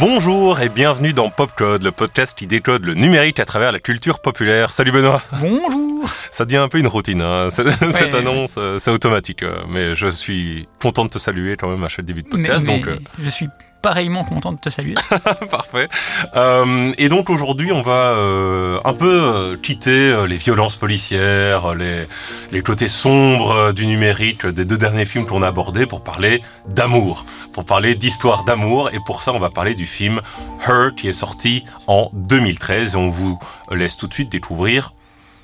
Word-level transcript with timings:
Bonjour 0.00 0.60
et 0.60 0.70
bienvenue 0.70 1.12
dans 1.12 1.28
Popcode, 1.28 1.82
le 1.82 1.92
podcast 1.92 2.36
qui 2.36 2.46
décode 2.46 2.86
le 2.86 2.94
numérique 2.94 3.38
à 3.38 3.44
travers 3.44 3.70
la 3.70 3.78
culture 3.78 4.20
populaire. 4.20 4.72
Salut 4.72 4.92
Benoît 4.92 5.22
Bonjour 5.40 6.08
Ça 6.30 6.46
devient 6.46 6.56
un 6.56 6.68
peu 6.68 6.78
une 6.78 6.86
routine, 6.86 7.20
hein. 7.20 7.48
cette, 7.50 8.14
annonce, 8.14 8.54
euh, 8.56 8.78
c'est 8.78 8.90
automatique. 8.90 9.42
Euh, 9.42 9.62
mais 9.68 9.94
je 9.94 10.06
suis 10.06 10.68
content 10.80 11.04
de 11.04 11.10
te 11.10 11.18
saluer 11.18 11.56
quand 11.56 11.68
même 11.68 11.84
à 11.84 11.88
chaque 11.88 12.06
début 12.06 12.22
de 12.22 12.28
podcast. 12.28 12.64
donc, 12.64 12.86
euh, 12.86 12.98
Je 13.18 13.28
suis 13.28 13.48
pareillement 13.80 14.24
content 14.24 14.52
de 14.52 14.58
te 14.58 14.70
saluer. 14.70 14.94
Parfait. 15.50 15.88
Euh, 16.36 16.92
et 16.98 17.08
donc 17.08 17.30
aujourd'hui, 17.30 17.72
on 17.72 17.82
va 17.82 18.12
euh, 18.12 18.78
un 18.84 18.92
peu 18.92 19.10
euh, 19.10 19.56
quitter 19.56 20.26
les 20.26 20.36
violences 20.36 20.76
policières, 20.76 21.74
les, 21.74 22.06
les 22.52 22.62
côtés 22.62 22.88
sombres 22.88 23.72
du 23.72 23.86
numérique 23.86 24.46
des 24.46 24.64
deux 24.64 24.78
derniers 24.78 25.04
films 25.04 25.26
qu'on 25.26 25.42
a 25.42 25.48
abordés 25.48 25.86
pour 25.86 26.02
parler 26.02 26.42
d'amour, 26.68 27.24
pour 27.52 27.64
parler 27.64 27.94
d'histoire 27.94 28.44
d'amour. 28.44 28.90
Et 28.92 28.98
pour 29.04 29.22
ça, 29.22 29.32
on 29.32 29.38
va 29.38 29.50
parler 29.50 29.74
du 29.74 29.86
film 29.86 30.20
Her 30.66 30.90
qui 30.96 31.08
est 31.08 31.12
sorti 31.12 31.64
en 31.86 32.10
2013. 32.12 32.94
Et 32.94 32.96
on 32.96 33.08
vous 33.08 33.38
laisse 33.70 33.96
tout 33.96 34.06
de 34.06 34.14
suite 34.14 34.30
découvrir 34.30 34.92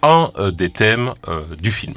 un 0.03 0.31
des 0.53 0.71
thèmes 0.71 1.15
du 1.61 1.71
film. 1.71 1.95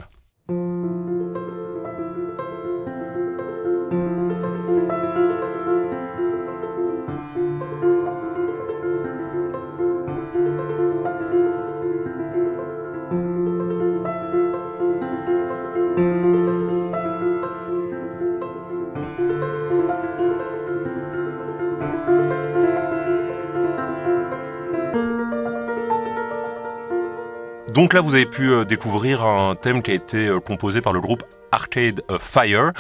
Donc 27.80 27.94
là, 27.94 28.02
vous 28.02 28.14
avez 28.14 28.26
pu 28.26 28.52
euh, 28.52 28.66
découvrir 28.66 29.24
un 29.24 29.56
thème 29.56 29.82
qui 29.82 29.92
a 29.92 29.94
été 29.94 30.28
euh, 30.28 30.42
composé 30.42 30.82
par 30.82 30.92
le 30.92 31.00
groupe 31.00 31.24
Arcade 31.54 32.02
Fire, 32.20 32.74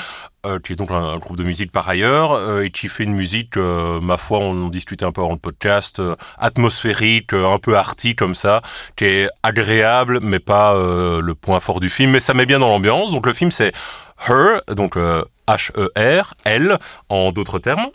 euh, 0.46 0.60
qui 0.60 0.74
est 0.74 0.76
donc 0.76 0.92
un, 0.92 1.18
groupe 1.20 1.38
de 1.38 1.44
musique 1.46 1.72
par 1.72 1.88
ailleurs, 1.88 2.62
et 2.62 2.70
qui 2.70 2.90
fait 2.90 3.06
une 3.06 3.14
musique, 3.14 3.56
ma 3.56 4.18
foi, 4.18 4.40
on 4.40 4.66
en 4.66 4.68
discutait 4.68 5.06
un 5.06 5.14
peu 5.14 5.22
avant 5.22 5.32
le 5.32 5.38
podcast, 5.38 6.02
atmosphérique, 6.38 7.32
un 7.32 7.60
peu 7.60 7.78
arty 7.78 8.18
comme 8.18 8.36
ça, 8.36 8.62
qui 8.98 9.06
est 9.06 9.30
agréable, 9.42 10.20
mais 10.22 10.40
pas 10.40 10.76
le 10.76 11.34
point 11.34 11.62
fort 11.62 11.80
du 11.80 11.90
film, 11.90 12.12
mais 12.12 12.20
ça 12.20 12.34
met 12.34 12.46
bien 12.46 12.60
dans 12.60 12.68
l'ambiance. 12.68 13.12
Donc 13.12 13.26
le 13.26 13.32
film 13.32 13.52
c'est 13.52 13.72
Her, 14.28 14.62
donc 14.76 14.98
H-E-R, 15.48 16.34
L, 16.44 16.78
en 17.08 17.32
d'autres 17.32 17.60
termes. 17.60 17.88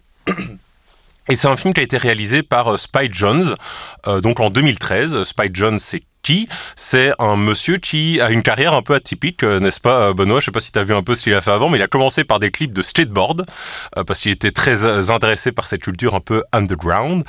Et 1.28 1.36
c'est 1.36 1.48
un 1.48 1.56
film 1.56 1.74
qui 1.74 1.80
a 1.80 1.84
été 1.84 1.98
réalisé 1.98 2.42
par 2.42 2.78
Spike 2.78 3.12
Jones, 3.14 3.54
donc 4.22 4.40
en 4.40 4.48
2013. 4.50 5.22
Spike 5.22 5.54
Jones, 5.54 5.78
c'est 5.78 6.02
qui 6.24 6.48
c'est 6.76 7.12
un 7.18 7.36
monsieur 7.36 7.78
qui 7.78 8.20
a 8.20 8.30
une 8.30 8.42
carrière 8.42 8.74
un 8.74 8.82
peu 8.82 8.94
atypique, 8.94 9.42
euh, 9.42 9.60
n'est-ce 9.60 9.80
pas, 9.80 10.08
euh, 10.08 10.14
Benoît? 10.14 10.40
Je 10.40 10.46
sais 10.46 10.50
pas 10.50 10.60
si 10.60 10.72
tu 10.72 10.78
as 10.78 10.84
vu 10.84 10.94
un 10.94 11.02
peu 11.02 11.14
ce 11.14 11.22
qu'il 11.22 11.34
a 11.34 11.40
fait 11.40 11.50
avant, 11.50 11.68
mais 11.68 11.78
il 11.78 11.82
a 11.82 11.86
commencé 11.86 12.24
par 12.24 12.38
des 12.38 12.50
clips 12.50 12.72
de 12.72 12.82
skateboard 12.82 13.44
euh, 13.96 14.04
parce 14.04 14.20
qu'il 14.20 14.32
était 14.32 14.50
très 14.50 15.10
intéressé 15.10 15.52
par 15.52 15.66
cette 15.66 15.82
culture 15.82 16.14
un 16.14 16.20
peu 16.20 16.42
underground. 16.52 17.24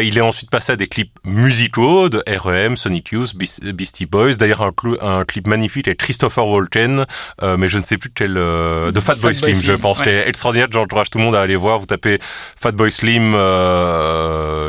il 0.00 0.16
est 0.16 0.22
ensuite 0.22 0.50
passé 0.50 0.72
à 0.72 0.76
des 0.76 0.86
clips 0.86 1.12
musicaux 1.24 2.08
de 2.08 2.18
R.E.M., 2.26 2.76
Sonic 2.76 3.10
Youth, 3.10 3.36
Beastie 3.36 4.06
Boys. 4.06 4.34
D'ailleurs, 4.34 4.62
un, 4.62 4.72
un, 5.00 5.24
clip 5.24 5.46
magnifique 5.46 5.88
avec 5.88 5.98
Christopher 5.98 6.46
Walken, 6.46 7.04
mais 7.42 7.68
je 7.68 7.78
ne 7.78 7.82
sais 7.82 7.98
plus 7.98 8.10
quel 8.14 8.34
de 8.34 9.00
Fatboy 9.00 9.34
Slim, 9.34 9.60
je 9.62 9.72
pense. 9.72 10.00
Ouais. 10.00 10.28
extraordinaire. 10.28 10.68
J'encourage 10.70 11.10
tout 11.10 11.18
le 11.18 11.24
monde 11.24 11.36
à 11.36 11.40
aller 11.40 11.56
voir. 11.56 11.78
Vous 11.78 11.86
tapez 11.86 12.18
Fatboy 12.56 12.90
Slim, 12.90 13.32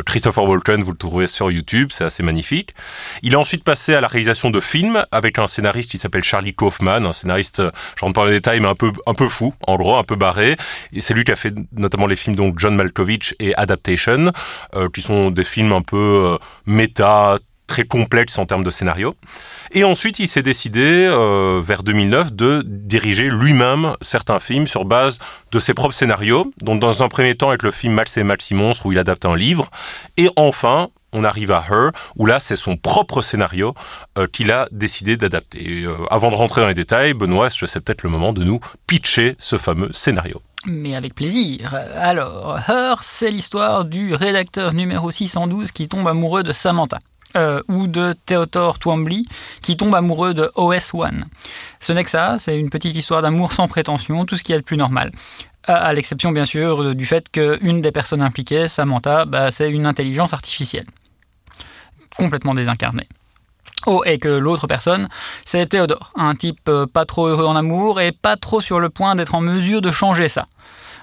Christopher 0.06 0.44
Walken, 0.44 0.84
vous 0.84 0.92
le 0.92 0.98
trouverez 0.98 1.28
sur 1.28 1.52
YouTube. 1.52 1.90
C'est 1.92 2.06
assez 2.06 2.24
magnifique. 2.24 2.74
Il 3.22 3.36
a 3.36 3.40
ensuite 3.40 3.53
ensuite 3.54 3.64
passé 3.66 3.94
à 3.94 4.02
la 4.02 4.08
réalisation 4.08 4.50
de 4.50 4.60
films 4.60 5.06
avec 5.12 5.38
un 5.38 5.46
scénariste 5.46 5.92
qui 5.92 6.00
s'appelle 6.00 6.24
Charlie 6.24 6.56
Kaufman, 6.56 7.06
un 7.06 7.12
scénariste, 7.12 7.62
je 7.96 8.02
rentre 8.02 8.16
pas 8.16 8.22
dans 8.22 8.26
les 8.26 8.38
détails, 8.38 8.60
mais 8.60 8.68
un 8.68 8.74
peu, 8.74 8.92
un 9.06 9.14
peu 9.14 9.28
fou, 9.28 9.54
en 9.68 9.76
gros, 9.76 9.96
un 9.96 10.04
peu 10.04 10.16
barré. 10.16 10.58
Et 10.92 11.02
c'est 11.02 11.14
lui 11.14 11.24
qui 11.24 11.32
a 11.32 11.36
fait 11.36 11.54
notamment 11.72 12.08
les 12.08 12.16
films 12.16 12.36
donc 12.36 12.58
John 12.58 12.76
Malkovich 12.76 13.36
et 13.40 13.54
Adaptation, 13.54 14.32
euh, 14.74 14.90
qui 14.90 15.04
sont 15.04 15.30
des 15.30 15.44
films 15.44 15.72
un 15.72 15.84
peu 15.84 15.98
euh, 16.34 16.38
méta, 16.66 17.38
très 17.74 17.86
complexes 17.86 18.38
en 18.38 18.46
termes 18.46 18.64
de 18.64 18.70
scénario. 18.70 19.16
Et 19.72 19.84
ensuite, 19.84 20.20
il 20.20 20.28
s'est 20.28 20.44
décidé, 20.44 21.08
euh, 21.10 21.60
vers 21.60 21.82
2009, 21.82 22.32
de 22.32 22.62
diriger 22.68 23.32
lui-même 23.32 23.96
certains 24.00 24.40
films 24.40 24.68
sur 24.68 24.86
base 24.86 25.18
de 25.52 25.58
ses 25.58 25.74
propres 25.74 25.96
scénarios. 25.96 26.54
Donc, 26.62 26.80
dans 26.80 27.02
un 27.02 27.10
premier 27.10 27.34
temps, 27.34 27.50
avec 27.50 27.64
le 27.64 27.72
film 27.72 27.94
Max 27.94 28.16
et 28.18 28.24
Maxi 28.24 28.54
Monstre, 28.54 28.86
où 28.86 28.92
il 28.92 29.00
adapte 29.00 29.26
un 29.26 29.36
livre. 29.36 29.72
Et 30.18 30.30
enfin, 30.36 30.90
on 31.14 31.24
arrive 31.24 31.52
à 31.52 31.66
Her, 31.68 31.90
où 32.16 32.28
là, 32.28 32.40
c'est 32.40 32.56
son 32.56 32.78
propre 32.78 33.24
scénario 33.24 33.74
euh, 34.20 34.28
qu'il 34.28 34.52
a 34.52 34.68
décidé 34.72 35.18
d'adapter. 35.18 35.82
Euh, 35.82 35.96
avant 36.12 36.30
de 36.30 36.36
rentrer 36.36 36.62
dans 36.62 36.68
les 36.68 36.76
détails, 36.76 37.16
Benoît, 37.16 37.50
sais 37.50 37.80
peut-être 37.80 38.04
le 38.04 38.12
moment 38.12 38.34
de 38.34 38.44
nous 38.44 38.60
pitcher 38.86 39.36
ce 39.40 39.58
fameux 39.58 39.92
scénario. 39.94 40.44
Mais 40.68 40.96
avec 40.96 41.16
plaisir. 41.16 41.76
Alors, 41.96 42.60
Her, 42.70 43.02
c'est 43.02 43.32
l'histoire 43.32 43.84
du 43.84 44.14
rédacteur 44.14 44.74
numéro 44.74 45.10
612 45.10 45.72
qui 45.72 45.88
tombe 45.88 46.08
amoureux 46.08 46.44
de 46.44 46.52
Samantha. 46.52 47.00
Euh, 47.36 47.64
ou 47.68 47.88
de 47.88 48.14
Theodore 48.28 48.78
Twombly 48.78 49.26
qui 49.64 49.76
tombe 49.76 49.96
amoureux 49.96 50.36
de 50.36 50.52
OS1. 50.56 51.24
Ce 51.80 51.92
n'est 51.92 52.04
que 52.04 52.12
ça, 52.12 52.38
c'est 52.38 52.60
une 52.60 52.70
petite 52.70 52.96
histoire 52.96 53.24
d'amour 53.24 53.54
sans 53.54 53.68
prétention, 53.68 54.26
tout 54.28 54.38
ce 54.38 54.44
qui 54.44 54.54
est 54.54 54.58
le 54.58 54.62
plus 54.62 54.78
normal 54.78 55.12
à, 55.66 55.94
l'exception 55.94 56.32
bien 56.32 56.46
sûr 56.46 56.96
du 56.96 57.06
fait 57.06 57.30
qu'une 57.30 57.82
des 57.82 57.92
personnes 57.92 58.22
impliquées, 58.22 58.68
Samantha, 58.68 59.26
bah, 59.26 59.52
c'est 59.52 59.70
une 59.70 59.86
intelligence 59.86 60.34
artificielle 60.34 60.86
complètement 62.18 62.54
désincarné. 62.54 63.08
Oh, 63.86 64.04
et 64.06 64.18
que 64.18 64.30
l'autre 64.30 64.68
personne, 64.68 65.10
c'est 65.46 65.68
Théodore, 65.68 66.12
un 66.16 66.36
type 66.36 66.70
euh, 66.70 66.86
pas 66.86 67.06
trop 67.06 67.28
heureux 67.28 67.46
en 67.46 67.56
amour 67.56 68.00
et 68.00 68.14
pas 68.14 68.38
trop 68.38 68.62
sur 68.62 68.80
le 68.80 68.90
point 68.90 69.16
d'être 69.16 69.36
en 69.36 69.42
mesure 69.42 69.82
de 69.82 69.92
changer 69.92 70.30
ça. 70.30 70.46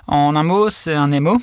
En 0.06 0.34
un 0.37 0.43
mot, 0.43 0.71
c'est 0.71 0.94
un 0.94 1.12
émo, 1.12 1.41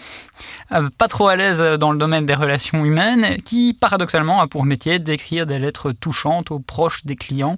euh, 0.72 0.90
pas 0.98 1.08
trop 1.08 1.28
à 1.28 1.36
l'aise 1.36 1.62
dans 1.80 1.92
le 1.92 1.98
domaine 1.98 2.26
des 2.26 2.34
relations 2.34 2.84
humaines, 2.84 3.42
qui 3.44 3.74
paradoxalement 3.74 4.42
a 4.42 4.48
pour 4.48 4.66
métier 4.66 5.00
d'écrire 5.00 5.46
des 5.46 5.60
lettres 5.60 5.92
touchantes 5.92 6.52
aux 6.52 6.60
proches 6.60 7.06
des 7.06 7.16
clients, 7.16 7.58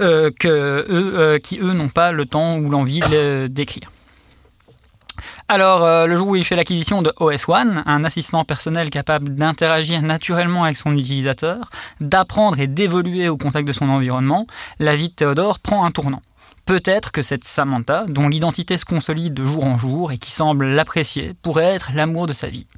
euh, 0.00 0.30
eux, 0.44 1.38
qui 1.42 1.58
eux 1.58 1.72
n'ont 1.72 1.88
pas 1.88 2.12
le 2.12 2.26
temps 2.26 2.58
ou 2.58 2.70
l'envie 2.70 3.00
d'écrire. 3.48 3.90
Alors, 5.48 5.84
euh, 5.84 6.06
le 6.06 6.16
jour 6.16 6.28
où 6.28 6.36
il 6.36 6.44
fait 6.44 6.56
l'acquisition 6.56 7.02
de 7.02 7.12
OS 7.18 7.48
One, 7.48 7.82
un 7.84 8.04
assistant 8.04 8.44
personnel 8.44 8.90
capable 8.90 9.34
d'interagir 9.34 10.00
naturellement 10.02 10.64
avec 10.64 10.76
son 10.76 10.96
utilisateur, 10.96 11.68
d'apprendre 12.00 12.58
et 12.58 12.66
d'évoluer 12.66 13.28
au 13.28 13.36
contact 13.36 13.66
de 13.68 13.72
son 13.72 13.88
environnement, 13.88 14.46
la 14.78 14.96
vie 14.96 15.08
de 15.08 15.14
Théodore 15.14 15.58
prend 15.58 15.84
un 15.84 15.90
tournant. 15.90 16.22
Peut-être 16.64 17.10
que 17.10 17.22
cette 17.22 17.44
Samantha, 17.44 18.04
dont 18.08 18.28
l'identité 18.28 18.78
se 18.78 18.84
consolide 18.84 19.34
de 19.34 19.44
jour 19.44 19.64
en 19.64 19.76
jour 19.76 20.12
et 20.12 20.18
qui 20.18 20.30
semble 20.30 20.66
l'apprécier, 20.66 21.34
pourrait 21.42 21.74
être 21.74 21.90
l'amour 21.94 22.26
de 22.26 22.32
sa 22.32 22.48
vie. 22.48 22.68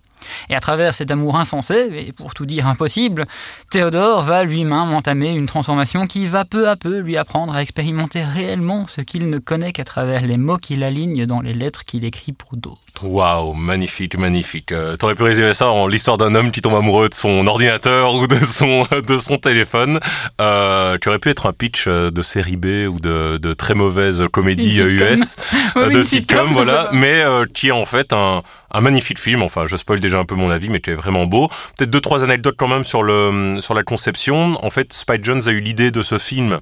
Et 0.51 0.55
à 0.55 0.61
travers 0.61 0.95
cet 0.95 1.11
amour 1.11 1.37
insensé, 1.37 1.89
et 2.07 2.13
pour 2.13 2.35
tout 2.35 2.47
dire 2.47 2.67
impossible, 2.67 3.27
Théodore 3.71 4.23
va 4.23 4.45
lui-même 4.45 4.93
entamer 4.95 5.31
une 5.31 5.47
transformation 5.47 6.07
qui 6.07 6.27
va 6.27 6.45
peu 6.45 6.69
à 6.69 6.77
peu 6.77 6.99
lui 6.99 7.17
apprendre 7.17 7.55
à 7.55 7.63
expérimenter 7.63 8.23
réellement 8.23 8.87
ce 8.87 9.01
qu'il 9.01 9.29
ne 9.29 9.39
connaît 9.39 9.73
qu'à 9.73 9.85
travers 9.85 10.23
les 10.23 10.37
mots 10.37 10.59
qu'il 10.59 10.83
aligne 10.83 11.27
dans 11.27 11.41
les 11.41 11.55
lettres 11.55 11.85
qu'il 11.85 12.05
écrit 12.05 12.33
pour 12.33 12.57
d'autres. 12.57 12.81
Waouh, 13.03 13.55
magnifique, 13.55 14.19
magnifique. 14.19 14.73
Euh, 14.73 14.97
T'aurais 14.97 15.15
pu 15.15 15.25
résumer 15.25 15.55
ça 15.55 15.69
en 15.69 15.87
l'histoire 15.87 16.19
d'un 16.19 16.35
homme 16.35 16.51
qui 16.53 16.61
tombe 16.61 16.75
amoureux 16.75 17.09
de 17.09 17.15
son 17.15 17.47
ordinateur 17.47 18.15
ou 18.15 18.27
de 18.27 18.37
son 18.37 18.87
de 19.07 19.19
son 19.19 19.39
téléphone. 19.39 19.99
Euh, 20.41 20.99
qui 20.99 21.09
aurait 21.09 21.19
pu 21.19 21.31
être 21.31 21.47
un 21.47 21.53
pitch 21.53 21.85
euh, 21.87 22.11
de 22.11 22.23
série 22.23 22.57
B 22.57 22.89
ou 22.89 22.99
de, 23.01 23.39
de 23.39 23.55
très 23.55 23.75
mauvaise 23.75 24.25
comédie 24.33 24.81
US, 24.81 25.37
euh, 25.77 25.91
de 25.91 26.03
sitcom, 26.03 26.51
voilà, 26.51 26.91
mais 26.93 27.23
qui 27.55 27.69
est 27.69 27.73
en 27.73 27.85
fait 27.85 28.13
un 28.13 28.43
un 28.75 28.81
magnifique 28.81 29.19
film. 29.19 29.43
Enfin, 29.43 29.65
je 29.67 29.77
spoil 29.77 30.01
déjà 30.01 30.19
un 30.19 30.25
peu 30.25 30.35
mon 30.35 30.51
avis, 30.51 30.69
mais 30.69 30.81
qui 30.81 30.91
est 30.91 30.95
vraiment 30.95 31.27
beau. 31.27 31.49
Peut-être 31.79 31.91
deux 31.91 32.01
trois 32.01 32.23
anecdotes 32.25 32.57
quand 32.59 32.69
même 32.69 32.85
sur 32.85 33.03
le 33.03 33.59
sur 33.61 33.75
la 33.75 33.83
conception. 33.83 34.63
En 34.63 34.71
fait, 34.71 34.93
Spike 34.93 35.25
Jones 35.25 35.43
a 35.47 35.51
eu 35.51 35.61
l'idée 35.61 35.91
de 35.91 36.03
ce 36.03 36.19
film 36.19 36.61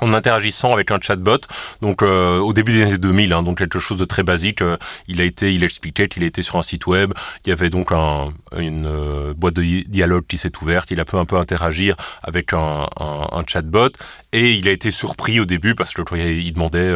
en 0.00 0.12
interagissant 0.12 0.72
avec 0.72 0.90
un 0.90 0.98
chatbot. 1.00 1.40
Donc 1.82 2.02
euh, 2.02 2.38
au 2.38 2.52
début 2.52 2.72
des 2.72 2.82
années 2.82 2.98
2000, 2.98 3.32
hein, 3.32 3.42
donc 3.42 3.58
quelque 3.58 3.78
chose 3.78 3.98
de 3.98 4.04
très 4.04 4.22
basique. 4.22 4.62
Euh, 4.62 4.76
il 5.08 5.20
a 5.20 5.24
été, 5.24 5.52
il 5.52 5.64
expliquait 5.64 6.08
qu'il 6.08 6.22
était 6.22 6.42
sur 6.42 6.56
un 6.56 6.62
site 6.62 6.86
web. 6.86 7.12
Il 7.44 7.50
y 7.50 7.52
avait 7.52 7.70
donc 7.70 7.92
un, 7.92 8.32
une 8.56 8.86
euh, 8.86 9.34
boîte 9.34 9.54
de 9.54 9.62
dialogue 9.88 10.24
qui 10.26 10.38
s'est 10.38 10.52
ouverte. 10.62 10.90
Il 10.90 11.00
a 11.00 11.04
pu 11.04 11.16
un 11.16 11.24
peu 11.24 11.36
interagir 11.36 11.96
avec 12.22 12.52
un, 12.52 12.86
un, 12.98 13.44
chatbot 13.46 13.90
et 14.32 14.52
il 14.52 14.68
a 14.68 14.70
été 14.70 14.90
surpris 14.90 15.40
au 15.40 15.44
début 15.44 15.74
parce 15.74 15.94
que 15.94 16.02
il 16.16 16.52
demandait. 16.52 16.94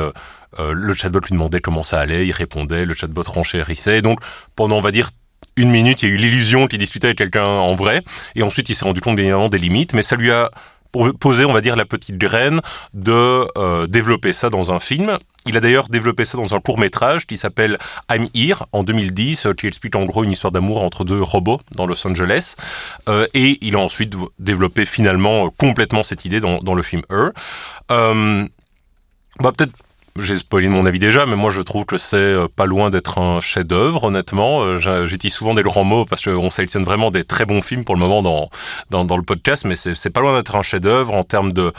Le 0.58 0.94
chatbot 0.94 1.20
lui 1.20 1.32
demandait 1.32 1.60
comment 1.60 1.82
ça 1.82 2.00
allait, 2.00 2.26
il 2.26 2.32
répondait, 2.32 2.84
le 2.84 2.94
chatbot 2.94 3.22
renchérissait. 3.22 4.02
Donc 4.02 4.20
pendant 4.56 4.76
on 4.76 4.80
va 4.80 4.90
dire 4.90 5.10
une 5.56 5.70
minute, 5.70 6.02
il 6.02 6.08
y 6.08 6.12
a 6.12 6.14
eu 6.14 6.18
l'illusion 6.18 6.66
qu'il 6.66 6.78
discutait 6.78 7.08
avec 7.08 7.18
quelqu'un 7.18 7.44
en 7.44 7.74
vrai, 7.74 8.02
et 8.34 8.42
ensuite 8.42 8.68
il 8.68 8.74
s'est 8.74 8.84
rendu 8.84 9.00
compte 9.00 9.16
bien 9.16 9.24
évidemment 9.24 9.48
des 9.48 9.58
limites, 9.58 9.92
mais 9.92 10.02
ça 10.02 10.16
lui 10.16 10.30
a 10.30 10.50
posé, 11.18 11.44
on 11.44 11.52
va 11.52 11.60
dire, 11.60 11.76
la 11.76 11.86
petite 11.86 12.18
graine 12.18 12.60
de 12.92 13.46
euh, 13.56 13.86
développer 13.86 14.32
ça 14.32 14.50
dans 14.50 14.72
un 14.72 14.80
film. 14.80 15.18
Il 15.46 15.56
a 15.56 15.60
d'ailleurs 15.60 15.88
développé 15.88 16.24
ça 16.24 16.36
dans 16.36 16.54
un 16.54 16.60
court 16.60 16.78
métrage 16.78 17.26
qui 17.26 17.36
s'appelle 17.36 17.78
I'm 18.10 18.28
Here 18.34 18.66
en 18.72 18.82
2010, 18.82 19.48
qui 19.56 19.66
explique 19.66 19.96
en 19.96 20.04
gros 20.04 20.22
une 20.22 20.32
histoire 20.32 20.52
d'amour 20.52 20.82
entre 20.82 21.04
deux 21.04 21.22
robots 21.22 21.60
dans 21.72 21.86
Los 21.86 22.06
Angeles. 22.06 22.56
Euh, 23.08 23.26
et 23.32 23.58
il 23.62 23.74
a 23.74 23.78
ensuite 23.78 24.14
développé 24.38 24.84
finalement 24.84 25.48
complètement 25.50 26.02
cette 26.02 26.24
idée 26.24 26.40
dans, 26.40 26.58
dans 26.58 26.74
le 26.74 26.82
film 26.82 27.02
Her. 27.10 27.30
Euh, 27.90 28.46
bah 29.40 29.52
peut-être 29.56 29.72
j'ai 30.18 30.36
spoilé 30.36 30.68
mon 30.68 30.84
avis 30.84 30.98
déjà, 30.98 31.24
mais 31.24 31.36
moi 31.36 31.50
je 31.50 31.62
trouve 31.62 31.86
que 31.86 31.96
c'est 31.96 32.16
euh, 32.16 32.46
pas 32.46 32.66
loin 32.66 32.90
d'être 32.90 33.18
un 33.18 33.40
chef-d'œuvre, 33.40 34.04
honnêtement. 34.04 34.62
Euh, 34.62 35.06
j'utilise 35.06 35.34
souvent 35.34 35.54
des 35.54 35.62
grands 35.62 35.84
mots 35.84 36.04
parce 36.04 36.24
qu'on 36.24 36.50
sélectionne 36.50 36.84
vraiment 36.84 37.10
des 37.10 37.24
très 37.24 37.46
bons 37.46 37.62
films 37.62 37.84
pour 37.84 37.94
le 37.94 38.00
moment 38.00 38.22
dans, 38.22 38.50
dans, 38.90 39.16
le 39.16 39.22
podcast, 39.22 39.64
mais 39.64 39.74
c'est 39.74 40.10
pas 40.10 40.20
loin 40.20 40.36
d'être 40.36 40.54
un 40.56 40.62
chef-d'œuvre 40.62 41.14
en 41.14 41.22
termes 41.22 41.52
de, 41.52 41.72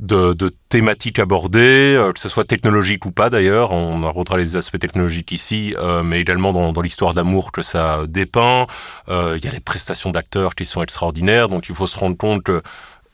de, 0.00 0.34
thématiques 0.68 1.20
abordées, 1.20 1.94
euh, 1.96 2.12
que 2.12 2.18
ce 2.18 2.28
soit 2.28 2.44
technologique 2.44 3.06
ou 3.06 3.12
pas 3.12 3.30
d'ailleurs. 3.30 3.70
On 3.70 4.02
abordera 4.02 4.36
les 4.36 4.56
aspects 4.56 4.80
technologiques 4.80 5.30
ici, 5.30 5.76
mais 6.04 6.20
également 6.20 6.52
dans, 6.52 6.72
dans 6.72 6.80
l'histoire 6.80 7.14
d'amour 7.14 7.52
que 7.52 7.62
ça 7.62 8.00
dépeint. 8.08 8.66
Il 9.08 9.44
y 9.44 9.46
a 9.46 9.50
les 9.52 9.60
prestations 9.60 10.10
d'acteurs 10.10 10.56
qui 10.56 10.64
sont 10.64 10.82
extraordinaires, 10.82 11.48
donc 11.48 11.68
il 11.68 11.74
faut 11.74 11.86
se 11.86 11.98
rendre 11.98 12.16
compte 12.16 12.42
que 12.42 12.62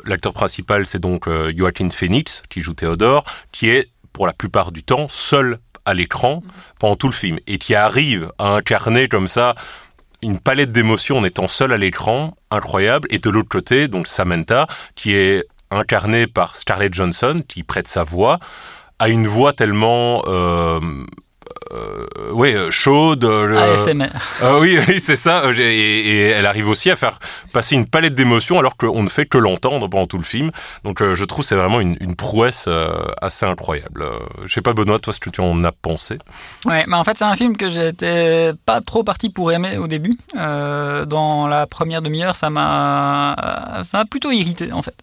l'acteur 0.06 0.32
principal, 0.32 0.86
c'est 0.86 0.98
donc 0.98 1.28
Joaquin 1.54 1.90
Phoenix, 1.90 2.42
qui 2.48 2.62
joue 2.62 2.72
Théodore, 2.72 3.24
qui 3.52 3.68
est 3.68 3.90
pour 4.12 4.26
la 4.26 4.32
plupart 4.32 4.72
du 4.72 4.82
temps, 4.82 5.06
seul 5.08 5.58
à 5.84 5.94
l'écran 5.94 6.42
pendant 6.78 6.96
tout 6.96 7.08
le 7.08 7.12
film 7.12 7.38
et 7.46 7.58
qui 7.58 7.74
arrive 7.74 8.30
à 8.38 8.48
incarner 8.48 9.08
comme 9.08 9.28
ça 9.28 9.54
une 10.22 10.38
palette 10.38 10.72
d'émotions 10.72 11.18
en 11.18 11.24
étant 11.24 11.48
seul 11.48 11.72
à 11.72 11.76
l'écran, 11.76 12.36
incroyable. 12.50 13.08
Et 13.10 13.18
de 13.18 13.30
l'autre 13.30 13.48
côté, 13.48 13.88
donc 13.88 14.06
Samantha, 14.06 14.66
qui 14.94 15.14
est 15.14 15.44
incarnée 15.70 16.26
par 16.26 16.56
Scarlett 16.56 16.92
Johansson, 16.92 17.42
qui 17.48 17.62
prête 17.62 17.88
sa 17.88 18.02
voix, 18.02 18.38
a 18.98 19.08
une 19.08 19.26
voix 19.26 19.52
tellement 19.52 20.22
euh, 20.26 20.80
oui, 22.32 22.54
euh, 22.54 22.70
chaude. 22.70 23.24
Euh, 23.24 23.74
ASMR. 23.74 24.06
Euh, 24.42 24.60
oui, 24.60 24.78
oui 24.88 25.00
c'est 25.00 25.16
ça. 25.16 25.42
Et, 25.56 25.60
et, 25.60 26.20
elle 26.28 26.46
arrive 26.46 26.68
aussi 26.68 26.90
à 26.90 26.96
faire 26.96 27.18
passer 27.52 27.74
une 27.74 27.86
palette 27.86 28.14
d'émotions 28.14 28.58
alors 28.58 28.76
qu'on 28.76 29.02
ne 29.02 29.08
fait 29.08 29.26
que 29.26 29.38
l'entendre 29.38 29.88
pendant 29.88 30.06
tout 30.06 30.18
le 30.18 30.24
film. 30.24 30.50
Donc 30.84 31.02
je 31.02 31.24
trouve 31.24 31.44
c'est 31.44 31.56
vraiment 31.56 31.80
une, 31.80 31.96
une 32.00 32.16
prouesse 32.16 32.68
assez 33.20 33.46
incroyable. 33.46 34.04
je 34.44 34.52
sais 34.52 34.62
pas 34.62 34.72
Benoît, 34.72 34.98
toi 34.98 35.12
ce 35.12 35.20
que 35.20 35.30
tu 35.30 35.40
en 35.40 35.64
as 35.64 35.72
pensé? 35.72 36.18
Ouais, 36.66 36.84
mais 36.86 36.96
en 36.96 37.04
fait 37.04 37.16
c'est 37.18 37.24
un 37.24 37.36
film 37.36 37.56
que 37.56 37.70
j'étais 37.70 38.52
pas 38.66 38.80
trop 38.80 39.04
parti 39.04 39.30
pour 39.30 39.52
aimer 39.52 39.78
au 39.78 39.86
début. 39.86 40.18
dans 40.34 41.46
la 41.48 41.66
première 41.66 42.02
demi-heure, 42.02 42.36
ça 42.36 42.50
m'a 42.50 43.80
ça 43.84 43.98
m'a 43.98 44.04
plutôt 44.04 44.30
irrité 44.30 44.72
en 44.72 44.82
fait. 44.82 44.94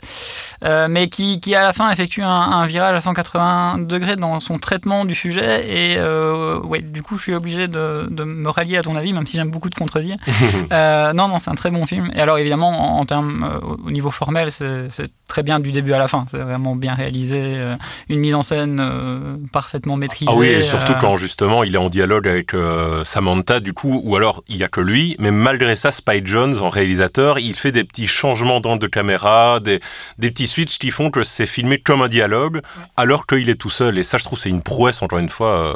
mais 0.90 1.08
qui, 1.10 1.40
qui 1.40 1.56
à 1.56 1.64
la 1.64 1.74
fin 1.74 1.90
effectue 1.92 2.24
un, 2.24 2.30
un, 2.30 2.66
virage 2.66 2.96
à 2.96 3.02
180 3.02 3.80
degrés 3.80 4.16
dans 4.16 4.40
son 4.40 4.60
traitement 4.60 5.06
du 5.06 5.16
sujet 5.16 5.66
et 5.68 5.98
euh, 5.98 6.57
ouais, 6.64 6.82
du 6.82 7.02
coup, 7.02 7.18
je 7.18 7.24
suis 7.24 7.34
obligé 7.34 7.68
de, 7.68 8.08
de, 8.10 8.24
me 8.24 8.50
rallier 8.50 8.78
à 8.78 8.84
ton 8.84 8.96
avis, 8.96 9.14
même 9.14 9.26
si 9.26 9.38
j'aime 9.38 9.50
beaucoup 9.50 9.70
te 9.70 9.78
contredire. 9.78 10.16
euh, 10.72 11.14
non, 11.14 11.28
non, 11.28 11.40
c'est 11.40 11.50
un 11.50 11.56
très 11.56 11.72
bon 11.72 11.86
film. 11.86 12.12
Et 12.16 12.22
alors, 12.22 12.38
évidemment, 12.38 13.00
en, 13.00 13.06
termes, 13.06 13.44
euh, 13.44 13.76
au 13.86 13.92
niveau 13.92 14.12
formel, 14.12 14.52
c'est 14.52 15.12
très 15.28 15.44
bien 15.44 15.60
du 15.60 15.72
début 15.72 15.94
à 15.94 15.98
la 15.98 16.08
fin. 16.08 16.26
C'est 16.32 16.38
vraiment 16.38 16.76
bien 16.76 16.94
réalisé, 16.94 17.40
euh, 17.42 17.76
une 18.10 18.20
mise 18.20 18.36
en 18.36 18.44
scène 18.44 18.80
euh, 18.80 19.38
parfaitement 19.52 19.98
maîtrisée. 19.98 20.32
Ah 20.34 20.38
oui, 20.38 20.48
et 20.48 20.62
surtout 20.62 20.94
quand 21.00 21.18
justement 21.18 21.64
il 21.64 21.76
est 21.76 21.80
en 21.80 21.90
dialogue 21.90 22.28
avec 22.28 22.56
Samantha, 23.04 23.60
du 23.60 23.74
coup, 23.74 24.02
ou 24.04 24.16
alors 24.16 24.44
il 24.48 24.58
y 24.58 24.64
a 24.64 24.68
que 24.68 24.82
lui, 24.82 25.16
mais 25.20 25.32
malgré 25.32 25.76
ça, 25.76 25.92
Spike 25.92 26.28
Jones, 26.28 26.56
en 26.62 26.70
réalisateur, 26.70 27.40
il 27.40 27.54
fait 27.54 27.72
des 27.72 27.84
petits 27.84 28.08
changements 28.08 28.60
d'angle 28.60 28.82
de 28.82 28.88
caméra, 28.88 29.60
des, 29.60 29.80
des 30.18 30.32
petits 30.32 30.48
switches 30.48 30.80
qui 30.80 30.92
font 30.92 31.10
que 31.10 31.24
c'est 31.24 31.46
filmé 31.46 31.80
comme 31.80 32.02
un 32.02 32.08
dialogue, 32.08 32.62
alors 32.96 33.28
qu'il 33.28 33.50
est 33.50 33.56
tout 33.56 33.70
seul. 33.70 33.98
Et 33.98 34.04
ça, 34.04 34.18
je 34.18 34.24
trouve, 34.24 34.40
c'est 34.40 34.50
une 34.50 34.64
prouesse, 34.64 35.02
encore 35.02 35.20
une 35.20 35.30
fois, 35.30 35.76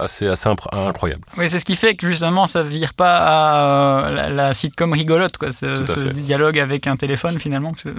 assez, 0.00 0.26
assez 0.26 0.48
incroyable. 0.72 1.22
Oui, 1.36 1.48
c'est 1.48 1.58
ce 1.58 1.64
qui 1.64 1.76
fait 1.76 1.94
que 1.94 2.06
justement 2.06 2.46
ça 2.46 2.62
vire 2.62 2.94
pas 2.94 4.06
à 4.06 4.10
la, 4.10 4.28
la 4.28 4.54
sitcom 4.54 4.92
rigolote, 4.92 5.36
quoi, 5.36 5.52
ce, 5.52 5.74
ce 5.86 6.00
dialogue 6.10 6.58
avec 6.58 6.86
un 6.86 6.96
téléphone 6.96 7.38
finalement. 7.38 7.72
Parce 7.72 7.84
que 7.84 7.94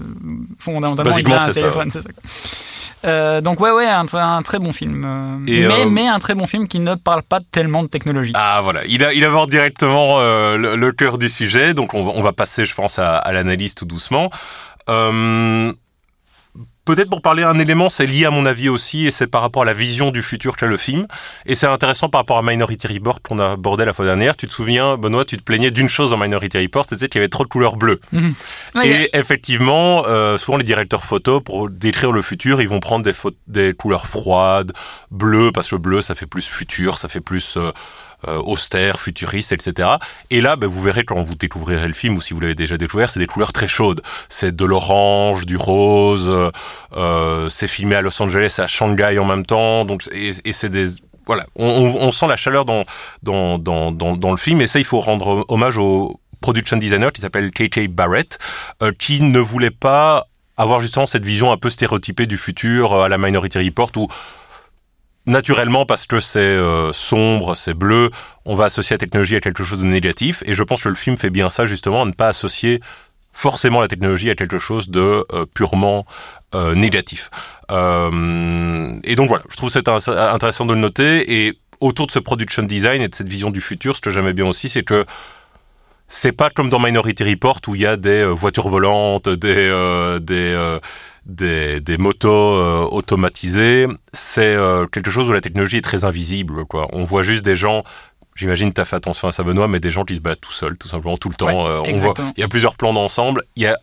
fondamentalement, 0.59 1.15
il 1.17 1.31
a 1.31 1.43
un 1.43 1.51
téléphone, 1.51 1.91
c'est 1.91 2.01
ça. 2.01 2.09
Euh, 3.05 3.39
donc 3.39 3.61
ouais 3.61 3.71
ouais 3.71 3.87
un, 3.87 4.05
un, 4.11 4.41
très 4.41 4.59
bon 4.59 4.73
film 4.73 5.05
euh, 5.05 5.37
mais, 5.39 5.65
euh, 5.65 5.89
mais 5.89 6.05
un 6.05 6.19
très 6.19 6.35
bon 6.35 6.47
film 6.47 6.67
qui 6.67 6.81
ne 6.81 6.95
parle 6.95 7.23
pas 7.23 7.39
tellement 7.49 7.81
de 7.81 7.87
technologie 7.87 8.33
ah 8.35 8.59
voilà 8.61 8.81
il, 8.89 9.05
a, 9.05 9.13
il 9.13 9.23
aborde 9.23 9.49
directement 9.49 10.19
euh, 10.19 10.57
le, 10.57 10.75
le, 10.75 10.91
cœur 10.91 11.17
du 11.17 11.29
sujet 11.29 11.73
donc 11.73 11.93
on, 11.93 12.05
on 12.05 12.21
va 12.21 12.33
passer 12.33 12.65
je 12.65 12.75
pense 12.75 12.99
à, 12.99 13.15
à 13.15 13.31
l'analyse 13.31 13.73
tout 13.73 13.85
doucement 13.85 14.29
euh, 14.89 15.71
Peut-être 16.89 17.11
pour 17.11 17.21
parler 17.21 17.43
un 17.43 17.59
élément, 17.59 17.87
c'est 17.87 18.07
lié 18.07 18.25
à 18.25 18.31
mon 18.31 18.47
avis 18.47 18.67
aussi, 18.67 19.05
et 19.05 19.11
c'est 19.11 19.27
par 19.27 19.41
rapport 19.41 19.61
à 19.61 19.65
la 19.65 19.73
vision 19.73 20.09
du 20.09 20.23
futur 20.23 20.57
qu'a 20.57 20.65
le 20.65 20.75
film. 20.75 21.05
Et 21.45 21.53
c'est 21.53 21.67
intéressant 21.67 22.09
par 22.09 22.21
rapport 22.21 22.39
à 22.39 22.41
Minority 22.41 22.87
Report 22.87 23.21
qu'on 23.21 23.37
a 23.37 23.51
abordé 23.51 23.85
la 23.85 23.93
fois 23.93 24.05
dernière. 24.05 24.35
Tu 24.35 24.47
te 24.47 24.51
souviens, 24.51 24.97
Benoît, 24.97 25.23
tu 25.23 25.37
te 25.37 25.43
plaignais 25.43 25.69
d'une 25.69 25.87
chose 25.87 26.09
dans 26.09 26.17
Minority 26.17 26.57
Report, 26.57 26.87
c'était 26.89 27.07
qu'il 27.07 27.19
y 27.19 27.21
avait 27.21 27.29
trop 27.29 27.43
de 27.43 27.49
couleurs 27.49 27.75
bleues. 27.75 27.99
Mhm. 28.11 28.33
et 28.83 29.15
effectivement, 29.15 30.03
euh, 30.07 30.37
souvent 30.37 30.57
les 30.57 30.63
directeurs 30.63 31.03
photos, 31.03 31.43
pour 31.43 31.69
décrire 31.69 32.11
le 32.11 32.23
futur, 32.23 32.59
ils 32.59 32.67
vont 32.67 32.79
prendre 32.79 33.05
des, 33.05 33.13
des 33.45 33.73
couleurs 33.73 34.07
froides, 34.07 34.71
bleues, 35.11 35.51
parce 35.51 35.69
que 35.69 35.75
le 35.75 35.81
bleu, 35.81 36.01
ça 36.01 36.15
fait 36.15 36.25
plus 36.25 36.47
futur, 36.47 36.97
ça 36.97 37.07
fait 37.07 37.21
plus... 37.21 37.55
Euh, 37.57 37.71
austère, 38.27 38.99
futuriste, 38.99 39.51
etc. 39.51 39.89
Et 40.29 40.41
là, 40.41 40.55
ben, 40.55 40.67
vous 40.67 40.81
verrez 40.81 41.03
quand 41.03 41.21
vous 41.21 41.35
découvrirez 41.35 41.87
le 41.87 41.93
film, 41.93 42.17
ou 42.17 42.21
si 42.21 42.33
vous 42.33 42.39
l'avez 42.39 42.55
déjà 42.55 42.77
découvert, 42.77 43.09
c'est 43.09 43.19
des 43.19 43.27
couleurs 43.27 43.53
très 43.53 43.67
chaudes. 43.67 44.01
C'est 44.27 44.55
de 44.55 44.65
l'orange, 44.65 45.45
du 45.45 45.57
rose, 45.57 46.29
euh, 46.95 47.49
c'est 47.49 47.67
filmé 47.67 47.95
à 47.95 48.01
Los 48.01 48.21
Angeles 48.21 48.55
à 48.59 48.67
Shanghai 48.67 49.17
en 49.19 49.25
même 49.25 49.45
temps, 49.45 49.85
donc 49.85 50.03
et, 50.11 50.53
c'est 50.53 50.69
des 50.69 50.85
voilà, 51.25 51.45
on, 51.55 51.67
on, 51.67 52.09
sent 52.09 52.25
la 52.25 52.35
chaleur 52.35 52.65
dans, 52.65 52.83
dans, 53.21 53.59
dans, 53.59 53.91
dans, 53.91 54.17
dans 54.17 54.31
le 54.31 54.37
film, 54.37 54.61
et 54.61 54.67
ça, 54.67 54.79
il 54.79 54.85
faut 54.85 54.99
rendre 54.99 55.45
hommage 55.47 55.77
au 55.77 56.19
production 56.41 56.77
designer 56.77 57.11
qui 57.11 57.21
s'appelle 57.21 57.51
KK 57.51 57.87
Barrett, 57.89 58.39
euh, 58.81 58.91
qui 58.97 59.21
ne 59.21 59.39
voulait 59.39 59.71
pas 59.71 60.25
avoir 60.57 60.79
justement 60.79 61.05
cette 61.05 61.25
vision 61.25 61.51
un 61.51 61.57
peu 61.57 61.69
stéréotypée 61.69 62.25
du 62.25 62.37
futur 62.37 62.93
euh, 62.93 63.03
à 63.03 63.09
la 63.09 63.17
Minority 63.17 63.59
Report 63.59 63.91
où 63.97 64.07
naturellement, 65.29 65.85
parce 65.85 66.05
que 66.05 66.19
c'est 66.19 66.39
euh, 66.39 66.91
sombre, 66.91 67.55
c'est 67.55 67.73
bleu, 67.73 68.09
on 68.45 68.55
va 68.55 68.65
associer 68.65 68.95
la 68.95 68.97
technologie 68.97 69.35
à 69.35 69.39
quelque 69.39 69.63
chose 69.63 69.79
de 69.79 69.85
négatif. 69.85 70.43
Et 70.45 70.53
je 70.53 70.63
pense 70.63 70.83
que 70.83 70.89
le 70.89 70.95
film 70.95 71.15
fait 71.15 71.29
bien 71.29 71.49
ça, 71.49 71.65
justement, 71.65 72.01
à 72.01 72.05
ne 72.05 72.11
pas 72.11 72.27
associer 72.27 72.81
forcément 73.31 73.79
la 73.79 73.87
technologie 73.87 74.29
à 74.29 74.35
quelque 74.35 74.57
chose 74.57 74.89
de 74.89 75.25
euh, 75.31 75.45
purement 75.53 76.05
euh, 76.55 76.75
négatif. 76.75 77.29
et 77.69 79.15
donc 79.15 79.27
voilà, 79.27 79.43
je 79.49 79.55
trouve 79.55 79.69
c'est 79.69 79.87
intéressant 79.87 80.65
de 80.65 80.73
le 80.73 80.79
noter. 80.79 81.45
Et 81.45 81.59
autour 81.79 82.07
de 82.07 82.11
ce 82.11 82.19
production 82.19 82.63
design 82.63 83.01
et 83.01 83.07
de 83.07 83.15
cette 83.15 83.29
vision 83.29 83.51
du 83.51 83.61
futur, 83.61 83.95
ce 83.95 84.01
que 84.01 84.09
j'aimais 84.09 84.33
bien 84.33 84.47
aussi, 84.47 84.67
c'est 84.67 84.83
que 84.83 85.05
c'est 86.09 86.31
pas 86.31 86.49
comme 86.49 86.69
dans 86.69 86.79
Minority 86.79 87.23
Report 87.23 87.61
où 87.67 87.75
il 87.75 87.81
y 87.81 87.85
a 87.85 87.95
des 87.95 88.25
voitures 88.25 88.67
volantes, 88.67 89.29
des 89.29 89.69
des 90.21 90.79
des, 91.29 91.79
des 91.79 91.97
motos 91.97 92.29
euh, 92.29 92.87
automatisées, 92.91 93.87
c'est 94.13 94.55
euh, 94.55 94.85
quelque 94.87 95.11
chose 95.11 95.29
où 95.29 95.33
la 95.33 95.41
technologie 95.41 95.77
est 95.77 95.81
très 95.81 96.03
invisible. 96.03 96.65
Quoi. 96.65 96.87
On 96.91 97.03
voit 97.03 97.23
juste 97.23 97.45
des 97.45 97.55
gens 97.55 97.83
J'imagine 98.35 98.71
tu 98.71 98.79
as 98.79 98.85
fait 98.85 98.95
attention 98.95 99.27
à 99.27 99.33
ça 99.33 99.43
Benoît, 99.43 99.67
mais 99.67 99.81
des 99.81 99.91
gens 99.91 100.05
qui 100.05 100.15
se 100.15 100.21
baladent 100.21 100.39
tout 100.39 100.53
seuls, 100.53 100.77
tout 100.77 100.87
simplement, 100.87 101.17
tout 101.17 101.27
le 101.27 101.35
temps. 101.35 101.67
Euh, 101.67 101.81
on 101.85 101.97
voit, 101.97 102.13
il 102.37 102.39
y 102.39 102.43
a 102.43 102.47
plusieurs 102.47 102.77
plans 102.77 102.93
d'ensemble. 102.93 103.43
Il 103.57 103.63
y 103.63 103.67
a 103.67 103.77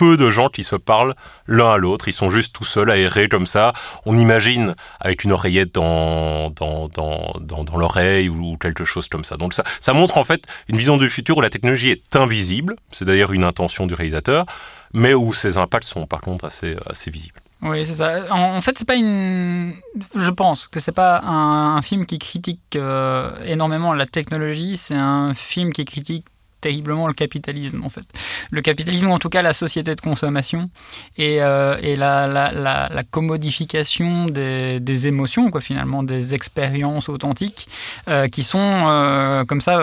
peu 0.00 0.16
de 0.16 0.30
gens 0.30 0.48
qui 0.48 0.64
se 0.64 0.76
parlent 0.76 1.14
l'un 1.46 1.72
à 1.72 1.76
l'autre. 1.76 2.08
Ils 2.08 2.14
sont 2.14 2.30
juste 2.30 2.54
tout 2.54 2.64
seuls, 2.64 2.90
aérés 2.90 3.28
comme 3.28 3.44
ça. 3.44 3.74
On 4.06 4.16
imagine 4.16 4.74
avec 4.98 5.24
une 5.24 5.32
oreillette 5.32 5.74
dans, 5.74 6.48
dans, 6.48 6.88
dans, 6.88 7.34
dans, 7.38 7.76
l'oreille 7.76 8.30
ou 8.30 8.56
quelque 8.56 8.86
chose 8.86 9.08
comme 9.10 9.24
ça. 9.24 9.36
Donc 9.36 9.52
ça, 9.52 9.62
ça 9.78 9.92
montre 9.92 10.16
en 10.16 10.24
fait 10.24 10.44
une 10.68 10.78
vision 10.78 10.96
du 10.96 11.10
futur 11.10 11.36
où 11.36 11.42
la 11.42 11.50
technologie 11.50 11.90
est 11.90 12.16
invisible. 12.16 12.76
C'est 12.92 13.04
d'ailleurs 13.04 13.34
une 13.34 13.44
intention 13.44 13.86
du 13.86 13.92
réalisateur 13.92 14.46
mais 14.92 15.14
où 15.14 15.32
ses 15.32 15.56
impacts 15.56 15.84
sont 15.84 16.06
par 16.06 16.20
contre 16.20 16.46
assez, 16.46 16.76
assez 16.86 17.12
visibles. 17.12 17.40
Oui, 17.62 17.84
c'est 17.84 17.96
ça. 17.96 18.24
En, 18.30 18.60
fait, 18.62 18.78
c'est 18.78 18.88
pas 18.88 18.96
une. 18.96 19.74
Je 20.16 20.30
pense 20.30 20.66
que 20.66 20.80
c'est 20.80 20.92
pas 20.92 21.20
un, 21.20 21.80
film 21.82 22.06
qui 22.06 22.18
critique 22.18 22.74
euh, 22.74 23.30
énormément 23.44 23.92
la 23.92 24.06
technologie. 24.06 24.76
C'est 24.76 24.96
un 24.96 25.34
film 25.34 25.72
qui 25.72 25.84
critique 25.84 26.24
terriblement 26.60 27.06
le 27.06 27.12
capitalisme 27.14 27.82
en 27.84 27.88
fait. 27.88 28.04
Le 28.50 28.60
capitalisme 28.60 29.08
ou 29.08 29.12
en 29.12 29.18
tout 29.18 29.28
cas 29.28 29.42
la 29.42 29.52
société 29.52 29.94
de 29.94 30.00
consommation 30.00 30.70
et, 31.16 31.42
euh, 31.42 31.76
et 31.82 31.96
la, 31.96 32.26
la, 32.26 32.50
la, 32.52 33.02
commodification 33.10 34.26
des, 34.26 34.80
des, 34.80 35.06
émotions 35.06 35.50
quoi 35.50 35.60
finalement 35.60 36.02
des 36.02 36.34
expériences 36.34 37.08
authentiques 37.08 37.68
euh, 38.08 38.28
qui 38.28 38.42
sont 38.42 38.58
euh, 38.60 39.44
comme 39.44 39.60
ça 39.60 39.80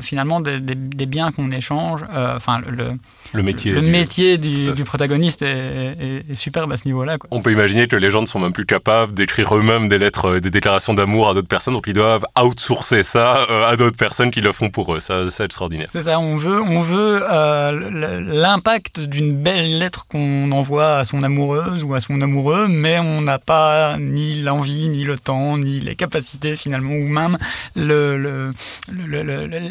finalement 0.00 0.40
des, 0.40 0.60
des, 0.60 1.06
biens 1.06 1.32
qu'on 1.32 1.50
échange. 1.50 2.04
Enfin 2.12 2.60
le, 2.66 2.92
le 3.32 3.42
métier, 3.42 3.72
le 3.72 3.82
du, 3.82 3.90
métier 3.90 4.38
du, 4.38 4.72
du 4.72 4.84
protagoniste 4.84 5.42
est, 5.42 6.24
est, 6.30 6.34
superbe 6.34 6.72
à 6.72 6.76
ce 6.76 6.86
niveau-là. 6.86 7.16
On 7.30 7.42
peut 7.42 7.52
imaginer 7.52 7.86
que 7.86 7.96
les 7.96 8.10
gens 8.10 8.20
ne 8.20 8.26
sont 8.26 8.38
même 8.38 8.52
plus 8.52 8.66
capables 8.66 9.14
d'écrire 9.14 9.56
eux-mêmes 9.56 9.88
des 9.88 9.98
lettres, 9.98 10.38
des 10.38 10.50
déclarations 10.50 10.94
d'amour 10.94 11.28
à 11.28 11.34
d'autres 11.34 11.48
personnes, 11.48 11.74
donc 11.74 11.84
ils 11.86 11.94
doivent 11.94 12.24
outsourcer 12.40 13.02
ça 13.02 13.46
à 13.66 13.76
d'autres 13.76 13.96
personnes 13.96 14.30
qui 14.30 14.40
le 14.40 14.52
font 14.52 14.70
pour 14.70 14.94
eux. 14.94 15.00
Ça, 15.00 15.30
c'est 15.30 15.44
extraordinaire. 15.44 15.88
C'est 15.94 16.02
ça, 16.02 16.18
on 16.18 16.34
veut, 16.34 16.60
on 16.60 16.80
veut 16.80 17.20
euh, 17.22 18.18
l'impact 18.20 18.98
d'une 18.98 19.32
belle 19.32 19.78
lettre 19.78 20.08
qu'on 20.08 20.50
envoie 20.50 20.96
à 20.96 21.04
son 21.04 21.22
amoureuse 21.22 21.84
ou 21.84 21.94
à 21.94 22.00
son 22.00 22.20
amoureux, 22.20 22.66
mais 22.66 22.98
on 22.98 23.20
n'a 23.20 23.38
pas 23.38 23.96
ni 23.96 24.42
l'envie, 24.42 24.88
ni 24.88 25.04
le 25.04 25.16
temps, 25.16 25.56
ni 25.56 25.78
les 25.78 25.94
capacités 25.94 26.56
finalement, 26.56 26.94
ou 26.94 27.06
même 27.06 27.38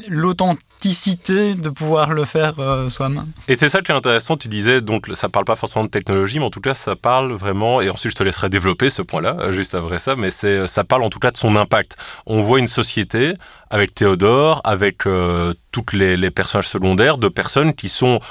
l'authenticité 0.07 1.55
de 1.55 1.67
pouvoir 1.67 2.13
le 2.13 2.23
faire 2.23 2.57
euh, 2.59 2.87
soi-même. 2.87 3.27
Et 3.49 3.55
c'est 3.55 3.67
ça 3.67 3.81
qui 3.81 3.91
est 3.91 3.95
intéressant, 3.95 4.37
tu 4.37 4.47
disais, 4.47 4.79
donc 4.79 5.07
ça 5.15 5.27
parle 5.27 5.43
pas 5.43 5.57
forcément 5.57 5.83
de 5.83 5.89
technologie, 5.89 6.39
mais 6.39 6.45
en 6.45 6.49
tout 6.49 6.61
cas 6.61 6.73
ça 6.73 6.95
parle 6.95 7.33
vraiment, 7.33 7.81
et 7.81 7.89
ensuite 7.89 8.13
je 8.13 8.17
te 8.17 8.23
laisserai 8.23 8.47
développer 8.47 8.89
ce 8.89 9.01
point-là, 9.01 9.35
euh, 9.41 9.51
juste 9.51 9.75
après 9.75 9.99
ça, 9.99 10.15
mais 10.15 10.31
ça 10.31 10.83
parle 10.85 11.03
en 11.03 11.09
tout 11.09 11.19
cas 11.19 11.31
de 11.31 11.37
son 11.37 11.57
impact. 11.57 11.97
On 12.25 12.39
voit 12.39 12.59
une 12.59 12.67
société 12.67 13.33
avec 13.69 13.93
Théodore, 13.93 14.61
avec 14.63 15.05
euh, 15.05 15.53
toutes 15.73 15.91
les, 15.91 16.15
les, 16.15 16.31
personnages 16.31 16.69
secondaires, 16.69 17.17
de 17.17 17.27
personnes 17.27 17.73
qui 17.73 17.89
sont... 17.89 18.21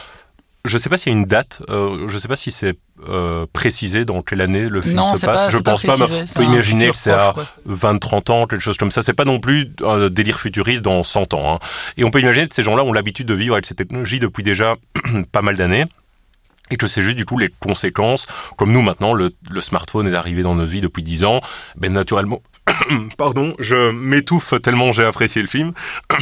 Je 0.65 0.77
ne 0.77 0.79
sais 0.79 0.89
pas 0.89 0.97
s'il 0.97 1.13
y 1.13 1.17
a 1.17 1.19
une 1.19 1.25
date, 1.25 1.61
euh, 1.71 2.07
je 2.07 2.15
ne 2.15 2.19
sais 2.21 2.29
pas 2.29 2.37
si 2.37 2.53
c'est 2.53 2.79
euh, 3.09 3.47
précisé 3.53 4.05
dans 4.05 4.23
quelle 4.23 4.41
année 4.41 4.69
le 4.69 4.81
film 4.81 5.03
se 5.17 5.27
passe. 5.27 5.51
je 5.51 5.59
pense 5.59 5.83
pas, 5.83 5.97
mais 5.97 6.05
on 6.05 6.35
peut 6.39 6.45
imaginer 6.45 6.89
que 6.89 6.97
c'est 6.97 7.11
à 7.11 7.35
20-30 7.69 8.31
ans, 8.31 8.47
quelque 8.47 8.61
chose 8.61 8.77
comme 8.77 8.93
ça. 8.93 9.03
C'est 9.03 9.13
pas 9.13 9.25
non 9.25 9.41
plus 9.41 9.73
un 9.85 10.09
délire 10.09 10.39
futuriste 10.39 10.83
dans 10.83 11.03
100 11.03 11.35
ans. 11.35 11.55
Hein. 11.55 11.59
Et 11.97 12.05
on 12.05 12.13
peut 12.13 12.21
imaginer 12.21 12.47
que 12.47 12.55
ces 12.55 12.63
gens-là 12.63 12.85
ont 12.85 12.93
l'habitude 12.93 13.27
de 13.27 13.35
vivre 13.35 13.55
avec 13.57 13.67
cette 13.67 13.79
technologie 13.79 14.21
depuis 14.21 14.45
déjà 14.45 14.77
pas 15.33 15.43
mal 15.43 15.57
d'années 15.57 15.87
et 16.71 16.77
que 16.77 16.87
c'est 16.87 17.03
juste 17.03 17.17
du 17.17 17.25
coup 17.25 17.39
les 17.39 17.49
conséquences, 17.59 18.29
comme 18.57 18.71
nous 18.71 18.83
maintenant, 18.83 19.15
le, 19.15 19.33
le, 19.51 19.61
smartphone 19.61 20.07
est 20.07 20.15
arrivé 20.15 20.45
dans 20.45 20.55
notre 20.55 20.71
vie 20.71 20.81
depuis 20.81 21.03
10 21.03 21.25
ans, 21.25 21.41
ben 21.77 21.93
naturellement, 21.93 22.41
Pardon, 23.19 23.55
je 23.59 23.91
m'étouffe 23.91 24.55
tellement 24.63 24.93
j'ai 24.93 25.05
apprécié 25.05 25.43
le 25.43 25.49
film. 25.49 25.73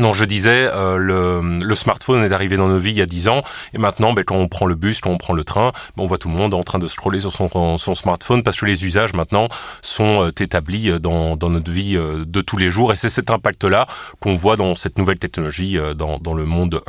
Non, 0.00 0.14
je 0.14 0.24
disais, 0.24 0.70
euh, 0.72 0.96
le, 0.96 1.58
le, 1.62 1.74
smartphone 1.74 2.24
est 2.24 2.32
arrivé 2.32 2.56
dans 2.56 2.66
nos 2.66 2.78
vies 2.78 2.92
il 2.92 2.96
y 2.96 3.02
a 3.02 3.06
10 3.06 3.28
ans, 3.28 3.42
et 3.74 3.78
maintenant, 3.78 4.14
ben, 4.14 4.24
quand 4.24 4.36
on 4.36 4.48
prend 4.48 4.64
le 4.64 4.74
bus, 4.74 5.02
quand 5.02 5.10
on 5.10 5.18
prend 5.18 5.34
le 5.34 5.44
train, 5.44 5.72
ben, 5.96 6.04
on 6.04 6.06
voit 6.06 6.16
tout 6.16 6.30
le 6.30 6.34
monde 6.34 6.54
en 6.54 6.62
train 6.62 6.78
de 6.78 6.86
scroller 6.86 7.20
sur 7.20 7.30
son, 7.30 7.76
son 7.76 7.94
smartphone, 7.94 8.42
parce 8.42 8.58
que 8.58 8.64
les 8.64 8.86
usages 8.86 9.12
maintenant 9.12 9.48
sont 9.82 10.22
euh, 10.22 10.30
établis 10.40 10.98
dans, 10.98 11.36
dans, 11.36 11.50
notre 11.50 11.70
vie 11.70 11.98
euh, 11.98 12.24
de 12.26 12.40
tous 12.40 12.56
les 12.56 12.70
jours, 12.70 12.90
et 12.90 12.96
c'est 12.96 13.10
cet 13.10 13.28
impact-là 13.28 13.86
qu'on 14.18 14.34
voit 14.34 14.56
dans 14.56 14.74
cette 14.74 14.96
nouvelle 14.96 15.18
technologie 15.18 15.78
dans, 15.94 16.18
dans 16.18 16.32
le 16.32 16.46
monde. 16.46 16.80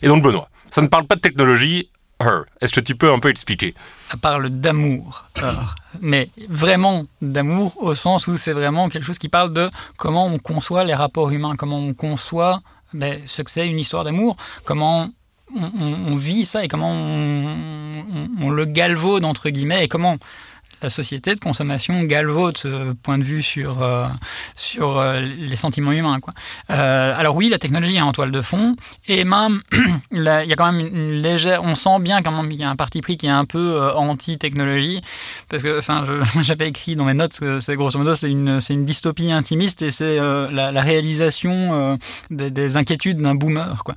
Et 0.00 0.06
donc, 0.06 0.22
Benoît, 0.22 0.48
ça 0.70 0.82
ne 0.82 0.86
parle 0.86 1.04
pas 1.04 1.16
de 1.16 1.20
technologie, 1.20 1.90
est-ce 2.60 2.72
que 2.72 2.80
tu 2.80 2.94
peux 2.94 3.12
un 3.12 3.18
peu 3.18 3.28
expliquer? 3.28 3.74
Ça 3.98 4.16
parle 4.16 4.48
d'amour, 4.48 5.24
mais 6.00 6.28
vraiment 6.48 7.06
d'amour 7.20 7.74
au 7.82 7.94
sens 7.94 8.26
où 8.26 8.36
c'est 8.36 8.52
vraiment 8.52 8.88
quelque 8.88 9.04
chose 9.04 9.18
qui 9.18 9.28
parle 9.28 9.52
de 9.52 9.70
comment 9.96 10.26
on 10.26 10.38
conçoit 10.38 10.84
les 10.84 10.94
rapports 10.94 11.30
humains, 11.30 11.56
comment 11.56 11.78
on 11.78 11.94
conçoit 11.94 12.62
ben, 12.94 13.20
ce 13.24 13.42
que 13.42 13.50
c'est 13.50 13.66
une 13.66 13.78
histoire 13.78 14.04
d'amour, 14.04 14.36
comment 14.64 15.10
on, 15.54 16.16
vit 16.16 16.44
ça 16.44 16.64
et 16.64 16.68
comment 16.68 16.90
on, 16.90 17.94
on, 18.40 18.50
le 18.50 18.64
galvaude 18.64 19.24
entre 19.24 19.50
guillemets 19.50 19.84
et 19.84 19.88
comment 19.88 20.16
la 20.82 20.90
société 20.90 21.34
de 21.34 21.40
consommation 21.40 22.02
galvaude 22.02 22.58
ce 22.58 22.92
point 22.92 23.18
de 23.18 23.22
vue 23.22 23.42
sur, 23.42 23.82
euh, 23.82 24.06
sur 24.56 24.98
euh, 24.98 25.20
les 25.20 25.56
sentiments 25.56 25.92
humains. 25.92 26.20
Quoi. 26.20 26.34
Euh, 26.70 27.14
alors 27.16 27.36
oui, 27.36 27.48
la 27.48 27.58
technologie 27.58 27.96
est 27.96 28.02
en 28.02 28.12
toile 28.12 28.30
de 28.30 28.42
fond, 28.42 28.76
et 29.06 29.24
même, 29.24 29.62
il 30.12 30.22
y 30.22 30.28
a 30.28 30.56
quand 30.56 30.70
même 30.70 30.86
une 30.86 31.12
légère... 31.22 31.62
On 31.62 31.74
sent 31.74 32.00
bien 32.00 32.22
quand 32.22 32.32
même 32.32 32.48
qu'il 32.48 32.60
y 32.60 32.64
a 32.64 32.70
un 32.70 32.76
parti 32.76 33.00
pris 33.00 33.16
qui 33.16 33.26
est 33.26 33.30
un 33.30 33.44
peu 33.44 33.90
anti-technologie, 33.94 35.00
parce 35.48 35.62
que 35.62 35.78
enfin, 35.78 36.04
j'avais 36.42 36.68
écrit 36.68 36.96
dans 36.96 37.04
mes 37.04 37.14
notes 37.14 37.38
que 37.38 37.60
c'est 37.60 37.76
grosso 37.76 37.98
modo 37.98 38.14
c'est 38.14 38.30
une, 38.30 38.58
une 38.68 38.84
dystopie 38.84 39.30
intimiste, 39.30 39.82
et 39.82 39.90
c'est 39.90 40.18
la, 40.18 40.82
réalisation 40.82 41.98
des, 42.30 42.50
des, 42.50 42.76
inquiétudes 42.76 43.20
d'un 43.20 43.34
boomer, 43.34 43.84
quoi, 43.84 43.94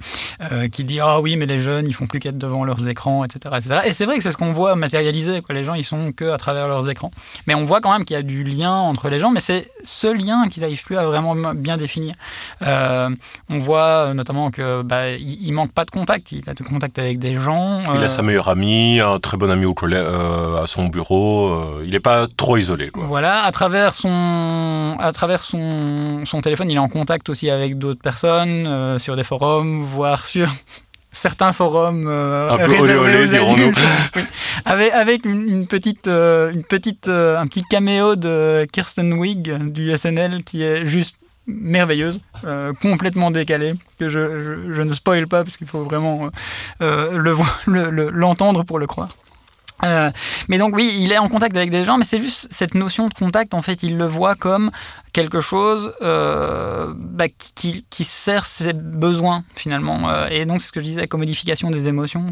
qui 0.71 0.83
dit 0.83 0.99
«Ah 1.01 1.19
oui, 1.19 1.35
mais 1.35 1.45
les 1.45 1.59
jeunes, 1.59 1.87
ils 1.87 1.93
font 1.93 2.05
plus 2.05 2.19
qu'être 2.19 2.37
devant 2.37 2.63
leurs 2.63 2.87
écrans, 2.87 3.23
etc. 3.23 3.55
etc.» 3.57 3.79
Et 3.85 3.93
c'est 3.93 4.05
vrai 4.05 4.17
que 4.17 4.23
c'est 4.23 4.31
ce 4.31 4.37
qu'on 4.37 4.53
voit 4.53 4.75
matérialisé, 4.75 5.41
quoi. 5.41 5.55
les 5.55 5.63
gens, 5.63 5.73
ils 5.73 5.83
sont 5.83 6.11
que 6.11 6.25
à 6.25 6.37
travers 6.37 6.67
leur 6.67 6.74
écrans. 6.83 7.11
Mais 7.47 7.55
on 7.55 7.63
voit 7.63 7.81
quand 7.81 7.91
même 7.91 8.05
qu'il 8.05 8.15
y 8.15 8.19
a 8.19 8.23
du 8.23 8.43
lien 8.43 8.71
entre 8.71 9.09
les 9.09 9.19
gens, 9.19 9.31
mais 9.31 9.39
c'est 9.39 9.69
ce 9.83 10.07
lien 10.07 10.47
qu'ils 10.49 10.61
n'arrivent 10.61 10.83
plus 10.83 10.97
à 10.97 11.05
vraiment 11.05 11.35
bien 11.53 11.77
définir. 11.77 12.15
Euh, 12.61 13.09
on 13.49 13.57
voit 13.57 14.13
notamment 14.13 14.51
que 14.51 14.81
bah, 14.81 15.11
il, 15.11 15.51
manque 15.51 15.71
pas 15.71 15.85
de 15.85 15.91
contact. 15.91 16.31
Il 16.31 16.43
a 16.49 16.53
de 16.53 16.63
contact 16.63 16.99
avec 16.99 17.19
des 17.19 17.35
gens. 17.35 17.79
Il 17.79 18.01
a 18.01 18.03
euh, 18.03 18.07
sa 18.07 18.21
meilleure 18.21 18.49
amie, 18.49 18.99
un 18.99 19.19
très 19.19 19.37
bon 19.37 19.49
ami 19.49 19.65
au 19.65 19.73
collège, 19.73 20.03
euh, 20.05 20.61
à 20.61 20.67
son 20.67 20.87
bureau. 20.87 21.81
il 21.83 21.91
n'est 21.91 21.99
pas 21.99 22.27
trop 22.27 22.57
isolé. 22.57 22.91
Voilà, 22.93 23.43
à 23.43 23.51
travers 23.51 23.93
son, 23.93 24.97
à 24.99 25.11
travers 25.11 25.43
son, 25.43 26.25
son 26.25 26.41
téléphone, 26.41 26.69
il 26.71 26.75
est 26.75 26.79
en 26.79 26.89
contact 26.89 27.29
aussi 27.29 27.49
avec 27.49 27.77
d'autres 27.77 28.01
personnes 28.01 28.99
sur 28.99 29.15
des 29.15 29.23
forums, 29.23 29.83
voire 29.83 30.25
sur 30.25 30.49
certains 31.15 31.53
forums 31.53 32.05
euh, 32.07 32.51
un 32.51 32.57
peu 32.57 32.77
olé 32.77 32.93
olé, 32.93 33.71
avec, 34.65 34.93
avec 34.93 35.25
une, 35.25 35.65
petite, 35.65 36.07
euh, 36.07 36.51
une 36.51 36.63
petite, 36.63 37.07
euh, 37.07 37.39
un 37.39 37.47
petit 37.47 37.63
caméo 37.63 38.15
de 38.15 38.67
Kirsten 38.71 39.13
Wig 39.13 39.71
du 39.71 39.97
SNL 39.97 40.43
qui 40.43 40.61
est 40.61 40.85
juste 40.85 41.17
merveilleuse, 41.47 42.21
complètement 42.81 43.29
décalée, 43.29 43.73
que 43.99 44.09
je, 44.09 44.71
je, 44.73 44.81
ne 44.81 44.93
spoil 44.93 45.27
pas 45.27 45.43
parce 45.43 45.57
qu'il 45.57 45.67
faut 45.67 45.83
vraiment 45.83 46.31
le 46.79 48.09
l'entendre 48.09 48.63
pour 48.63 48.79
le 48.79 48.87
croire. 48.87 49.09
Mais 49.83 50.57
donc 50.57 50.75
oui, 50.75 50.95
il 50.99 51.11
est 51.11 51.17
en 51.17 51.29
contact 51.29 51.55
avec 51.55 51.69
des 51.69 51.83
gens, 51.83 51.97
mais 51.97 52.05
c'est 52.05 52.21
juste 52.21 52.47
cette 52.51 52.75
notion 52.75 53.07
de 53.07 53.13
contact, 53.13 53.53
en 53.53 53.61
fait, 53.61 53.83
il 53.83 53.97
le 53.97 54.05
voit 54.05 54.35
comme 54.35 54.71
quelque 55.15 55.39
chose 55.39 55.93
euh, 56.01 56.93
bah, 56.93 57.27
qui, 57.29 57.85
qui, 57.89 58.03
sert 58.03 58.45
ses 58.45 58.73
besoins 58.73 59.45
finalement. 59.55 60.09
Euh, 60.09 60.27
et 60.27 60.45
donc 60.45 60.61
c'est 60.61 60.67
ce 60.67 60.71
que 60.73 60.81
je 60.81 60.85
disais, 60.85 61.07
commodification 61.07 61.69
des 61.69 61.87
émotions. 61.87 62.27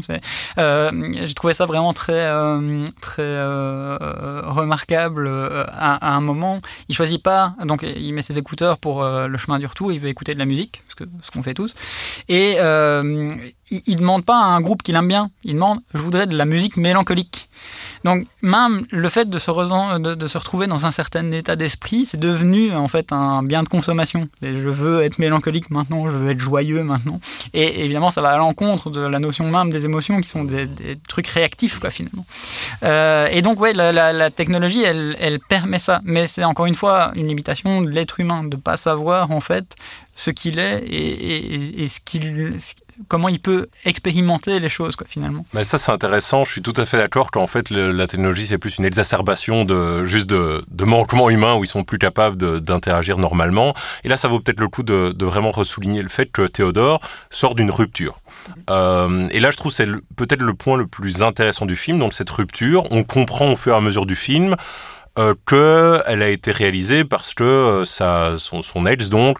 Euh, 0.58 0.90
J'ai 1.24 1.32
trouvé 1.32 1.54
ça 1.54 1.64
vraiment 1.64 1.94
très 1.94 2.12
euh, 2.12 2.84
très 3.00 3.22
euh, 3.22 4.42
remarquable 4.44 5.28
à, 5.68 5.94
à, 5.94 6.10
un 6.10 6.20
moment. 6.20 6.60
Il 6.90 6.94
choisit 6.94 7.22
pas, 7.22 7.54
donc 7.64 7.82
il 7.82 8.12
met 8.12 8.20
ses 8.20 8.36
écouteurs 8.38 8.76
pour 8.76 9.02
le 9.02 9.38
chemin 9.38 9.58
du 9.58 9.64
retour. 9.64 9.90
Il 9.90 10.00
veut 10.00 10.10
écouter 10.10 10.34
de 10.34 10.38
la 10.38 10.44
musique, 10.44 10.82
ce 10.90 10.94
que 10.94 11.04
ce 11.22 11.30
qu'on 11.30 11.42
fait 11.42 11.54
tous. 11.54 11.74
Et 12.28 12.58
il, 13.70 13.82
il 13.86 13.96
demande 13.96 14.24
pas 14.24 14.38
à 14.38 14.44
un 14.44 14.60
groupe 14.60 14.82
qu'il 14.82 14.94
aime 14.96 15.08
bien. 15.08 15.30
Il 15.44 15.54
demande, 15.54 15.80
je 15.92 16.00
voudrais 16.00 16.26
de 16.26 16.36
la 16.36 16.44
musique 16.44 16.76
mélancolique. 16.76 17.48
Donc 18.04 18.26
même 18.42 18.86
le 18.90 19.08
fait 19.08 19.28
de 19.30 19.38
se, 19.38 19.50
de, 19.98 20.26
se 20.26 20.38
retrouver 20.38 20.66
dans 20.66 20.84
un 20.84 20.90
certain 20.90 21.32
état 21.32 21.56
d'esprit, 21.56 22.04
c'est 22.04 22.20
devenu 22.20 22.72
en 22.74 22.86
fait 22.86 23.12
un 23.12 23.42
bien 23.42 23.62
de 23.62 23.68
consommation. 23.68 24.28
je 24.42 24.68
veux 24.68 25.02
être 25.02 25.18
mélancolique 25.18 25.70
maintenant, 25.70 26.10
je 26.10 26.16
veux 26.16 26.30
être 26.30 26.40
joyeux 26.40 26.82
maintenant. 26.82 27.18
Et 27.54 27.84
évidemment, 27.84 28.10
ça 28.10 28.20
va 28.20 28.30
à 28.32 28.36
l'encontre 28.36 28.90
de 28.90 29.00
la 29.00 29.18
notion 29.18 29.50
même 29.50 29.70
des 29.70 29.86
émotions 29.86 30.20
qui 30.20 30.28
sont 30.28 30.44
des, 30.44 30.68
trucs 31.08 31.28
réactifs, 31.28 31.78
quoi, 31.78 31.90
finalement. 31.90 32.26
Euh, 32.82 33.28
et 33.30 33.42
donc, 33.42 33.60
ouais, 33.60 33.72
la, 33.72 34.30
technologie, 34.30 34.82
elle, 34.82 35.38
permet 35.48 35.78
ça. 35.78 36.00
Mais 36.04 36.26
c'est 36.26 36.44
encore 36.44 36.66
une 36.66 36.74
fois 36.74 37.12
une 37.14 37.28
limitation 37.28 37.82
de 37.82 37.88
l'être 37.88 38.20
humain, 38.20 38.44
de 38.44 38.56
pas 38.56 38.76
savoir, 38.76 39.30
en 39.30 39.40
fait, 39.40 39.76
ce 40.14 40.30
qu'il 40.30 40.58
est 40.58 40.78
et, 40.86 41.82
et, 41.82 41.88
ce 41.88 42.00
qu'il 42.00 42.56
comment 43.08 43.28
il 43.28 43.40
peut 43.40 43.68
expérimenter 43.84 44.60
les 44.60 44.68
choses 44.68 44.96
quoi 44.96 45.06
finalement. 45.08 45.44
Mais 45.54 45.64
ça 45.64 45.78
c'est 45.78 45.92
intéressant, 45.92 46.44
je 46.44 46.52
suis 46.52 46.62
tout 46.62 46.74
à 46.76 46.86
fait 46.86 46.96
d'accord 46.96 47.30
qu'en 47.30 47.46
fait 47.46 47.70
la 47.70 48.06
technologie 48.06 48.46
c'est 48.46 48.58
plus 48.58 48.78
une 48.78 48.84
exacerbation 48.84 49.64
de 49.64 50.04
juste 50.04 50.28
de, 50.28 50.84
manquements 50.84 51.30
humains 51.30 51.54
où 51.54 51.64
ils 51.64 51.68
sont 51.68 51.84
plus 51.84 51.98
capables 51.98 52.60
d'interagir 52.60 53.18
normalement 53.18 53.74
et 54.04 54.08
là 54.08 54.16
ça 54.16 54.28
vaut 54.28 54.40
peut-être 54.40 54.60
le 54.60 54.68
coup 54.68 54.82
de, 54.82 55.14
vraiment 55.24 55.50
ressouligner 55.50 56.02
le 56.02 56.08
fait 56.08 56.26
que 56.26 56.46
Théodore 56.46 57.00
sort 57.30 57.54
d'une 57.54 57.70
rupture. 57.70 58.20
Euh, 58.70 59.28
et 59.30 59.40
là, 59.40 59.50
je 59.50 59.56
trouve 59.56 59.72
c'est 59.72 59.88
peut-être 60.16 60.42
le 60.42 60.54
point 60.54 60.76
le 60.76 60.86
plus 60.86 61.22
intéressant 61.22 61.66
du 61.66 61.76
film. 61.76 61.98
Donc 61.98 62.12
cette 62.12 62.30
rupture, 62.30 62.86
on 62.90 63.02
comprend 63.04 63.52
au 63.52 63.56
fur 63.56 63.74
et 63.74 63.76
à 63.76 63.80
mesure 63.80 64.06
du 64.06 64.14
film 64.14 64.56
euh, 65.18 65.34
que 65.46 66.02
elle 66.06 66.22
a 66.22 66.28
été 66.28 66.50
réalisée 66.50 67.04
parce 67.04 67.34
que 67.34 67.44
euh, 67.44 68.36
son, 68.36 68.62
son 68.62 68.86
ex 68.86 69.08
donc 69.08 69.38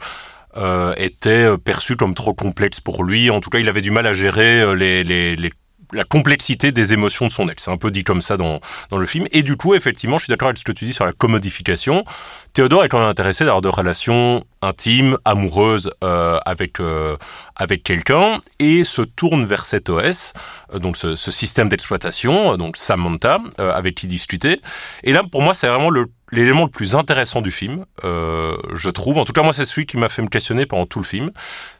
euh, 0.57 0.95
était 0.97 1.57
perçu 1.59 1.97
comme 1.97 2.15
trop 2.15 2.35
complexe 2.35 2.81
pour 2.81 3.05
lui. 3.05 3.31
En 3.31 3.41
tout 3.41 3.51
cas, 3.51 3.59
il 3.59 3.69
avait 3.69 3.83
du 3.83 3.91
mal 3.91 4.07
à 4.07 4.13
gérer 4.13 4.61
euh, 4.61 4.75
les, 4.75 5.05
les, 5.05 5.37
les 5.37 5.51
la 5.95 6.05
complexité 6.05 6.73
des 6.73 6.93
émotions 6.93 7.27
de 7.27 7.31
son 7.31 7.49
ex. 7.49 7.65
C'est 7.65 7.71
un 7.71 7.77
peu 7.77 7.91
dit 7.91 8.05
comme 8.05 8.23
ça 8.23 8.37
dans, 8.37 8.61
dans 8.91 8.99
le 8.99 9.07
film. 9.07 9.27
Et 9.33 9.43
du 9.43 9.57
coup, 9.57 9.75
effectivement, 9.75 10.19
je 10.19 10.25
suis 10.25 10.31
d'accord 10.31 10.49
avec 10.49 10.59
ce 10.59 10.65
que 10.65 10.73
tu 10.73 10.85
dis 10.85 10.93
sur 10.93 11.07
la 11.07 11.13
commodification. 11.13 12.05
Théodore 12.53 12.85
est 12.85 12.89
quand 12.89 12.99
même 12.99 13.09
intéressé 13.09 13.45
d'avoir 13.45 13.63
de 13.63 13.69
relations 13.69 14.45
intimes, 14.63 15.17
amoureuses 15.25 15.91
euh, 16.03 16.39
avec 16.45 16.81
euh, 16.81 17.17
avec 17.57 17.85
quelqu'un 17.85 18.41
et 18.59 18.85
se 18.85 19.03
tourne 19.03 19.45
vers 19.45 19.65
cet 19.65 19.89
OS, 19.89 20.33
euh, 20.73 20.79
donc 20.79 20.97
ce, 20.97 21.17
ce 21.17 21.31
système 21.31 21.69
d'exploitation, 21.69 22.57
donc 22.57 22.77
Samantha, 22.77 23.39
avec 23.59 23.95
qui 23.95 24.07
discuter. 24.07 24.61
Et 25.03 25.13
là, 25.13 25.23
pour 25.31 25.43
moi, 25.43 25.55
c'est 25.55 25.69
vraiment 25.69 25.91
le 25.91 26.07
l'élément 26.35 26.65
le 26.65 26.71
plus 26.71 26.97
intéressant 26.97 27.41
du 27.41 27.51
film, 27.51 27.85
euh, 28.05 28.57
je 28.75 28.91
trouve. 28.91 29.19
En 29.19 29.25
tout 29.25 29.33
cas, 29.33 29.43
moi, 29.43 29.53
c'est 29.53 29.65
celui 29.65 29.87
qui 29.87 29.97
m'a 29.97 30.09
fait 30.09 30.23
me 30.23 30.29
questionner 30.29 30.67
pendant 30.67 30.87
tout 30.87 30.99
le 30.99 31.05
film. 31.05 31.31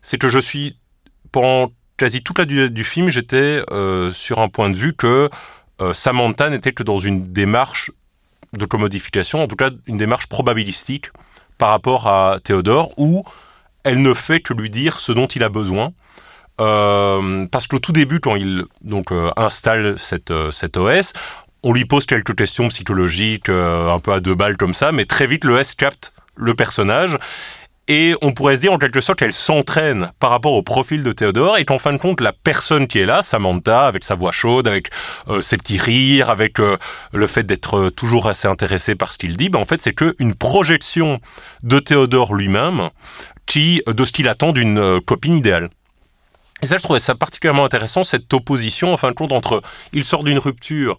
C'est 0.03 0.19
que 0.19 0.29
je 0.29 0.39
suis 0.39 0.79
pendant 1.33 1.73
quasi 1.97 2.23
toute 2.23 2.39
la 2.39 2.45
durée 2.45 2.71
du 2.71 2.85
film, 2.85 3.09
j'étais 3.09 3.63
euh, 3.71 4.13
sur 4.13 4.41
un 4.41 4.49
point 4.49 4.71
de 4.71 4.77
vue 4.77 4.95
que 4.95 5.31
euh, 5.83 5.93
Samantha 5.93 6.49
n'était 6.51 6.73
que 6.73 6.83
dans 6.83 6.99
une 6.99 7.33
démarche 7.33 7.91
de 8.53 8.67
commodification, 8.67 9.43
en 9.43 9.49
tout 9.49 9.57
cas 9.57 9.71
une 9.87 9.97
démarche 9.97 10.29
probabilistique 10.29 11.11
par 11.59 11.71
rapport 11.71 12.07
à 12.07 12.39
Théodore, 12.43 12.93
où 12.99 13.25
elle 13.83 14.01
ne 14.01 14.15
fait 14.15 14.41
que 14.41 14.55
lui 14.55 14.71
dire 14.71 14.99
ce 14.99 15.13
dont 15.13 15.27
il 15.27 15.43
a 15.43 15.49
besoin. 15.49 15.93
Euh, 16.61 17.47
parce 17.47 17.67
qu'au 17.67 17.81
tout 17.81 17.93
début, 17.93 18.21
quand 18.21 18.37
il 18.37 18.65
donc 18.81 19.11
installe 19.37 19.99
cette, 19.99 20.31
euh, 20.31 20.53
cette 20.53 20.77
OS, 20.77 21.13
on 21.65 21.73
lui 21.73 21.85
pose 21.85 22.07
quelques 22.07 22.37
questions 22.37 22.69
psychologiques, 22.69 23.49
un 23.49 23.99
peu 23.99 24.13
à 24.13 24.21
deux 24.21 24.35
balles 24.35 24.57
comme 24.57 24.75
ça, 24.75 24.93
mais 24.93 25.05
très 25.07 25.27
vite 25.27 25.45
le 25.45 25.59
S 25.59 25.75
capte 25.75 26.13
le 26.37 26.55
personnage 26.55 27.19
et 27.87 28.15
on 28.23 28.33
pourrait 28.33 28.57
se 28.57 28.63
dire 28.63 28.73
en 28.73 28.79
quelque 28.79 29.01
sorte 29.01 29.19
qu'elle 29.19 29.33
s'entraîne 29.33 30.11
par 30.19 30.31
rapport 30.31 30.55
au 30.55 30.63
profil 30.63 31.03
de 31.03 31.13
Théodore 31.13 31.59
et 31.59 31.65
qu'en 31.65 31.79
fin 31.79 31.93
de 31.93 31.99
compte, 31.99 32.21
la 32.21 32.33
personne 32.33 32.87
qui 32.87 32.99
est 32.99 33.05
là, 33.05 33.21
Samantha, 33.21 33.87
avec 33.87 34.05
sa 34.05 34.15
voix 34.15 34.33
chaude, 34.33 34.67
avec 34.67 34.91
euh, 35.29 35.43
ses 35.43 35.59
petits 35.59 35.79
rires, 35.79 36.31
avec 36.31 36.61
euh, 36.61 36.79
le 37.13 37.27
fait 37.27 37.43
d'être 37.43 37.91
toujours 37.91 38.27
assez 38.27 38.49
intéressé 38.49 38.95
par 38.95 39.13
ce 39.13 39.19
qu'il 39.19 39.37
dit, 39.37 39.51
ben 39.51 39.59
en 39.59 39.67
fait 39.67 39.83
c'est 39.83 39.93
que 39.93 40.15
une 40.19 40.35
projection 40.35 41.21
de 41.63 41.79
Théodore 41.79 42.35
lui-même 42.35 42.89
qui 43.45 43.83
de 43.87 44.05
ce 44.05 44.13
qu'il 44.13 44.29
attend 44.29 44.53
d'une 44.53 44.79
euh, 44.79 45.01
copine 45.01 45.37
idéale. 45.37 45.69
Et 46.63 46.67
ça, 46.67 46.79
je 46.79 46.83
trouvais 46.83 47.01
ça 47.01 47.15
particulièrement 47.15 47.67
intéressant, 47.67 48.05
cette 48.05 48.33
opposition 48.33 48.95
en 48.95 48.97
fin 48.97 49.11
de 49.11 49.15
compte 49.15 49.33
entre 49.33 49.61
il 49.93 50.07
sort 50.07 50.25
d'une 50.25 50.39
rupture 50.39 50.97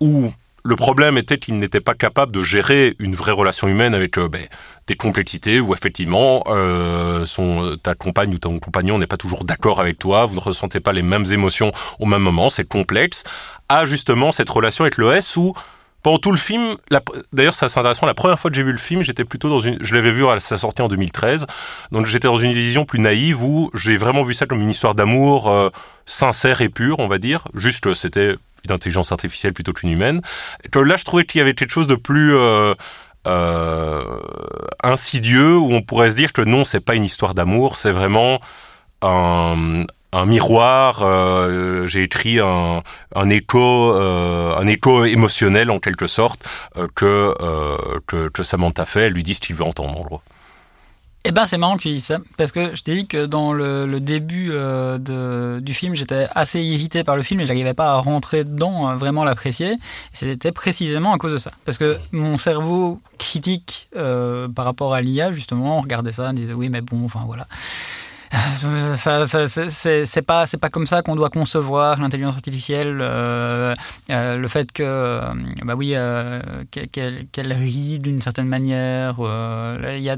où 0.00 0.30
le 0.66 0.74
problème 0.74 1.16
était 1.16 1.38
qu'il 1.38 1.58
n'était 1.58 1.80
pas 1.80 1.94
capable 1.94 2.32
de 2.32 2.42
gérer 2.42 2.96
une 2.98 3.14
vraie 3.14 3.32
relation 3.32 3.68
humaine 3.68 3.94
avec 3.94 4.18
euh, 4.18 4.28
ben, 4.28 4.42
des 4.88 4.96
complexités 4.96 5.60
où 5.60 5.72
effectivement 5.72 6.42
euh, 6.48 7.24
son, 7.24 7.76
ta 7.80 7.94
compagne 7.94 8.34
ou 8.34 8.38
ton 8.38 8.58
compagnon 8.58 8.98
n'est 8.98 9.06
pas 9.06 9.16
toujours 9.16 9.44
d'accord 9.44 9.80
avec 9.80 9.98
toi, 9.98 10.26
vous 10.26 10.34
ne 10.34 10.40
ressentez 10.40 10.80
pas 10.80 10.92
les 10.92 11.02
mêmes 11.02 11.26
émotions 11.30 11.70
au 12.00 12.06
même 12.06 12.22
moment, 12.22 12.50
c'est 12.50 12.68
complexe, 12.68 13.22
à 13.68 13.84
justement 13.84 14.32
cette 14.32 14.50
relation 14.50 14.82
avec 14.82 14.96
l'OS 14.96 15.36
où 15.36 15.54
pendant 16.02 16.18
tout 16.18 16.30
le 16.30 16.38
film, 16.38 16.76
d'ailleurs 17.32 17.54
c'est 17.54 17.66
intéressant, 17.66 18.06
la 18.06 18.14
première 18.14 18.38
fois 18.38 18.50
que 18.50 18.56
j'ai 18.56 18.62
vu 18.62 18.70
le 18.70 18.78
film, 18.78 19.02
j'étais 19.02 19.24
plutôt 19.24 19.48
dans 19.48 19.58
une, 19.58 19.76
je 19.80 19.94
l'avais 19.94 20.12
vu 20.12 20.26
à 20.26 20.38
sa 20.38 20.56
sortie 20.56 20.82
en 20.82 20.88
2013, 20.88 21.46
donc 21.90 22.06
j'étais 22.06 22.28
dans 22.28 22.36
une 22.36 22.52
vision 22.52 22.84
plus 22.84 23.00
naïve 23.00 23.42
où 23.42 23.70
j'ai 23.74 23.96
vraiment 23.96 24.22
vu 24.22 24.32
ça 24.32 24.46
comme 24.46 24.60
une 24.60 24.70
histoire 24.70 24.94
d'amour 24.94 25.50
euh, 25.50 25.70
sincère 26.06 26.60
et 26.60 26.68
pure, 26.68 27.00
on 27.00 27.08
va 27.08 27.18
dire, 27.18 27.48
juste 27.54 27.92
c'était 27.94 28.36
d'intelligence 28.66 29.12
artificielle 29.12 29.52
plutôt 29.52 29.72
qu'une 29.72 29.90
humaine. 29.90 30.20
là, 30.74 30.96
je 30.96 31.04
trouvais 31.04 31.24
qu'il 31.24 31.38
y 31.38 31.42
avait 31.42 31.54
quelque 31.54 31.70
chose 31.70 31.86
de 31.86 31.94
plus 31.94 32.34
euh, 32.34 32.74
euh, 33.26 34.02
insidieux 34.82 35.56
où 35.56 35.72
on 35.72 35.82
pourrait 35.82 36.10
se 36.10 36.16
dire 36.16 36.32
que 36.32 36.42
non, 36.42 36.64
c'est 36.64 36.80
pas 36.80 36.94
une 36.94 37.04
histoire 37.04 37.34
d'amour, 37.34 37.76
c'est 37.76 37.92
vraiment 37.92 38.40
un, 39.02 39.84
miroir. 40.26 41.02
Euh, 41.02 41.86
J'ai 41.86 42.02
écrit 42.02 42.40
un, 42.40 42.82
écho, 43.30 43.92
un 43.92 44.66
écho 44.66 45.04
émotionnel 45.04 45.70
en 45.70 45.78
quelque 45.78 46.06
sorte 46.06 46.46
que, 46.94 47.34
que, 48.06 48.28
que 48.28 48.42
Samantha 48.42 48.84
fait. 48.86 49.06
Elle 49.06 49.12
lui 49.12 49.22
dit 49.22 49.34
ce 49.34 49.40
qu'il 49.40 49.56
veut 49.56 49.64
entendre 49.64 49.98
en 49.98 50.02
gros. 50.02 50.22
Eh 51.28 51.32
ben 51.32 51.44
c'est 51.44 51.58
marrant 51.58 51.76
que 51.76 51.82
tu 51.82 51.88
dises 51.88 52.04
ça, 52.04 52.18
parce 52.36 52.52
que 52.52 52.76
je 52.76 52.82
t'ai 52.84 52.94
dit 52.94 53.06
que 53.08 53.26
dans 53.26 53.52
le, 53.52 53.98
début 53.98 54.50
euh, 54.52 54.96
de, 54.96 55.58
du 55.58 55.74
film, 55.74 55.96
j'étais 55.96 56.28
assez 56.36 56.60
irrité 56.60 57.02
par 57.02 57.16
le 57.16 57.22
film 57.24 57.40
et 57.40 57.46
j'arrivais 57.46 57.74
pas 57.74 57.94
à 57.94 57.96
rentrer 57.96 58.44
dedans, 58.44 58.88
euh, 58.88 58.94
vraiment 58.94 59.24
l'apprécier. 59.24 59.74
C'était 60.12 60.52
précisément 60.52 61.12
à 61.12 61.18
cause 61.18 61.32
de 61.32 61.38
ça, 61.38 61.50
parce 61.64 61.78
que 61.78 61.98
mon 62.12 62.38
cerveau 62.38 63.00
critique 63.18 63.88
euh, 63.96 64.46
par 64.46 64.64
rapport 64.66 64.94
à 64.94 65.00
l'IA, 65.00 65.32
justement, 65.32 65.78
on 65.78 65.80
regardait 65.80 66.12
ça, 66.12 66.28
on 66.30 66.32
disait 66.32 66.52
oui 66.52 66.68
mais 66.68 66.80
bon, 66.80 67.04
enfin 67.04 67.24
voilà. 67.26 67.48
C'est 68.56 70.22
pas 70.22 70.46
c'est 70.46 70.56
pas 70.56 70.68
comme 70.70 70.86
ça 70.86 71.02
qu'on 71.02 71.16
doit 71.16 71.30
concevoir 71.30 72.00
l'intelligence 72.00 72.34
artificielle. 72.34 72.98
Euh, 73.00 73.74
euh, 74.10 74.36
le 74.36 74.48
fait 74.48 74.72
que 74.72 74.82
euh, 74.82 75.30
bah 75.64 75.74
oui 75.74 75.94
qu'elle 76.70 77.52
rit 77.52 77.98
d'une 77.98 78.20
certaine 78.20 78.48
manière. 78.48 79.16
il 79.18 80.02
y 80.02 80.10
a 80.10 80.16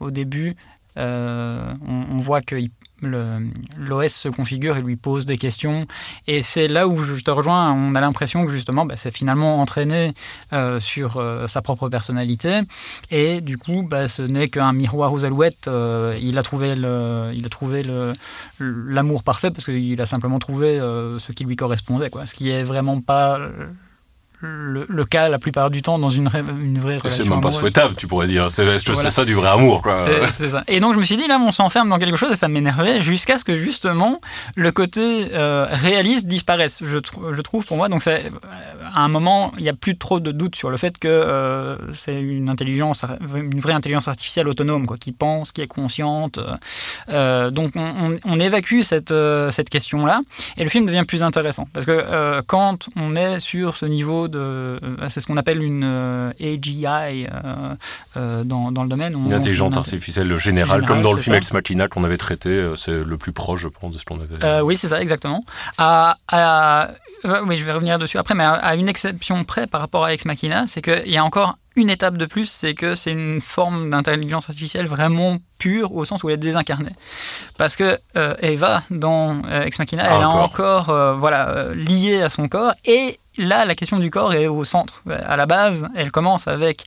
au 0.00 0.10
début 0.10 0.56
on, 0.96 1.74
on, 1.86 2.20
voit 2.20 2.40
qu'il 2.40 2.70
l'OS 3.02 4.12
se 4.12 4.28
configure 4.28 4.76
et 4.76 4.82
lui 4.82 4.96
pose 4.96 5.26
des 5.26 5.38
questions. 5.38 5.86
Et 6.26 6.42
c'est 6.42 6.68
là 6.68 6.88
où 6.88 7.02
je 7.02 7.22
te 7.22 7.30
rejoins, 7.30 7.72
on 7.72 7.94
a 7.94 8.00
l'impression 8.00 8.44
que 8.44 8.50
justement, 8.50 8.86
bah, 8.86 8.94
c'est 8.96 9.14
finalement 9.14 9.60
entraîné 9.60 10.14
euh, 10.52 10.80
sur 10.80 11.16
euh, 11.16 11.46
sa 11.46 11.62
propre 11.62 11.88
personnalité. 11.88 12.60
Et 13.10 13.40
du 13.40 13.58
coup, 13.58 13.82
bah, 13.82 14.08
ce 14.08 14.22
n'est 14.22 14.48
qu'un 14.48 14.72
miroir 14.72 15.12
aux 15.12 15.24
alouettes. 15.24 15.68
Euh, 15.68 16.18
il 16.20 16.38
a 16.38 16.42
trouvé 16.42 16.74
l'amour 18.60 19.22
parfait 19.22 19.50
parce 19.50 19.66
qu'il 19.66 20.00
a 20.00 20.06
simplement 20.06 20.38
trouvé 20.38 20.78
ce 20.78 21.32
qui 21.32 21.44
lui 21.44 21.56
correspondait. 21.56 22.10
Ce 22.24 22.34
qui 22.34 22.50
est 22.50 22.62
vraiment 22.62 23.00
pas 23.00 23.38
le, 24.44 25.04
cas 25.04 25.28
la 25.28 25.38
plupart 25.38 25.70
du 25.70 25.82
temps 25.82 25.98
dans 25.98 26.10
une, 26.10 26.28
une 26.60 26.78
vraie 26.78 26.96
relation. 26.98 27.24
C'est 27.24 27.30
même 27.30 27.40
pas 27.40 27.52
souhaitable, 27.52 27.94
tu 27.96 28.06
pourrais 28.06 28.26
dire. 28.26 28.50
C'est 28.50 28.78
ça 28.78 29.24
du 29.24 29.34
vrai 29.34 29.48
amour. 29.48 29.82
Quoi. 29.82 29.94
Ça. 30.30 30.64
Et 30.68 30.80
donc 30.80 30.94
je 30.94 30.98
me 30.98 31.04
suis 31.04 31.16
dit, 31.16 31.26
là, 31.26 31.38
on 31.40 31.50
s'enferme 31.50 31.88
dans 31.88 31.98
quelque 31.98 32.16
chose 32.16 32.32
et 32.32 32.36
ça 32.36 32.48
m'énervait 32.48 33.02
jusqu'à 33.02 33.38
ce 33.38 33.44
que 33.44 33.56
justement 33.56 34.20
le 34.56 34.72
côté 34.72 35.28
euh, 35.32 35.66
réaliste 35.70 36.26
disparaisse, 36.26 36.82
je, 36.84 36.98
je, 37.32 37.40
trouve 37.42 37.64
pour 37.64 37.76
moi. 37.76 37.88
Donc 37.88 38.02
c'est 38.02 38.24
à 38.94 39.00
un 39.00 39.08
moment, 39.08 39.52
il 39.56 39.62
n'y 39.62 39.68
a 39.68 39.74
plus 39.74 39.96
trop 39.96 40.20
de 40.20 40.32
doute 40.32 40.56
sur 40.56 40.70
le 40.70 40.76
fait 40.76 40.98
que 40.98 41.08
euh, 41.08 41.76
c'est 41.92 42.20
une 42.20 42.48
intelligence, 42.48 43.04
une 43.34 43.60
vraie 43.60 43.72
intelligence 43.72 44.08
artificielle 44.08 44.48
autonome, 44.48 44.86
quoi, 44.86 44.96
qui 44.96 45.12
pense, 45.12 45.52
qui 45.52 45.60
est 45.60 45.66
consciente. 45.66 46.40
Euh, 47.08 47.50
donc 47.50 47.72
on, 47.76 48.18
on, 48.24 48.40
évacue 48.40 48.82
cette, 48.82 49.14
cette 49.50 49.70
question-là 49.70 50.20
et 50.56 50.64
le 50.64 50.70
film 50.70 50.86
devient 50.86 51.04
plus 51.06 51.22
intéressant. 51.22 51.68
Parce 51.72 51.86
que 51.86 52.40
quand 52.42 52.88
on 52.96 53.16
est 53.16 53.38
sur 53.40 53.76
ce 53.76 53.86
niveau 53.86 54.28
euh, 54.34 54.78
c'est 55.08 55.20
ce 55.20 55.26
qu'on 55.26 55.36
appelle 55.36 55.62
une 55.62 55.84
euh, 55.84 56.32
AGI 56.40 57.26
euh, 58.16 58.44
dans, 58.44 58.72
dans, 58.72 58.82
le 58.82 58.88
domaine. 58.88 59.14
une 59.14 59.32
intelligence 59.32 59.76
artificielle 59.76 60.36
générale, 60.36 60.84
comme 60.86 61.02
dans 61.02 61.12
le 61.12 61.18
film 61.18 61.34
Ex 61.34 61.52
Machina 61.52 61.88
qu'on 61.88 62.04
avait 62.04 62.16
traité, 62.16 62.72
c'est 62.76 63.04
le 63.04 63.16
plus 63.16 63.32
proche, 63.32 63.60
je 63.60 63.68
pense, 63.68 63.92
de 63.92 63.98
ce 63.98 64.04
qu'on 64.04 64.20
avait. 64.20 64.60
oui, 64.62 64.76
c'est 64.76 64.88
ça, 64.88 65.00
exactement. 65.00 65.44
À, 65.78 66.18
à, 66.28 66.90
oui, 67.46 67.56
je 67.56 67.64
vais 67.64 67.72
revenir 67.72 67.98
dessus 67.98 68.18
après, 68.18 68.34
mais 68.34 68.44
à, 68.44 68.74
une 68.74 68.88
exception 68.88 69.44
près 69.44 69.66
par 69.66 69.80
rapport 69.80 70.04
à 70.04 70.12
Ex 70.12 70.24
Machina, 70.24 70.64
c'est 70.66 70.82
qu'il 70.82 71.12
y 71.12 71.16
a 71.16 71.24
encore 71.24 71.56
une 71.76 71.90
étape 71.90 72.16
de 72.18 72.26
plus, 72.26 72.46
c'est 72.46 72.74
que 72.74 72.94
c'est 72.94 73.10
une 73.10 73.40
forme 73.40 73.90
d'intelligence 73.90 74.48
artificielle 74.48 74.86
vraiment 74.86 75.38
pure 75.58 75.94
au 75.94 76.04
sens 76.04 76.22
où 76.22 76.28
elle 76.28 76.34
est 76.34 76.38
désincarnée. 76.38 76.94
Parce 77.58 77.76
que 77.76 77.98
Eva 78.40 78.82
dans 78.90 79.42
Ex 79.48 79.78
Machina, 79.78 80.04
elle 80.04 80.22
est 80.22 80.24
encore 80.24 80.86
voilà 81.16 81.66
liée 81.74 82.22
à 82.22 82.28
son 82.28 82.48
corps 82.48 82.72
et 82.84 83.18
là, 83.36 83.64
la 83.64 83.74
question 83.74 83.98
du 83.98 84.10
corps 84.10 84.34
est 84.34 84.46
au 84.46 84.62
centre. 84.64 85.02
À 85.10 85.36
la 85.36 85.46
base, 85.46 85.86
elle 85.96 86.10
commence 86.10 86.46
avec 86.46 86.84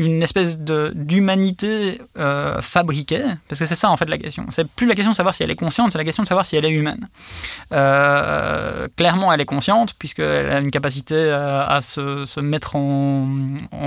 une 0.00 0.22
espèce 0.22 0.56
d'humanité 0.58 2.00
euh, 2.18 2.60
fabriquée, 2.62 3.22
parce 3.48 3.58
que 3.58 3.66
c'est 3.66 3.74
ça 3.74 3.90
en 3.90 3.96
fait 3.98 4.08
la 4.08 4.16
question. 4.16 4.46
C'est 4.48 4.66
plus 4.66 4.86
la 4.86 4.94
question 4.94 5.10
de 5.10 5.16
savoir 5.16 5.34
si 5.34 5.42
elle 5.42 5.50
est 5.50 5.56
consciente, 5.56 5.92
c'est 5.92 5.98
la 5.98 6.04
question 6.04 6.22
de 6.22 6.28
savoir 6.28 6.46
si 6.46 6.56
elle 6.56 6.64
est 6.64 6.70
humaine. 6.70 7.08
Euh, 7.72 8.88
clairement, 8.96 9.30
elle 9.30 9.42
est 9.42 9.46
consciente, 9.46 9.94
puisqu'elle 9.98 10.50
a 10.50 10.60
une 10.60 10.70
capacité 10.70 11.14
euh, 11.14 11.66
à, 11.66 11.82
se, 11.82 12.40
mettre 12.40 12.76
en, 12.76 13.28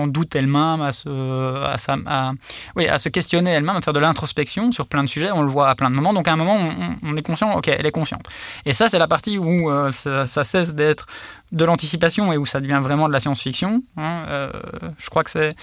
doute 0.06 0.36
elle-même, 0.36 0.82
à 0.82 0.92
se, 0.92 1.10
à, 1.10 2.32
oui, 2.76 2.88
à 2.88 3.00
se 3.00 3.10
questionner 3.10 3.52
elle-même, 3.52 3.78
à 3.78 3.82
faire 3.82 3.94
de 3.94 4.00
l'introspection 4.00 4.72
sur 4.72 4.88
plein 4.88 5.04
de 5.04 5.10
sujets. 5.10 5.32
On 5.32 5.42
le 5.42 5.50
voit 5.50 5.70
à 5.70 5.76
plein 5.76 5.90
de 5.90 5.96
moments. 5.96 6.14
Donc 6.14 6.28
à 6.28 6.34
un 6.34 6.38
moment, 6.38 6.60
on, 7.02 7.16
est 7.16 7.24
conscient, 7.24 7.56
ok, 7.56 7.70
elle 7.70 7.86
est 7.86 7.92
consciente. 7.92 8.28
Et 8.66 8.74
ça, 8.74 8.88
c'est 8.88 9.00
la 9.00 9.08
partie 9.08 9.40
où 9.40 9.72
ça, 9.92 10.44
cesse 10.44 10.76
d'être 10.76 11.08
de 11.52 11.66
l'anticipation 11.66 12.32
et 12.34 12.38
où 12.38 12.46
ça 12.46 12.60
devient 12.60 12.80
vraiment 12.84 13.08
de 13.08 13.14
la 13.14 13.20
science-fiction. 13.20 13.82
Hein. 13.98 14.26
je 15.00 15.10
crois 15.10 15.24
que 15.24 15.32
c'est 15.32 15.56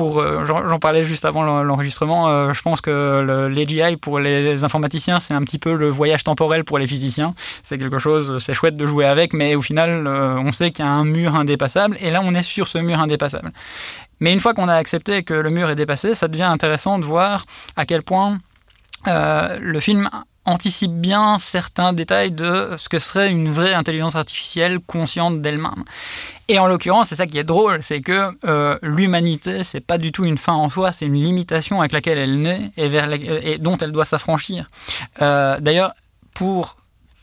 euh, 0.00 0.44
j'en 0.44 0.78
parlais 0.78 1.02
juste 1.02 1.24
avant 1.24 1.62
l'enregistrement, 1.62 2.28
euh, 2.28 2.52
je 2.52 2.62
pense 2.62 2.80
que 2.80 3.48
l'AGI 3.48 3.96
pour 3.96 4.18
les 4.18 4.64
informaticiens, 4.64 5.20
c'est 5.20 5.34
un 5.34 5.42
petit 5.42 5.58
peu 5.58 5.74
le 5.74 5.88
voyage 5.88 6.24
temporel 6.24 6.64
pour 6.64 6.78
les 6.78 6.86
physiciens. 6.86 7.34
C'est 7.62 7.78
quelque 7.78 7.98
chose, 7.98 8.42
c'est 8.42 8.54
chouette 8.54 8.76
de 8.76 8.86
jouer 8.86 9.06
avec, 9.06 9.32
mais 9.32 9.54
au 9.54 9.62
final, 9.62 10.06
euh, 10.06 10.38
on 10.38 10.52
sait 10.52 10.70
qu'il 10.70 10.84
y 10.84 10.88
a 10.88 10.90
un 10.90 11.04
mur 11.04 11.34
indépassable, 11.34 11.96
et 12.00 12.10
là, 12.10 12.20
on 12.22 12.34
est 12.34 12.42
sur 12.42 12.68
ce 12.68 12.78
mur 12.78 13.00
indépassable. 13.00 13.50
Mais 14.20 14.32
une 14.32 14.40
fois 14.40 14.54
qu'on 14.54 14.68
a 14.68 14.74
accepté 14.74 15.22
que 15.22 15.34
le 15.34 15.50
mur 15.50 15.68
est 15.70 15.76
dépassé, 15.76 16.14
ça 16.14 16.28
devient 16.28 16.44
intéressant 16.44 16.98
de 16.98 17.04
voir 17.04 17.44
à 17.76 17.84
quel 17.84 18.02
point 18.02 18.38
le 19.06 19.78
film 19.78 20.08
anticipe 20.46 20.92
bien 20.92 21.38
certains 21.38 21.92
détails 21.92 22.30
de 22.30 22.70
ce 22.76 22.88
que 22.88 22.98
serait 22.98 23.30
une 23.30 23.50
vraie 23.50 23.74
intelligence 23.74 24.14
artificielle 24.14 24.78
consciente 24.80 25.42
d'elle-même. 25.42 25.84
Et 26.48 26.58
en 26.58 26.66
l'occurrence, 26.66 27.08
c'est 27.08 27.16
ça 27.16 27.26
qui 27.26 27.38
est 27.38 27.44
drôle, 27.44 27.82
c'est 27.82 28.00
que 28.00 28.30
euh, 28.44 28.78
l'humanité, 28.80 29.64
c'est 29.64 29.80
pas 29.80 29.98
du 29.98 30.12
tout 30.12 30.24
une 30.24 30.38
fin 30.38 30.54
en 30.54 30.68
soi, 30.68 30.92
c'est 30.92 31.06
une 31.06 31.22
limitation 31.22 31.80
avec 31.80 31.92
laquelle 31.92 32.18
elle 32.18 32.40
naît 32.40 32.70
et, 32.76 33.58
dont 33.58 33.76
elle 33.78 33.92
doit 33.92 34.04
s'affranchir. 34.04 34.68
Euh, 35.22 35.58
D'ailleurs, 35.60 35.92
pour 36.34 36.76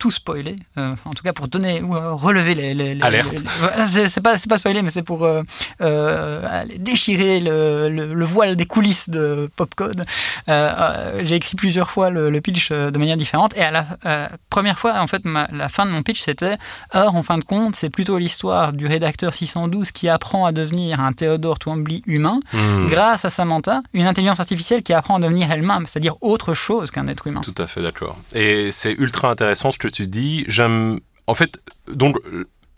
tout 0.03 0.11
spoiler, 0.11 0.57
euh, 0.77 0.95
en 1.05 1.11
tout 1.11 1.23
cas 1.23 1.31
pour 1.31 1.47
donner 1.47 1.81
ou 1.81 1.95
euh, 1.95 2.11
relever 2.11 2.55
les, 2.55 2.73
les, 2.73 3.01
Alerte. 3.01 3.41
c'est 3.87 4.19
pas 4.19 4.37
c'est 4.37 4.49
pas 4.49 4.57
spoiler, 4.57 4.81
mais 4.81 4.89
c'est 4.89 5.01
pour 5.01 5.23
euh, 5.23 5.43
euh 5.79 6.65
déchirer 6.77 7.39
le, 7.39 7.87
le, 7.87 8.25
voile 8.25 8.57
des 8.57 8.65
coulisses 8.65 9.09
de 9.09 9.49
Popcode. 9.55 10.03
J'ai 10.47 11.35
écrit 11.35 11.55
plusieurs 11.55 11.89
fois 11.89 12.09
le, 12.09 12.41
pitch 12.41 12.73
de 12.73 12.97
manière 12.97 13.15
différente 13.15 13.55
et 13.55 13.61
à 13.61 13.71
la 13.71 14.29
première 14.49 14.77
fois, 14.77 14.99
en 14.99 15.07
fait, 15.07 15.21
la 15.23 15.69
fin 15.69 15.85
de 15.85 15.91
mon 15.91 16.03
pitch 16.03 16.19
c'était 16.19 16.57
or 16.93 17.15
en 17.15 17.23
fin 17.23 17.37
de 17.37 17.45
compte, 17.45 17.77
c'est 17.77 17.89
plutôt 17.89 18.17
l'histoire 18.17 18.73
du 18.73 18.87
rédacteur 18.87 19.33
612 19.33 19.93
qui 19.93 20.09
apprend 20.09 20.45
à 20.45 20.51
devenir 20.51 20.99
un 20.99 21.13
Théodore 21.13 21.59
Twombly 21.59 22.03
humain 22.07 22.41
hmm. 22.51 22.87
grâce 22.87 23.23
à 23.23 23.29
Samantha, 23.29 23.81
une 23.93 24.05
intelligence 24.05 24.41
artificielle 24.41 24.83
qui 24.83 24.91
apprend 24.91 25.15
à 25.15 25.19
devenir 25.21 25.49
elle-même, 25.49 25.85
c'est-à-dire 25.85 26.15
autre 26.19 26.53
chose 26.53 26.91
qu'un 26.91 27.07
être 27.07 27.27
humain. 27.27 27.39
Tout 27.39 27.55
à 27.57 27.67
fait 27.67 27.81
d'accord. 27.81 28.17
Et 28.35 28.69
c'est 28.71 28.91
ultra 28.91 29.29
intéressant 29.29 29.71
ce 29.71 29.77
que 29.77 29.92
tu 29.93 30.07
dis, 30.07 30.45
j'aime. 30.47 30.99
En 31.27 31.35
fait, 31.35 31.59
donc. 31.87 32.17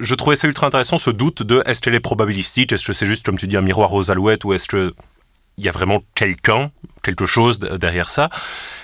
Je 0.02 0.14
trouvais 0.14 0.36
ça 0.36 0.50
ultra 0.50 0.68
intéressant 0.68 0.98
ce 0.98 1.10
doute 1.10 1.42
de 1.42 1.64
est-ce 1.66 1.82
qu'elle 1.82 1.96
est 1.96 2.02
probabilistique, 2.02 2.74
est-ce 2.74 2.86
que 2.86 2.92
c'est 2.92 3.06
juste 3.06 3.26
comme 3.26 3.38
tu 3.38 3.48
dis 3.48 3.56
un 3.56 3.62
miroir 3.62 3.94
aux 3.94 4.12
alouettes 4.12 4.44
ou 4.44 4.52
est-ce 4.52 4.68
que 4.68 4.94
il 5.58 5.64
y 5.64 5.70
a 5.70 5.72
vraiment 5.72 6.02
quelqu'un, 6.16 6.72
quelque 7.02 7.26
chose 7.26 7.60
derrière 7.60 8.10
ça? 8.10 8.30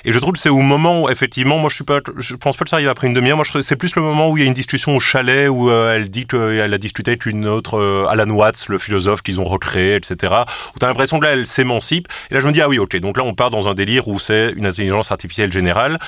Et 0.05 0.11
je 0.11 0.19
trouve 0.19 0.33
que 0.33 0.39
c'est 0.39 0.49
au 0.49 0.61
moment 0.61 1.03
où, 1.03 1.09
effectivement, 1.09 1.57
moi 1.57 1.69
je 1.69 1.75
suis 1.75 1.83
pas, 1.83 1.99
je 2.17 2.35
pense 2.35 2.55
pas 2.55 2.63
que 2.63 2.69
ça 2.69 2.77
arrive 2.77 2.87
après 2.87 3.07
une 3.07 3.13
demi-heure. 3.13 3.35
Moi, 3.35 3.45
c'est 3.61 3.75
plus 3.75 3.95
le 3.95 4.01
moment 4.01 4.29
où 4.29 4.37
il 4.37 4.43
y 4.43 4.45
a 4.45 4.47
une 4.47 4.53
discussion 4.53 4.95
au 4.95 4.99
chalet 4.99 5.49
où 5.49 5.69
euh, 5.69 5.95
elle 5.95 6.09
dit 6.09 6.25
qu'elle 6.27 6.73
a 6.73 6.77
discuté 6.77 7.11
avec 7.11 7.25
une 7.25 7.45
autre 7.45 7.77
euh, 7.77 8.05
Alan 8.07 8.29
Watts, 8.29 8.69
le 8.69 8.77
philosophe 8.77 9.21
qu'ils 9.21 9.41
ont 9.41 9.45
recréé, 9.45 9.95
etc. 9.95 10.33
Où 10.75 10.79
t'as 10.79 10.87
l'impression 10.87 11.19
que 11.19 11.25
là, 11.25 11.33
elle 11.33 11.45
s'émancipe. 11.45 12.07
Et 12.29 12.35
là, 12.35 12.39
je 12.39 12.47
me 12.47 12.53
dis 12.53 12.61
ah 12.61 12.69
oui, 12.69 12.79
ok. 12.79 12.95
Donc 12.97 13.17
là, 13.17 13.23
on 13.23 13.33
part 13.33 13.49
dans 13.49 13.67
un 13.67 13.73
délire 13.73 14.07
où 14.07 14.17
c'est 14.17 14.53
une 14.55 14.65
intelligence 14.65 15.11
artificielle 15.11 15.51
générale. 15.51 15.99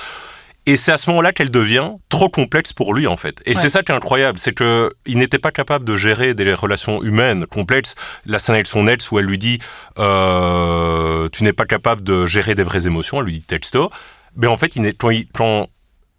Et 0.66 0.78
c'est 0.78 0.94
à 0.94 0.98
ce 0.98 1.10
moment-là 1.10 1.34
qu'elle 1.34 1.52
devient 1.52 1.92
trop 2.08 2.30
complexe 2.30 2.72
pour 2.72 2.94
lui, 2.94 3.06
en 3.06 3.18
fait. 3.18 3.42
Et 3.46 3.56
c'est 3.56 3.70
ça 3.70 3.84
qui 3.84 3.92
est 3.92 3.96
incroyable, 3.96 4.40
c'est 4.40 4.54
que 4.54 4.90
il 5.06 5.18
n'était 5.18 5.40
pas 5.40 5.52
capable 5.52 5.84
de 5.84 5.98
gérer 5.98 6.34
des 6.34 6.54
relations 6.54 7.04
humaines 7.04 7.46
complexes. 7.46 7.96
La 8.26 8.40
scène 8.40 8.56
avec 8.56 8.68
son 8.68 8.88
ex 8.88 9.12
où 9.12 9.20
elle 9.20 9.26
lui 9.26 9.38
dit 9.38 9.60
euh, 10.00 11.28
tu 11.34 11.44
n'es 11.44 11.54
pas 11.54 11.66
capable 11.66 12.02
de 12.02 12.26
gérer 12.26 12.56
des 12.56 12.64
vraies 12.64 12.88
émotions, 12.88 13.20
elle 13.20 13.26
lui 13.26 13.34
dit 13.34 13.44
texto. 13.44 13.90
Mais 14.38 14.48
en 14.48 14.56
fait, 14.56 14.76
il 14.78 14.86
est, 14.86 14.94
quand, 14.94 15.12
quand 15.34 15.68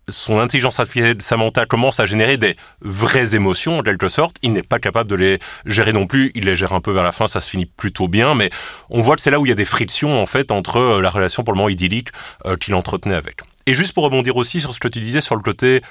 son 0.08 0.38
intelligence 0.38 0.78
artificielle 0.78 1.20
Samantha 1.20 1.64
commence 1.66 1.98
à 1.98 2.04
générer 2.04 2.36
des 2.36 2.56
vraies 2.82 3.34
émotions 3.34 3.78
en 3.78 3.82
quelque 3.82 4.08
sorte, 4.08 4.36
il 4.42 4.52
n'est 4.52 4.62
pas 4.62 4.78
capable 4.78 5.08
de 5.08 5.16
les 5.16 5.38
gérer 5.64 5.92
non 5.92 6.06
plus. 6.06 6.30
Il 6.34 6.44
les 6.44 6.54
gère 6.54 6.74
un 6.74 6.80
peu 6.80 6.92
vers 6.92 7.02
la 7.02 7.12
fin, 7.12 7.26
ça 7.26 7.40
se 7.40 7.48
finit 7.48 7.66
plutôt 7.66 8.08
bien, 8.08 8.34
mais 8.34 8.50
on 8.90 9.00
voit 9.00 9.16
que 9.16 9.22
c'est 9.22 9.30
là 9.30 9.40
où 9.40 9.46
il 9.46 9.48
y 9.48 9.52
a 9.52 9.56
des 9.56 9.64
frictions 9.64 10.20
en 10.20 10.26
fait 10.26 10.52
entre 10.52 10.76
euh, 10.76 11.00
la 11.00 11.10
relation 11.10 11.44
pour 11.44 11.54
le 11.54 11.58
moment 11.58 11.68
idyllique 11.68 12.10
euh, 12.44 12.56
qu'il 12.56 12.74
entretenait 12.74 13.14
avec. 13.14 13.40
Et 13.66 13.74
juste 13.74 13.92
pour 13.92 14.04
rebondir 14.04 14.36
aussi 14.36 14.60
sur 14.60 14.74
ce 14.74 14.80
que 14.80 14.88
tu 14.88 15.00
disais 15.00 15.20
sur 15.20 15.36
le 15.36 15.42
côté 15.42 15.82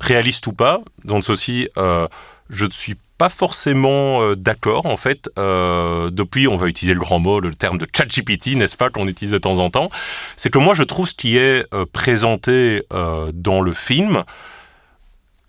réaliste 0.00 0.46
ou 0.48 0.52
pas, 0.52 0.80
donc 1.04 1.22
ceci, 1.22 1.68
euh, 1.78 2.08
je 2.50 2.64
ne 2.64 2.70
suis 2.70 2.96
pas 3.18 3.28
forcément 3.28 4.20
euh, 4.22 4.34
d'accord 4.34 4.86
en 4.86 4.96
fait. 4.96 5.30
Euh, 5.38 6.10
depuis, 6.10 6.48
on 6.48 6.56
va 6.56 6.66
utiliser 6.66 6.94
le 6.94 7.00
grand 7.00 7.20
mot, 7.20 7.38
le 7.38 7.54
terme 7.54 7.78
de 7.78 7.86
ChatGPT, 7.94 8.56
n'est-ce 8.56 8.76
pas, 8.76 8.90
qu'on 8.90 9.06
utilise 9.06 9.32
de 9.32 9.38
temps 9.38 9.60
en 9.60 9.70
temps. 9.70 9.90
C'est 10.36 10.50
que 10.50 10.58
moi, 10.58 10.74
je 10.74 10.82
trouve 10.82 11.08
ce 11.08 11.14
qui 11.14 11.36
est 11.36 11.64
présenté 11.92 12.82
dans 12.90 13.60
le 13.60 13.72
film 13.72 14.24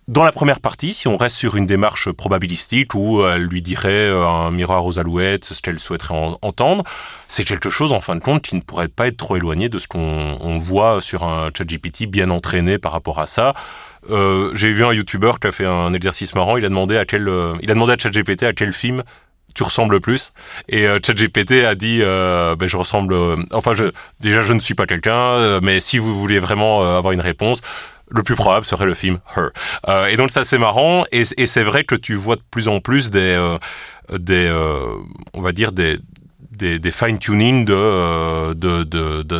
dans 0.08 0.24
la 0.24 0.32
première 0.32 0.60
partie, 0.60 0.94
si 0.94 1.08
on 1.08 1.18
reste 1.18 1.38
sur 1.38 1.56
une 1.56 1.66
démarche 1.66 2.12
probabilistique 2.12 2.94
où 2.94 3.26
elle 3.26 3.44
lui 3.44 3.62
dirait 3.62 3.90
euh, 4.10 4.28
un 4.28 4.52
miroir 4.52 4.86
aux 4.86 5.00
alouettes, 5.00 5.46
ce 5.46 5.62
qu'elle 5.62 5.80
souhaiterait 5.80 6.16
entendre, 6.42 6.84
c'est 7.28 7.46
quelque 7.46 7.70
chose 7.70 7.94
en 7.94 8.00
fin 8.00 8.16
de 8.16 8.22
compte 8.22 8.42
qui 8.42 8.56
ne 8.56 8.62
pourrait 8.62 8.90
pas 8.90 9.08
être 9.08 9.18
trop 9.18 9.38
éloigné 9.38 9.70
de 9.70 9.80
ce 9.80 9.88
qu'on 9.88 10.58
voit 10.60 11.00
sur 11.02 11.24
un 11.24 11.50
chat 11.58 11.66
GPT 11.66 12.06
bien 12.06 12.30
entraîné 12.30 12.78
par 12.78 12.92
rapport 12.92 13.20
à 13.20 13.28
ça. 13.28 13.54
Euh, 14.10 14.52
J'ai 14.54 14.72
vu 14.72 14.84
un 14.84 14.94
YouTuber 14.94 15.32
qui 15.40 15.48
a 15.48 15.52
fait 15.52 15.66
un 15.66 15.94
exercice 15.94 16.36
marrant. 16.36 16.58
Il 16.58 16.66
a 16.66 16.70
demandé 16.70 16.98
à 16.98 17.06
quel, 17.06 17.28
euh, 17.28 17.56
il 17.62 17.72
a 17.72 17.74
demandé 17.74 17.94
à 17.94 17.98
ChatGPT 17.98 18.44
à 18.44 18.54
quel 18.54 18.74
film 18.74 19.04
tu 19.56 19.62
ressembles 19.62 19.94
le 19.94 20.00
plus 20.00 20.34
Et 20.68 20.88
euh, 20.88 20.98
ChatGPT 21.06 21.64
a 21.64 21.76
dit, 21.76 22.00
euh, 22.02 22.56
ben, 22.56 22.68
je 22.68 22.76
ressemble. 22.76 23.16
enfin, 23.52 23.74
je, 23.74 23.86
déjà, 24.20 24.42
je 24.42 24.54
ne 24.54 24.60
suis 24.60 24.74
pas 24.74 24.88
quelqu'un, 24.88 25.60
mais 25.62 25.80
si 25.80 25.98
vous 26.00 26.20
voulez 26.20 26.40
vraiment 26.40 26.82
avoir 26.82 27.14
une 27.14 27.22
réponse, 27.22 27.62
le 28.10 28.24
plus 28.24 28.36
probable 28.36 28.66
serait 28.66 28.86
le 28.86 28.94
film 28.94 29.20
Her. 29.36 29.50
Euh, 29.90 30.08
et 30.08 30.16
donc 30.16 30.32
ça 30.32 30.44
c'est 30.44 30.58
marrant 30.58 31.04
et, 31.12 31.26
c'est 31.26 31.64
vrai 31.64 31.84
que 31.84 31.96
tu 31.96 32.16
vois 32.16 32.36
de 32.36 32.44
plus 32.52 32.68
en 32.68 32.80
plus 32.80 33.12
des, 33.12 33.20
euh, 33.20 33.58
des 34.12 34.46
euh, 34.46 34.96
on 35.34 35.42
va 35.42 35.52
dire 35.52 35.72
des 35.72 35.98
des, 36.52 36.92
fine-tuning 36.92 37.66
de, 37.66 38.54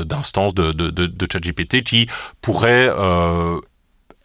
d'instances 0.04 0.54
de, 0.54 0.74
de, 0.74 0.90
de, 0.90 1.06
de 1.06 1.28
ChatGPT 1.32 1.84
qui 1.84 2.10
pourraient 2.42 2.90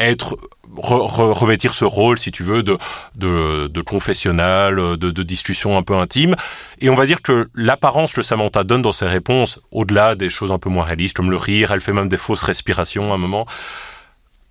être 0.00 0.36
revêtir 0.76 1.72
ce 1.72 1.84
rôle, 1.84 2.18
si 2.18 2.30
tu 2.30 2.42
veux, 2.42 2.62
de, 2.62 2.78
de, 3.16 3.66
de 3.68 3.80
confessionnal, 3.80 4.76
de, 4.76 4.96
de 4.96 5.22
discussion 5.22 5.76
un 5.76 5.82
peu 5.82 5.94
intime. 5.94 6.34
Et 6.80 6.88
on 6.90 6.94
va 6.94 7.06
dire 7.06 7.22
que 7.22 7.48
l'apparence 7.54 8.12
que 8.12 8.22
Samantha 8.22 8.64
donne 8.64 8.82
dans 8.82 8.92
ses 8.92 9.06
réponses, 9.06 9.60
au-delà 9.70 10.14
des 10.14 10.30
choses 10.30 10.52
un 10.52 10.58
peu 10.58 10.70
moins 10.70 10.84
réalistes, 10.84 11.16
comme 11.16 11.30
le 11.30 11.36
rire, 11.36 11.72
elle 11.72 11.80
fait 11.80 11.92
même 11.92 12.08
des 12.08 12.16
fausses 12.16 12.42
respirations 12.42 13.12
à 13.12 13.14
un 13.14 13.18
moment, 13.18 13.46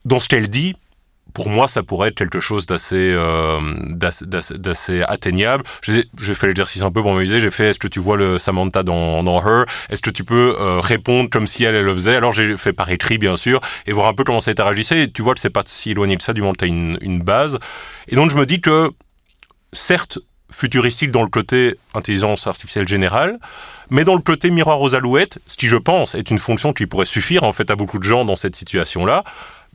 dans 0.08 0.22
ce 0.22 0.30
qu'elle 0.30 0.50
dit, 0.50 0.76
pour 1.34 1.50
moi, 1.50 1.68
ça 1.68 1.84
pourrait 1.84 2.10
être 2.10 2.16
quelque 2.16 2.40
chose 2.40 2.66
d'assez 2.66 3.12
euh, 3.14 3.60
atteignable. 5.08 5.64
J'ai 5.84 6.34
fait 6.34 6.48
l'exercice 6.48 6.82
un 6.82 6.92
peu 6.92 7.02
pour 7.02 7.14
m'amuser. 7.14 7.40
J'ai 7.40 7.52
fait, 7.52 7.70
est-ce 7.70 7.80
que 7.80 7.90
tu 7.90 8.00
vois 8.00 8.16
le 8.16 8.38
Samantha 8.38 8.82
dans, 8.84 9.22
dans 9.22 9.40
Her? 9.46 9.66
Est-ce 9.90 10.02
que 10.02 10.10
tu 10.10 10.24
peux 10.24 10.56
euh, 10.58 10.80
répondre 10.80 11.30
comme 11.30 11.46
si 11.46 11.66
elle, 11.66 11.76
elle 11.76 11.86
le 11.86 11.94
faisait? 11.94 12.16
Alors 12.16 12.32
j'ai 12.32 12.56
fait 12.58 12.74
par 12.74 12.90
écrit, 12.90 13.18
bien 13.18 13.36
sûr, 13.36 13.60
et 13.86 13.92
voir 13.92 14.08
un 14.08 14.14
peu 14.14 14.24
comment 14.24 14.40
ça 14.40 14.50
interagissait. 14.50 15.10
Tu 15.14 15.22
vois 15.22 15.34
que 15.34 15.42
c'est 15.42 15.52
pas 15.52 15.62
si 15.66 15.92
éloigné 15.92 16.16
de 16.16 16.22
ça, 16.22 16.34
du 16.34 16.42
moment 16.42 16.54
que 16.54 16.60
tu 16.60 16.66
as 16.66 16.70
une, 16.70 16.98
une 17.02 17.22
base. 17.22 17.60
Et 18.08 18.16
donc 18.16 18.32
je 18.32 18.38
me 18.38 18.46
dis 18.46 18.62
que, 18.62 18.90
certes, 19.74 20.20
futuristique 20.50 21.12
dans 21.12 21.24
le 21.24 21.30
côté 21.30 21.76
intelligence 21.94 22.48
artificielle 22.48 22.88
générale, 22.88 23.38
mais 23.90 24.06
dans 24.06 24.16
le 24.16 24.22
côté 24.22 24.50
miroir 24.50 24.80
aux 24.82 24.96
alouettes, 24.96 25.40
ce 25.46 25.58
qui 25.58 25.68
je 25.68 25.76
pense 25.76 26.16
est 26.16 26.32
une 26.32 26.40
fonction 26.40 26.72
qui 26.72 26.86
pourrait 26.86 27.06
suffire 27.06 27.44
en 27.44 27.52
fait 27.52 27.70
à 27.70 27.76
beaucoup 27.76 28.00
de 28.00 28.04
gens 28.06 28.24
dans 28.24 28.38
cette 28.38 28.56
situation-là 28.56 29.24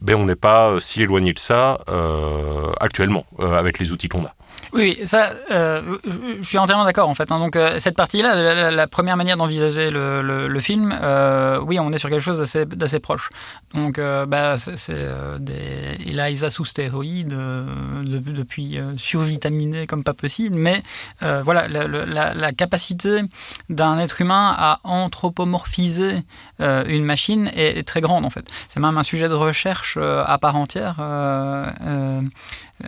ben 0.03 0.15
on 0.15 0.25
n'est 0.25 0.35
pas 0.35 0.69
euh, 0.69 0.79
si 0.79 1.01
éloigné 1.01 1.33
de 1.33 1.39
ça 1.39 1.79
euh, 1.87 2.71
actuellement 2.79 3.25
euh, 3.39 3.57
avec 3.57 3.79
les 3.79 3.91
outils 3.93 4.09
qu'on 4.09 4.25
a. 4.25 4.35
Oui, 4.73 4.97
ça, 5.03 5.33
euh, 5.51 5.97
je 6.39 6.47
suis 6.47 6.57
entièrement 6.57 6.83
d'accord 6.83 7.07
en 7.07 7.13
fait. 7.13 7.31
Hein. 7.31 7.37
Donc 7.37 7.55
euh, 7.55 7.77
cette 7.77 7.95
partie-là, 7.95 8.71
la, 8.71 8.87
première 8.87 9.17
manière 9.17 9.37
d'envisager 9.37 9.91
le, 9.91 10.59
film, 10.59 10.97
euh, 10.99 11.59
oui, 11.59 11.79
on 11.79 11.91
est 11.91 11.99
sur 11.99 12.09
quelque 12.09 12.21
chose 12.21 12.39
d'assez, 12.39 12.99
proche. 12.99 13.29
Donc, 13.73 13.99
bah, 13.99 14.55
c'est, 14.57 14.95
des 15.39 16.49
sous 16.49 16.65
stéroïdes, 16.65 17.27
de, 17.27 18.19
depuis 18.31 18.79
survitaminé 18.97 19.87
comme 19.87 20.03
pas 20.03 20.13
possible, 20.13 20.55
mais 20.55 20.81
voilà, 21.21 21.67
la, 21.67 22.51
capacité 22.53 23.21
d'un 23.69 23.99
être 23.99 24.21
humain 24.21 24.55
à 24.57 24.79
anthropomorphiser 24.83 26.23
une 26.59 27.03
machine 27.03 27.51
est, 27.55 27.87
très 27.87 28.01
grande 28.01 28.25
en 28.25 28.29
fait. 28.29 28.45
C'est 28.69 28.79
même 28.79 28.97
un 28.97 29.03
sujet 29.03 29.27
de 29.27 29.33
recherche 29.33 29.97
à 29.97 30.37
part 30.39 30.55
entière. 30.55 30.95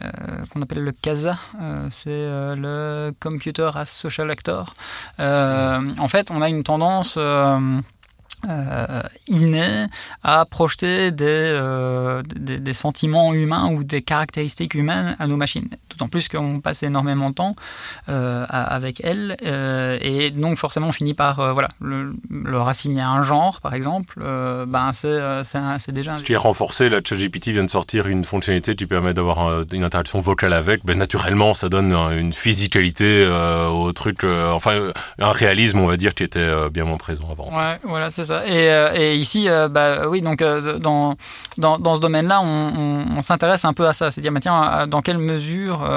Euh, 0.01 0.45
qu'on 0.49 0.61
appelle 0.61 0.83
le 0.83 0.91
CASA, 0.91 1.37
euh, 1.61 1.87
c'est 1.89 2.09
euh, 2.09 2.55
le 2.55 3.13
Computer 3.19 3.69
as 3.75 3.85
Social 3.85 4.29
Actor. 4.29 4.73
en 5.19 6.07
fait, 6.07 6.31
on 6.31 6.41
a 6.41 6.49
une 6.49 6.63
tendance 6.63 7.17
euh, 8.49 9.01
inné 9.27 9.87
à 10.23 10.45
projeter 10.45 11.11
des, 11.11 11.25
euh, 11.25 12.21
des, 12.35 12.59
des, 12.59 12.73
sentiments 12.73 13.33
humains 13.33 13.71
ou 13.71 13.83
des 13.83 14.01
caractéristiques 14.01 14.73
humaines 14.75 15.15
à 15.19 15.27
nos 15.27 15.37
machines. 15.37 15.69
D'autant 15.89 16.07
plus 16.07 16.27
qu'on 16.27 16.59
passe 16.59 16.83
énormément 16.83 17.29
de 17.29 17.35
temps 17.35 17.55
euh, 18.09 18.45
avec 18.49 19.01
elles 19.03 19.37
euh, 19.45 19.97
et 20.01 20.31
donc 20.31 20.57
forcément 20.57 20.87
on 20.87 20.91
finit 20.91 21.13
par 21.13 21.53
voilà, 21.53 21.69
le, 21.79 22.15
leur 22.29 22.67
assigner 22.67 23.01
un 23.01 23.21
genre 23.21 23.61
par 23.61 23.73
exemple. 23.73 24.19
Ben 24.67 24.91
c'est, 24.93 25.43
c'est, 25.43 25.91
déjà. 25.91 26.17
Ce 26.17 26.23
qui 26.23 26.33
est 26.33 26.37
renforcé, 26.37 26.89
la 26.89 26.99
ChatGPT 27.03 27.49
vient 27.49 27.63
de 27.63 27.69
sortir 27.69 28.07
une 28.07 28.25
fonctionnalité 28.25 28.75
qui 28.75 28.85
permet 28.85 29.13
d'avoir 29.13 29.63
une 29.71 29.83
interaction 29.83 30.19
vocale 30.19 30.53
avec. 30.53 30.85
Ben, 30.85 30.97
naturellement 30.97 31.53
ça 31.53 31.69
donne 31.69 31.93
une 31.93 32.33
physicalité 32.33 33.27
au 33.71 33.91
truc, 33.91 34.23
enfin 34.23 34.91
un 35.19 35.31
réalisme 35.31 35.79
on 35.79 35.87
va 35.87 35.97
dire 35.97 36.13
qui 36.13 36.23
était 36.23 36.69
bien 36.69 36.85
moins 36.85 36.97
présent 36.97 37.27
avant. 37.31 37.47
Ouais, 37.55 37.79
voilà 37.83 38.09
c'est 38.09 38.25
ça. 38.25 38.34
Et, 38.45 38.69
euh, 38.69 38.93
et 38.93 39.15
ici, 39.15 39.49
euh, 39.49 39.67
bah, 39.67 40.07
oui, 40.07 40.21
donc 40.21 40.41
euh, 40.41 40.77
dans, 40.79 41.15
dans, 41.57 41.77
dans 41.77 41.95
ce 41.95 42.01
domaine-là, 42.01 42.41
on 42.41 43.21
s'intéresse 43.21 43.65
un 43.65 43.73
peu 43.73 43.87
à 43.87 43.93
ça. 43.93 44.11
C'est-à-dire, 44.11 44.31
bah, 44.31 44.39
tiens, 44.41 44.87
dans 44.87 45.01
quelle 45.01 45.17
mesure 45.17 45.87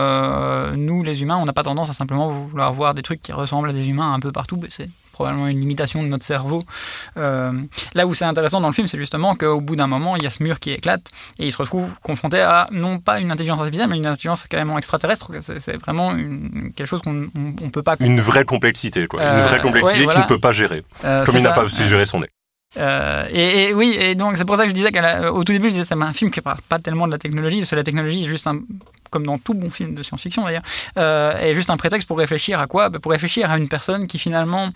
nous, 0.77 1.03
les 1.03 1.23
humains, 1.23 1.37
on 1.37 1.45
n'a 1.45 1.53
pas 1.53 1.63
tendance 1.63 1.91
à 1.91 1.93
simplement 1.93 2.29
vouloir 2.29 2.73
voir 2.73 2.95
des 2.95 3.03
trucs 3.03 3.23
qui 3.23 3.33
ressemblent 3.33 3.71
à 3.71 3.73
des 3.73 3.89
humains 3.89 4.13
un 4.13 4.21
peu 4.21 4.33
partout. 4.33 4.61
C'est 4.69 4.89
probablement 5.19 5.49
une 5.49 5.61
limitation 5.61 6.03
de 6.03 6.09
notre 6.09 6.25
cerveau. 6.25 6.63
là 7.17 8.07
où 8.07 8.15
c'est 8.15 8.25
intéressant 8.25 8.61
dans 8.61 8.69
le 8.69 8.75
film, 8.75 8.87
c'est 8.87 8.99
justement 8.99 9.35
qu'au 9.35 9.61
bout 9.61 9.77
d'un 9.77 9.87
moment, 9.87 10.17
il 10.17 10.23
y 10.23 10.27
a 10.27 10.31
ce 10.31 10.43
mur 10.43 10.61
qui 10.61 10.71
éclate 10.71 11.11
et 11.39 11.47
il 11.47 11.53
se 11.53 11.59
retrouve 11.59 11.99
confronté 12.01 12.41
à 12.41 12.69
non 12.71 12.99
pas 13.01 13.19
une 13.19 13.31
intelligence 13.33 13.59
artificielle, 13.59 13.89
mais 13.91 13.97
une 13.97 14.07
intelligence 14.07 14.45
carrément 14.45 14.79
extraterrestre. 14.79 15.33
C'est 15.41 15.77
vraiment 15.77 16.15
quelque 16.77 16.87
chose 16.87 17.03
qu'on 17.03 17.13
ne 17.13 17.71
peut 17.71 17.83
pas. 17.83 17.97
Une 18.01 18.21
vraie 18.21 18.45
complexité, 18.45 19.07
quoi. 19.07 19.23
une 19.23 19.41
vraie 19.41 19.61
complexité 19.61 20.07
qu'il 20.07 20.21
ne 20.21 20.27
peut 20.27 20.41
pas 20.41 20.53
gérer, 20.53 20.85
comme 21.03 21.37
il 21.37 21.43
n'a 21.43 21.53
pas 21.53 21.69
su 21.69 21.85
gérer 21.85 22.07
son 22.07 22.21
nez. 22.21 22.29
Euh, 22.77 23.27
et, 23.33 23.73
oui, 23.73 23.97
et 23.99 24.15
donc 24.15 24.37
c'est 24.37 24.45
pour 24.45 24.57
ça 24.57 24.65
que 24.65 24.69
je 24.69 24.75
disais 24.75 24.93
qu'au 24.93 25.43
tout 25.45 25.53
début, 25.53 25.69
je 25.69 25.73
disais 25.73 25.85
c'est 25.85 25.95
un 25.95 26.13
film 26.13 26.31
qui 26.31 26.41
parle 26.41 26.59
pas 26.69 26.79
tellement 26.79 27.07
de 27.07 27.13
la 27.13 27.19
technologie, 27.19 27.59
parce 27.59 27.71
que 27.71 27.77
la 27.77 27.83
technologie 27.83 28.25
est 28.25 28.29
juste 28.29 28.47
un, 28.47 28.61
comme 29.11 29.25
dans 29.25 29.39
tout 29.39 29.55
bon 29.55 29.71
film 29.71 29.95
de 29.95 30.03
science-fiction 30.03 30.45
d'ailleurs, 30.45 30.63
euh, 30.99 31.37
est 31.39 31.55
juste 31.55 31.71
un 31.71 31.77
prétexte 31.79 32.07
pour 32.07 32.19
réfléchir 32.19 32.61
à 32.61 32.67
quoi? 32.67 32.91
Bah, 32.91 32.99
Pour 32.99 33.13
réfléchir 33.13 33.51
à 33.51 33.57
une 33.57 33.69
personne 33.69 34.07
qui 34.07 34.19
finalement 34.19 34.71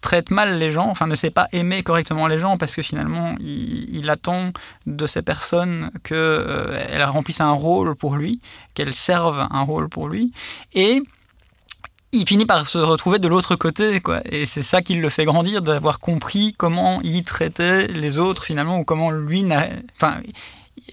traite 0.00 0.30
mal 0.30 0.58
les 0.58 0.70
gens, 0.70 0.88
enfin 0.88 1.06
ne 1.06 1.14
sait 1.14 1.30
pas 1.30 1.48
aimer 1.52 1.82
correctement 1.82 2.26
les 2.26 2.38
gens 2.38 2.56
parce 2.56 2.74
que 2.74 2.82
finalement 2.82 3.34
il, 3.40 4.08
attend 4.10 4.52
de 4.86 5.06
ces 5.06 5.22
personnes 5.22 5.90
qu'elles 6.02 6.16
euh, 6.18 7.06
remplissent 7.06 7.40
un 7.40 7.52
rôle 7.52 7.94
pour 7.94 8.16
lui, 8.16 8.40
qu'elles 8.74 8.94
servent 8.94 9.46
un 9.50 9.62
rôle 9.62 9.88
pour 9.88 10.08
lui, 10.08 10.32
et 10.74 11.02
il 12.12 12.26
finit 12.26 12.46
par 12.46 12.66
se 12.66 12.78
retrouver 12.78 13.18
de 13.18 13.28
l'autre 13.28 13.54
côté, 13.54 14.00
quoi. 14.00 14.20
Et 14.24 14.46
c'est 14.46 14.62
ça 14.62 14.82
qui 14.82 14.94
le 14.94 15.08
fait 15.08 15.24
grandir, 15.24 15.62
d'avoir 15.62 16.00
compris 16.00 16.52
comment 16.56 17.00
il 17.04 17.22
traitait 17.22 17.86
les 17.86 18.18
autres, 18.18 18.44
finalement, 18.44 18.80
ou 18.80 18.84
comment 18.84 19.10
lui. 19.10 19.46
Enfin, 19.96 20.16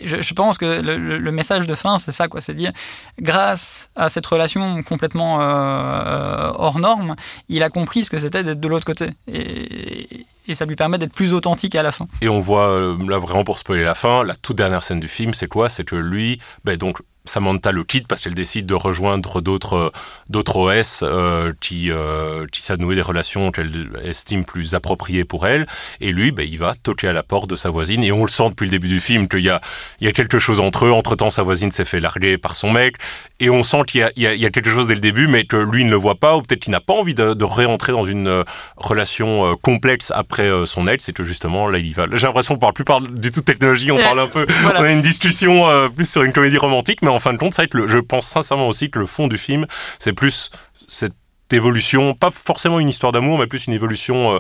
je, 0.04 0.34
pense 0.34 0.58
que 0.58 0.82
le, 0.82 1.32
message 1.32 1.68
de 1.68 1.76
fin, 1.76 1.98
c'est 2.00 2.12
ça, 2.12 2.28
quoi. 2.28 2.42
C'est 2.42 2.54
dire, 2.54 2.72
grâce 3.20 3.90
à 3.96 4.10
cette 4.10 4.26
relation 4.26 4.84
complètement 4.84 5.42
euh, 5.42 6.52
hors 6.56 6.80
norme, 6.80 7.16
il 7.50 7.64
a 7.64 7.70
compris 7.70 8.04
ce 8.04 8.10
que 8.10 8.20
c'était 8.20 8.44
d'être 8.44 8.60
de 8.60 8.68
l'autre 8.68 8.86
côté. 8.86 9.08
Et, 9.32 10.26
ça 10.54 10.66
lui 10.66 10.78
permet 10.78 10.98
d'être 10.98 11.14
plus 11.14 11.34
authentique 11.34 11.76
à 11.76 11.84
la 11.84 11.92
fin. 11.92 12.08
Et 12.22 12.30
on 12.30 12.40
voit, 12.40 12.70
euh, 12.70 12.98
là, 13.06 13.20
vraiment 13.20 13.44
pour 13.44 13.58
spoiler 13.58 13.84
la 13.84 13.96
fin, 13.96 14.24
la 14.24 14.34
toute 14.34 14.56
dernière 14.56 14.82
scène 14.82 15.02
du 15.02 15.10
film, 15.10 15.34
c'est 15.34 15.50
quoi? 15.50 15.68
C'est 15.68 15.84
que 15.84 15.98
lui, 15.98 16.40
ben, 16.64 16.78
donc, 16.78 17.00
Samantha 17.30 17.72
le 17.72 17.84
quitte 17.84 18.08
parce 18.08 18.22
qu'elle 18.22 18.36
décide 18.36 18.66
de 18.66 18.74
rejoindre 18.74 19.42
d'autres 19.42 19.92
d'autres 20.30 20.58
OS 20.58 21.04
euh, 21.04 21.54
qui 21.60 21.92
euh, 21.92 22.46
qui 22.52 22.62
savent 22.62 22.80
nouer 22.80 22.96
des 22.96 23.02
relations 23.02 23.52
qu'elle 23.52 23.90
estime 24.04 24.46
plus 24.46 24.76
appropriées 24.76 25.26
pour 25.26 25.48
elle. 25.48 25.68
Et 26.02 26.12
lui 26.12 26.32
ben, 26.32 26.48
il 26.50 26.58
va 26.58 26.76
toquer 26.76 27.08
à 27.08 27.14
la 27.14 27.24
porte 27.24 27.50
de 27.50 27.56
sa 27.56 27.70
voisine. 27.70 28.04
Et 28.04 28.12
on 28.12 28.24
le 28.24 28.30
sent 28.30 28.50
depuis 28.50 28.66
le 28.66 28.72
début 28.72 28.88
du 28.88 29.00
film 29.00 29.28
qu'il 29.28 29.42
y 29.42 29.50
a 29.50 29.62
il 30.00 30.06
y 30.06 30.10
a 30.10 30.14
quelque 30.14 30.40
chose 30.40 30.60
entre 30.60 30.86
eux. 30.86 30.92
Entre 30.92 31.16
temps 31.16 31.30
sa 31.30 31.44
voisine 31.44 31.72
s'est 31.72 31.86
fait 31.86 32.00
larguer 32.00 32.38
par 32.38 32.56
son 32.56 32.72
mec. 32.72 32.96
Et 33.40 33.50
on 33.50 33.64
sent 33.64 33.84
qu'il 33.88 34.02
y 34.02 34.04
a, 34.04 34.12
il 34.16 34.24
y, 34.24 34.46
a, 34.46 34.50
quelque 34.50 34.72
chose 34.72 34.88
dès 34.88 34.96
le 34.96 35.00
début 35.00 35.28
mais 35.28 35.46
que 35.46 35.58
lui 35.58 35.84
ne 35.86 35.92
le 35.92 35.96
voit 35.96 36.16
pas 36.16 36.36
ou 36.38 36.42
peut-être 36.42 36.60
qu'il 36.60 36.72
n'a 36.72 36.82
pas 36.82 36.94
envie 36.94 37.14
de, 37.14 37.34
de 37.34 37.46
réentrer 37.46 37.92
dans 37.92 38.04
une 38.04 38.28
euh, 38.28 38.44
relation 38.78 39.56
complexe 39.62 40.12
après 40.16 40.50
son 40.66 40.88
ex. 40.88 41.06
C'est 41.06 41.14
que 41.14 41.24
justement 41.24 41.68
là 41.68 41.78
il 41.78 41.94
va. 41.94 42.06
J'ai 42.14 42.26
l'impression 42.28 42.56
qu'on 42.56 42.60
parle 42.60 42.74
plus 42.74 42.84
par, 42.84 43.02
du 43.02 43.32
tout 43.32 43.42
de 43.42 43.46
technologie 43.46 43.92
on 43.92 43.98
parle 43.98 44.20
un 44.20 44.28
peu 44.28 44.46
on 44.66 44.82
a 44.82 44.92
une 44.92 45.02
discussion 45.02 45.90
plus 45.96 46.10
sur 46.10 46.24
une 46.24 46.34
comédie 46.34 46.58
romantique 46.58 47.00
mais 47.02 47.10
en 47.18 47.20
fin 47.20 47.34
de 47.34 47.40
compte, 47.40 47.56
ça 47.56 47.64
je 47.72 47.98
pense 47.98 48.28
sincèrement 48.28 48.68
aussi 48.68 48.92
que 48.92 49.00
le 49.00 49.08
fond 49.08 49.28
du 49.28 49.40
film, 49.40 49.66
c'est 49.98 50.14
plus 50.14 50.52
cette 50.88 51.16
évolution, 51.52 52.14
pas 52.14 52.30
forcément 52.30 52.80
une 52.80 52.90
histoire 52.90 53.12
d'amour, 53.12 53.40
mais 53.40 53.48
plus 53.48 53.66
une 53.66 53.74
évolution 53.74 54.36
euh, 54.36 54.40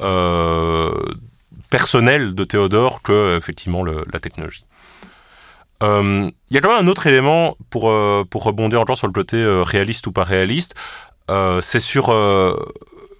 euh, 0.00 0.92
personnelle 1.70 2.34
de 2.34 2.42
Théodore 2.42 3.02
que 3.02 3.36
effectivement 3.36 3.84
la 3.84 4.20
technologie. 4.20 4.64
Euh, 5.84 6.28
il 6.50 6.54
y 6.54 6.58
a 6.58 6.60
quand 6.60 6.70
même 6.70 6.84
un 6.84 6.88
autre 6.88 7.06
élément 7.06 7.56
pour, 7.70 7.82
pour 8.30 8.42
rebondir 8.42 8.80
encore 8.80 8.96
sur 8.96 9.06
le 9.06 9.12
côté 9.12 9.38
réaliste 9.64 10.08
ou 10.08 10.12
pas 10.12 10.24
réaliste. 10.24 10.74
c'est 11.60 11.80
sur 11.80 12.08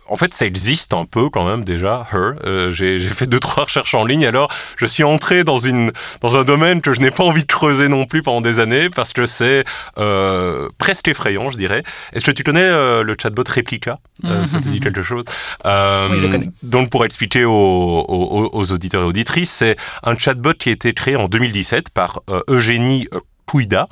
en 0.09 0.17
fait, 0.17 0.35
ça 0.35 0.47
existe 0.47 0.95
un 0.95 1.05
peu 1.05 1.29
quand 1.31 1.47
même 1.47 1.65
déjà. 1.65 2.07
Her, 2.13 2.35
euh, 2.45 2.71
j'ai 2.71 2.99
fait 2.99 3.27
deux 3.27 3.41
trois 3.41 3.65
recherches 3.65 3.95
en 3.95 4.05
ligne. 4.05 4.27
Alors, 4.27 4.51
je 4.77 4.87
suis 4.87 5.05
entré 5.05 5.45
dans 5.45 5.59
une 5.59 5.93
dans 6.21 6.37
un 6.37 6.45
domaine 6.45 6.81
que 6.81 6.93
je 6.93 7.01
n'ai 7.01 7.11
pas 7.11 7.25
envie 7.25 7.43
de 7.43 7.47
creuser 7.47 7.89
non 7.89 8.07
plus 8.07 8.23
pendant 8.23 8.41
des 8.41 8.61
années 8.61 8.89
parce 8.91 9.13
que 9.13 9.27
c'est 9.27 9.65
euh, 9.99 10.69
presque 10.79 11.09
effrayant, 11.09 11.51
je 11.51 11.57
dirais. 11.59 11.83
Est-ce 12.13 12.25
que 12.25 12.31
tu 12.31 12.43
connais 12.45 12.61
euh, 12.63 13.03
le 13.03 13.15
chatbot 13.21 13.45
Replica? 13.49 13.99
Euh, 14.25 14.45
Ça 14.45 14.59
te 14.61 14.69
dit 14.69 14.81
quelque 14.81 15.03
chose? 15.03 15.25
Euh, 15.67 16.09
oui, 16.11 16.19
je 16.21 16.27
connais. 16.27 16.51
Donc, 16.63 16.91
pour 16.91 17.05
expliquer 17.05 17.45
aux, 17.45 17.53
aux, 17.53 18.51
aux 18.53 18.73
auditeurs 18.73 19.03
et 19.03 19.07
auditrices, 19.07 19.51
c'est 19.51 19.77
un 20.03 20.17
chatbot 20.17 20.55
qui 20.55 20.71
a 20.71 20.73
été 20.73 20.93
créé 20.93 21.17
en 21.17 21.29
2017 21.29 21.91
par 21.91 22.21
Eugénie 22.49 23.09
Pouida, 23.49 23.89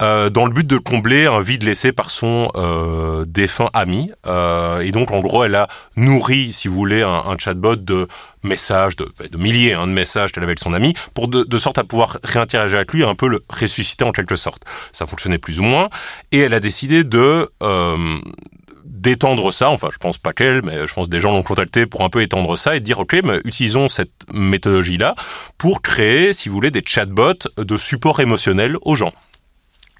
euh, 0.00 0.30
dans 0.30 0.46
le 0.46 0.52
but 0.52 0.66
de 0.66 0.78
combler 0.78 1.26
un 1.26 1.40
vide 1.40 1.64
laissé 1.64 1.90
par 1.92 2.10
son 2.10 2.50
euh, 2.54 3.24
défunt 3.26 3.68
ami. 3.74 4.12
Euh, 4.26 4.80
et 4.80 4.92
donc, 4.92 5.10
en 5.10 5.20
gros, 5.20 5.42
elle 5.42 5.56
a 5.56 5.66
nourri, 5.96 6.52
si 6.52 6.68
vous 6.68 6.74
voulez, 6.74 7.02
un, 7.02 7.36
chatbot 7.36 7.74
de 7.74 8.06
messages, 8.44 8.94
de, 8.94 9.10
milliers 9.36 9.74
hein, 9.74 9.88
de 9.88 9.92
messages 9.92 10.30
qu'elle 10.30 10.44
avait 10.44 10.52
avec 10.52 10.60
son 10.60 10.74
ami, 10.74 10.94
pour 11.12 11.26
de, 11.26 11.42
de, 11.42 11.58
sorte 11.58 11.78
à 11.78 11.84
pouvoir 11.84 12.18
réinteragir 12.22 12.76
avec 12.76 12.92
lui, 12.92 13.02
un 13.02 13.16
peu 13.16 13.26
le 13.26 13.44
ressusciter 13.48 14.04
en 14.04 14.12
quelque 14.12 14.36
sorte. 14.36 14.62
Ça 14.92 15.06
fonctionnait 15.06 15.38
plus 15.38 15.58
ou 15.58 15.64
moins. 15.64 15.90
Et 16.30 16.38
elle 16.38 16.54
a 16.54 16.60
décidé 16.60 17.02
de 17.02 17.50
euh, 17.62 18.18
d'étendre 19.00 19.52
ça, 19.52 19.70
enfin 19.70 19.88
je 19.92 19.98
pense 19.98 20.18
pas 20.18 20.32
qu'elle, 20.32 20.62
mais 20.62 20.86
je 20.86 20.92
pense 20.92 21.06
que 21.06 21.10
des 21.10 21.20
gens 21.20 21.32
l'ont 21.32 21.42
contacté 21.42 21.86
pour 21.86 22.02
un 22.02 22.10
peu 22.10 22.22
étendre 22.22 22.56
ça 22.56 22.76
et 22.76 22.80
dire 22.80 22.98
ok, 22.98 23.20
mais 23.24 23.40
utilisons 23.44 23.88
cette 23.88 24.12
méthodologie-là 24.32 25.14
pour 25.58 25.82
créer, 25.82 26.32
si 26.32 26.48
vous 26.48 26.54
voulez, 26.54 26.70
des 26.70 26.82
chatbots 26.84 27.48
de 27.56 27.76
support 27.76 28.20
émotionnel 28.20 28.76
aux 28.82 28.94
gens. 28.94 29.12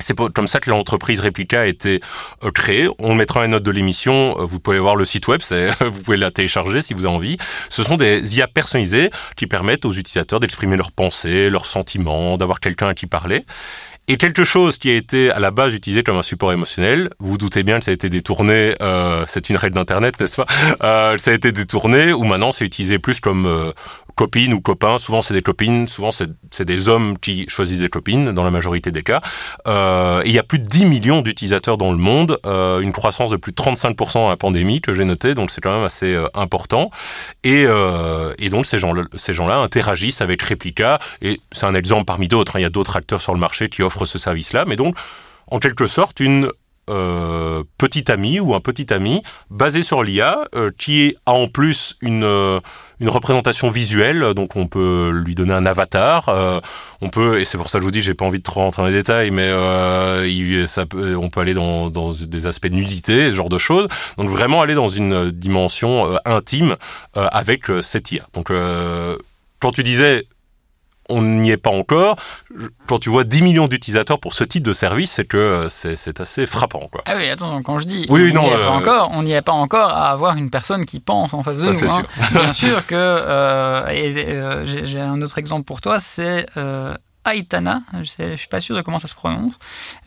C'est 0.01 0.17
comme 0.33 0.47
ça 0.47 0.61
que 0.61 0.71
l'entreprise 0.71 1.21
Replica 1.21 1.61
a 1.61 1.67
été 1.67 2.01
euh, 2.43 2.51
créée. 2.51 2.89
On 2.99 3.15
mettra 3.15 3.43
les 3.43 3.49
notes 3.49 3.63
de 3.63 3.71
l'émission. 3.71 4.41
Euh, 4.41 4.45
vous 4.45 4.59
pouvez 4.59 4.79
voir 4.79 4.97
le 4.97 5.05
site 5.05 5.29
web. 5.29 5.41
Vous 5.81 6.03
pouvez 6.03 6.17
la 6.17 6.31
télécharger 6.31 6.83
si 6.83 6.95
vous 6.95 7.05
avez 7.05 7.15
envie. 7.15 7.37
Ce 7.69 7.83
sont 7.83 7.97
des 7.97 8.37
IA 8.37 8.47
personnalisées 8.47 9.11
qui 9.37 9.47
permettent 9.47 9.85
aux 9.85 9.93
utilisateurs 9.93 10.41
d'exprimer 10.41 10.77
leurs 10.77 10.93
pensées, 10.93 11.51
leurs 11.51 11.67
sentiments, 11.67 12.39
d'avoir 12.39 12.61
quelqu'un 12.61 12.89
à 12.89 12.95
qui 12.95 13.07
parler. 13.07 13.45
Et 14.11 14.17
quelque 14.17 14.43
chose 14.43 14.77
qui 14.77 14.91
a 14.91 14.95
été 14.95 15.31
à 15.31 15.39
la 15.39 15.53
base 15.53 15.73
utilisé 15.73 16.03
comme 16.03 16.17
un 16.17 16.23
support 16.23 16.53
émotionnel, 16.53 17.11
vous, 17.21 17.39
doutez 17.39 17.63
bien 17.63 17.79
que 17.79 17.85
ça 17.85 17.93
a 17.93 17.95
été 17.95 18.09
détourné, 18.09 18.75
euh, 18.83 19.23
c'est 19.29 19.51
une 19.51 19.57
règle 19.57 19.77
d'internet, 19.77 20.19
n'est-ce 20.19 20.35
pas? 20.35 20.47
Euh, 20.83 21.17
Ça 21.17 21.31
a 21.31 21.35
été 21.35 21.53
détourné, 21.53 22.13
ou 22.13 22.25
maintenant 22.25 22.51
c'est 22.51 22.65
utilisé 22.65 22.99
plus 22.99 23.21
comme 23.21 23.73
euh, 24.21 24.25
copine 24.25 24.53
ou 24.53 24.61
copain. 24.61 24.99
Souvent 24.99 25.23
c'est 25.23 25.35
des 25.35 25.43
copines, 25.43 25.87
souvent 25.87 26.11
c'est 26.13 26.65
des 26.65 26.89
hommes 26.89 27.19
qui 27.19 27.47
choisissent 27.49 27.81
des 27.81 27.89
copines 27.89 28.33
dans 28.33 28.45
la 28.45 28.51
majorité 28.51 28.91
des 28.91 29.03
cas. 29.03 29.23
Euh, 29.67 30.23
il 30.27 30.33
y 30.33 30.39
a 30.39 30.43
plus 30.43 30.59
de 30.59 30.67
10 30.67 30.87
millions 30.87 31.23
d'utilisateurs 31.23 31.79
dans 31.79 31.91
le 31.91 31.99
monde, 31.99 32.39
euh, 32.47 32.81
une 32.81 32.93
croissance 32.93 33.31
de 33.31 33.37
plus 33.37 33.53
de 33.53 33.57
35% 33.57 34.27
à 34.27 34.29
la 34.29 34.37
pandémie 34.37 34.81
que 34.81 34.93
j'ai 34.93 35.05
noté, 35.05 35.35
donc 35.35 35.51
c'est 35.51 35.61
quand 35.61 35.73
même 35.73 35.85
assez 35.85 36.15
euh, 36.15 36.29
important. 36.35 36.91
Et, 37.45 37.67
et 38.39 38.49
donc 38.51 38.67
ces 38.67 38.79
gens-là 38.79 39.05
ces 39.15 39.33
gens 39.33 39.49
interagissent 39.49 40.21
avec 40.21 40.43
Replica, 40.43 40.99
et 41.23 41.41
c'est 41.53 41.67
un 41.67 41.75
exemple 41.75 42.05
parmi 42.05 42.29
d'autres, 42.29 42.57
hein. 42.57 42.61
il 42.61 42.63
y 42.63 42.67
a 42.67 42.71
d'autres 42.71 42.97
acteurs 42.97 43.21
sur 43.21 43.33
le 43.33 43.41
marché 43.41 43.69
qui 43.69 43.83
offrent 43.83 44.05
ce 44.05 44.19
service-là, 44.19 44.65
mais 44.67 44.77
donc 44.77 44.97
en 45.51 45.59
quelque 45.59 45.87
sorte 45.87 46.21
une 46.21 46.51
euh, 46.91 47.63
petit 47.79 48.11
ami 48.11 48.41
ou 48.41 48.55
un 48.55 48.61
petit 48.61 48.93
ami 48.93 49.23
basé 49.49 49.83
sur 49.83 50.03
l'IA 50.03 50.49
euh, 50.55 50.71
qui 50.77 51.17
a 51.25 51.33
en 51.33 51.47
plus 51.47 51.97
une 52.01 52.25
euh, 52.25 52.61
une 52.99 53.09
représentation 53.09 53.69
visuelle 53.69 54.35
donc 54.35 54.57
on 54.57 54.67
peut 54.67 55.11
lui 55.25 55.35
donner 55.35 55.55
un 55.55 55.65
avatar 55.65 56.29
on 57.01 57.09
peut 57.09 57.41
et 57.41 57.47
c'est 57.47 57.57
pour 57.57 57.71
ça 57.71 57.79
que 57.79 57.83
je 57.83 57.87
vous 57.87 57.91
dis 57.91 58.03
j'ai 58.03 58.13
pas 58.13 58.27
envie 58.27 58.41
de 58.41 58.43
trop 58.43 58.61
rentrer 58.61 58.83
dans 58.83 58.89
les 58.89 58.95
détails 58.95 59.31
mais 59.31 59.49
il, 60.29 60.67
peut, 60.91 61.17
on 61.17 61.31
peut 61.31 61.41
aller 61.41 61.55
dans, 61.55 61.89
dans 61.89 62.13
des 62.13 62.47
aspects 62.47 62.67
de 62.67 62.75
nudité 62.75 63.31
ce 63.31 63.35
genre 63.35 63.49
de 63.49 63.57
choses. 63.57 63.89
Donc 64.19 64.29
vraiment 64.29 64.61
aller 64.61 64.75
dans 64.75 64.89
une 64.89 65.31
dimension 65.31 66.19
intime 66.27 66.77
avec 67.15 67.69
cette 67.81 68.13
IA 68.13 68.25
donc 68.35 68.53
quand 69.61 69.71
tu 69.73 69.83
disais 69.83 70.27
on 71.11 71.23
n'y 71.23 71.51
est 71.51 71.57
pas 71.57 71.71
encore. 71.71 72.17
Quand 72.87 72.99
tu 72.99 73.11
vois 73.11 73.25
10 73.25 73.43
millions 73.43 73.69
d'utilisateurs 73.69 74.19
pour 74.19 74.33
ce 74.33 74.45
type 74.45 74.63
de 74.63 74.73
service, 74.73 75.13
c'est 75.13 75.25
que 75.25 75.37
euh, 75.37 75.69
c'est 75.69 76.21
assez 76.21 76.47
frappant. 76.47 76.89
Quoi. 76.91 77.03
Ah 77.07 77.15
oui, 77.17 77.29
attends, 77.29 77.63
quand 77.63 77.79
je 77.79 77.87
dis 77.87 78.07
oui, 78.09 78.33
on 78.37 78.41
n'y 78.41 78.49
est 78.49 78.51
pas 78.51 78.59
euh, 78.59 78.69
encore, 78.69 79.11
on 79.13 79.23
n'y 79.23 79.33
est 79.33 79.43
pas 79.43 79.53
encore 79.53 79.91
à 79.91 80.11
avoir 80.11 80.37
une 80.37 80.51
personne 80.51 80.87
qui 80.87 81.01
pense 81.01 81.35
en 81.35 81.43
face 81.43 81.59
de 81.59 81.71
nous. 81.71 81.93
Hein. 81.93 82.03
Bien 82.33 82.53
sûr 82.53 82.87
que, 82.87 82.95
euh, 82.95 84.85
j'ai 84.85 85.01
un 85.01 85.21
autre 85.23 85.39
exemple 85.39 85.65
pour 85.65 85.81
toi, 85.81 85.99
c'est 86.01 86.47
Aitana, 87.35 87.83
je 87.93 88.23
ne 88.23 88.37
suis 88.37 88.49
pas 88.49 88.61
sûr 88.61 88.77
de 88.77 88.83
comment 88.83 88.99
ça 88.99 89.09
se 89.09 89.15
prononce, 89.15 89.59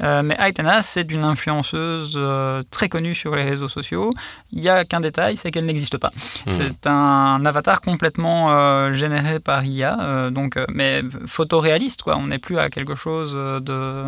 euh, 0.02 0.24
mais 0.24 0.36
Aitana, 0.40 0.82
c'est 0.82 1.12
une 1.12 1.24
influenceuse 1.24 2.16
euh, 2.18 2.64
très 2.72 2.90
connue 2.90 3.16
sur 3.16 3.36
les 3.36 3.44
réseaux 3.44 3.68
sociaux. 3.68 4.12
Il 4.52 4.62
n'y 4.62 4.70
a 4.70 4.86
qu'un 4.86 5.00
détail, 5.00 5.38
c'est 5.38 5.52
qu'elle 5.52 5.66
n'existe 5.66 5.98
pas. 5.98 6.12
Hmm. 6.46 6.52
C'est 6.52 6.88
un 6.88 7.46
avatar 7.46 7.82
complètement 7.82 8.54
euh, 8.54 8.94
généré 8.94 9.40
par 9.40 9.66
IA, 9.66 10.30
donc, 10.32 10.58
mais 10.70 11.02
photoréaliste, 11.26 12.04
quoi. 12.04 12.18
On 12.18 12.28
n'est 12.28 12.40
plus 12.40 12.58
à 12.58 12.70
quelque 12.70 12.96
chose 12.96 13.34
de, 13.34 14.06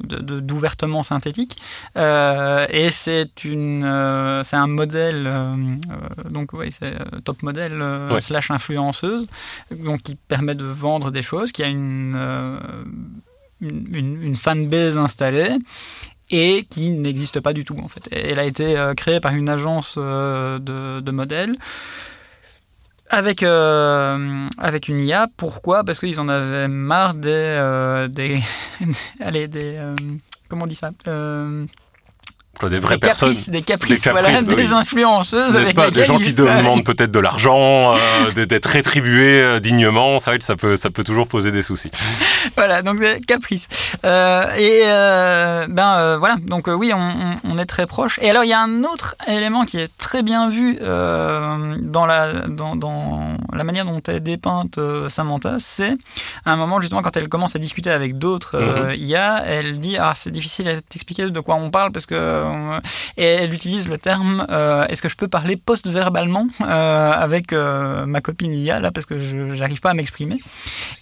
d'ouvertement 0.00 1.02
synthétique. 1.02 1.56
et 1.96 2.88
c'est 2.90 3.44
une, 3.44 4.42
c'est 4.44 4.56
un 4.56 4.66
modèle, 4.66 5.30
donc 6.28 6.52
oui, 6.52 6.72
c'est 6.72 6.96
top 7.24 7.42
modèle 7.42 7.84
slash 8.20 8.50
influenceuse, 8.50 9.26
donc 9.70 10.02
qui 10.02 10.14
permet 10.14 10.54
de 10.54 10.64
vendre 10.64 11.10
des 11.10 11.22
choses, 11.22 11.52
qui 11.52 11.62
a 11.62 11.68
une 11.68 12.51
euh, 12.52 12.84
une, 13.60 14.36
fanbase 14.36 14.98
installée 14.98 15.56
et 16.30 16.64
qui 16.68 16.88
n'existe 16.90 17.40
pas 17.40 17.52
du 17.52 17.64
tout 17.64 17.78
en 17.78 17.88
fait. 17.88 18.08
Elle 18.10 18.38
a 18.38 18.44
été 18.44 18.76
créée 18.96 19.20
par 19.20 19.34
une 19.34 19.48
agence 19.48 19.98
de, 19.98 21.00
de 21.00 21.10
modèles 21.10 21.54
avec, 23.10 23.42
avec 23.42 24.88
une 24.88 25.00
IA. 25.00 25.28
Pourquoi? 25.36 25.84
Parce 25.84 26.00
qu'ils 26.00 26.20
en 26.20 26.28
avaient 26.28 26.68
marre 26.68 27.14
des. 27.14 28.08
des 28.10 28.42
allez, 29.20 29.46
des. 29.48 29.78
comment 30.48 30.64
on 30.64 30.66
dit 30.66 30.74
ça? 30.74 30.90
Des 32.68 32.78
vraies 32.78 32.96
des 32.96 33.00
personnes, 33.00 33.28
caprices, 33.30 33.50
des 33.50 33.62
caprices, 33.62 34.02
des, 34.02 34.10
voilà, 34.10 34.42
bah 34.42 34.54
des 34.54 34.72
influenceuses, 34.72 35.72
pas, 35.74 35.90
des 35.90 36.04
gens 36.04 36.18
qui 36.18 36.32
demandent 36.32 36.84
peut-être 36.84 37.10
de 37.10 37.18
l'argent, 37.18 37.94
euh, 37.94 38.46
d'être 38.46 38.66
rétribués 38.66 39.42
euh, 39.42 39.60
dignement. 39.60 40.18
Que 40.18 40.44
ça 40.44 40.56
peut, 40.56 40.76
ça 40.76 40.90
peut 40.90 41.04
toujours 41.04 41.28
poser 41.28 41.52
des 41.52 41.62
soucis. 41.62 41.90
voilà, 42.56 42.82
donc 42.82 43.00
des 43.00 43.20
caprices. 43.20 43.68
Euh, 44.04 44.54
et 44.56 44.82
euh, 44.84 45.66
ben 45.68 46.16
voilà, 46.18 46.36
donc 46.46 46.66
oui, 46.68 46.92
on, 46.94 47.36
on, 47.44 47.58
est 47.58 47.66
très 47.66 47.86
proche. 47.86 48.18
Et 48.22 48.30
alors 48.30 48.44
il 48.44 48.48
y 48.50 48.52
a 48.52 48.60
un 48.60 48.84
autre 48.84 49.16
élément 49.28 49.64
qui 49.64 49.78
est 49.78 49.90
très 49.98 50.22
bien 50.22 50.48
vu 50.48 50.78
dans 50.78 52.06
la 52.06 52.32
dans, 52.48 52.76
dans, 52.76 53.36
la 53.52 53.64
manière 53.64 53.84
dont 53.84 54.00
est 54.08 54.20
dépeinte 54.20 54.78
Samantha, 55.08 55.56
c'est 55.58 55.96
à 56.44 56.52
un 56.52 56.56
moment 56.56 56.80
justement 56.80 57.02
quand 57.02 57.16
elle 57.16 57.28
commence 57.28 57.56
à 57.56 57.58
discuter 57.58 57.90
avec 57.90 58.18
d'autres 58.18 58.58
mm 58.58 58.94
IA, 58.96 59.44
elle 59.46 59.80
dit 59.80 59.96
ah 59.98 60.12
c'est 60.16 60.30
difficile 60.30 60.68
à 60.68 60.80
t'expliquer 60.80 61.28
de 61.28 61.40
quoi 61.40 61.56
on 61.56 61.70
parle 61.70 61.92
parce 61.92 62.06
que 62.06 62.14
et 63.16 63.24
elle 63.24 63.54
utilise 63.54 63.88
le 63.88 63.98
terme 63.98 64.46
euh, 64.50 64.86
est-ce 64.86 65.02
que 65.02 65.08
je 65.08 65.16
peux 65.16 65.28
parler 65.28 65.56
post-verbalement 65.56 66.46
euh, 66.60 66.64
avec 66.64 67.52
euh, 67.52 68.06
ma 68.06 68.20
copine 68.20 68.54
IA 68.54 68.80
là 68.80 68.90
parce 68.90 69.06
que 69.06 69.20
je 69.20 69.36
n'arrive 69.36 69.80
pas 69.80 69.90
à 69.90 69.94
m'exprimer. 69.94 70.36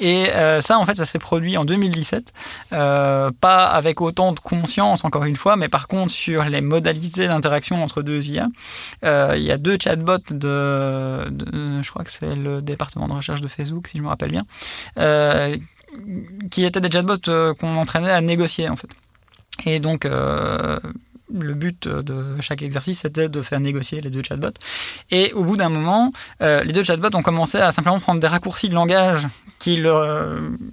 Et 0.01 0.31
ça 0.61 0.79
en 0.79 0.87
fait 0.87 0.95
ça 0.95 1.07
s'est 1.07 1.19
produit 1.19 1.57
en 1.57 1.65
2017, 1.65 2.33
pas 2.71 3.67
avec 3.67 4.01
autant 4.01 4.33
de 4.33 4.41
conscience 4.41 5.05
encore 5.05 5.25
une 5.25 5.37
fois, 5.37 5.57
mais 5.57 5.69
par 5.69 5.89
contre 5.89 6.13
sur 6.13 6.45
les 6.45 6.61
modalités 6.61 7.27
d'interaction 7.27 7.83
entre 7.83 8.03
deux 8.03 8.29
IA, 8.29 8.49
il 9.03 9.43
y 9.43 9.53
a 9.53 9.59
deux 9.59 9.77
chatbots 9.81 10.19
de, 10.31 11.83
je 11.83 11.91
crois 11.91 12.05
que 12.05 12.11
c'est 12.11 12.35
le 12.35 12.63
département 12.63 13.09
de 13.09 13.15
recherche 13.15 13.41
de 13.41 13.49
Facebook 13.49 13.89
si 13.89 13.99
je 13.99 14.03
me 14.03 14.09
rappelle 14.09 14.31
bien, 14.31 14.45
qui 16.51 16.65
étaient 16.65 16.81
des 16.81 16.91
chatbots 16.91 17.55
qu'on 17.59 17.77
entraînait 17.77 18.11
à 18.11 18.21
négocier 18.21 18.69
en 18.69 18.77
fait. 18.77 18.89
Et 19.67 19.81
donc, 19.81 20.05
euh, 20.05 20.79
le 21.39 21.55
but 21.55 21.89
de 21.89 22.41
chaque 22.41 22.63
exercice, 22.63 23.01
c'était 23.01 23.29
de 23.29 23.43
faire 23.43 23.61
négocier 23.61 24.01
les 24.01 24.11
deux 24.11 24.23
chatbots. 24.23 24.51
Et 25.11 25.33
au 25.33 25.45
bout 25.45 25.57
d'un 25.57 25.69
moment, 25.69 26.11
euh, 26.43 26.63
les 26.65 26.73
deux 26.73 26.85
chatbots 26.85 27.15
ont 27.15 27.23
commencé 27.23 27.59
à 27.59 27.73
simplement 27.73 28.01
prendre 28.01 28.21
des 28.21 28.27
raccourcis 28.27 28.69
de 28.69 28.75
langage 28.75 29.27
qui, 29.59 29.77
leur, 29.77 30.27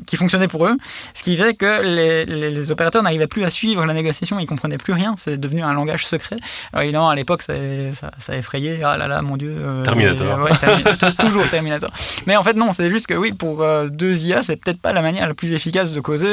qui 0.06 0.16
fonctionnaient 0.16 0.48
pour 0.48 0.66
eux, 0.66 0.78
ce 1.14 1.24
qui 1.24 1.36
fait 1.36 1.54
que 1.54 1.82
les, 1.84 2.26
les, 2.26 2.72
opérateurs 2.72 3.04
n'arrivaient 3.04 3.28
plus 3.28 3.44
à 3.44 3.50
suivre 3.50 3.86
la 3.86 3.94
négociation, 3.94 4.40
ils 4.40 4.46
comprenaient 4.46 4.78
plus 4.78 4.94
rien, 4.94 5.16
c'est 5.18 5.38
devenu 5.38 5.62
un 5.62 5.74
langage 5.74 6.06
secret. 6.06 6.38
Alors 6.72 6.84
évidemment, 6.84 7.10
à 7.10 7.16
l'époque, 7.16 7.42
ça, 7.42 7.54
ça, 7.94 8.12
ça, 8.18 8.38
effrayait, 8.38 8.82
ah 8.84 8.96
là 8.98 9.08
là, 9.08 9.22
mon 9.22 9.36
Dieu. 9.36 9.54
Euh, 9.58 9.84
Terminator. 9.84 10.48
toujours 11.20 11.50
Terminator. 11.50 11.92
Mais 12.28 12.38
en 12.38 12.44
fait, 12.44 12.54
non, 12.54 12.72
c'est 12.72 12.90
juste 12.90 13.08
que 13.08 13.14
oui, 13.14 13.34
pour 13.34 13.62
euh, 13.62 13.90
deux 13.90 14.18
IA, 14.24 14.42
c'est 14.42 14.56
peut-être 14.56 14.80
pas 14.80 14.94
la 14.94 15.02
manière 15.02 15.28
la 15.28 15.34
plus 15.34 15.52
efficace 15.52 15.92
de 15.92 16.00
causer 16.00 16.28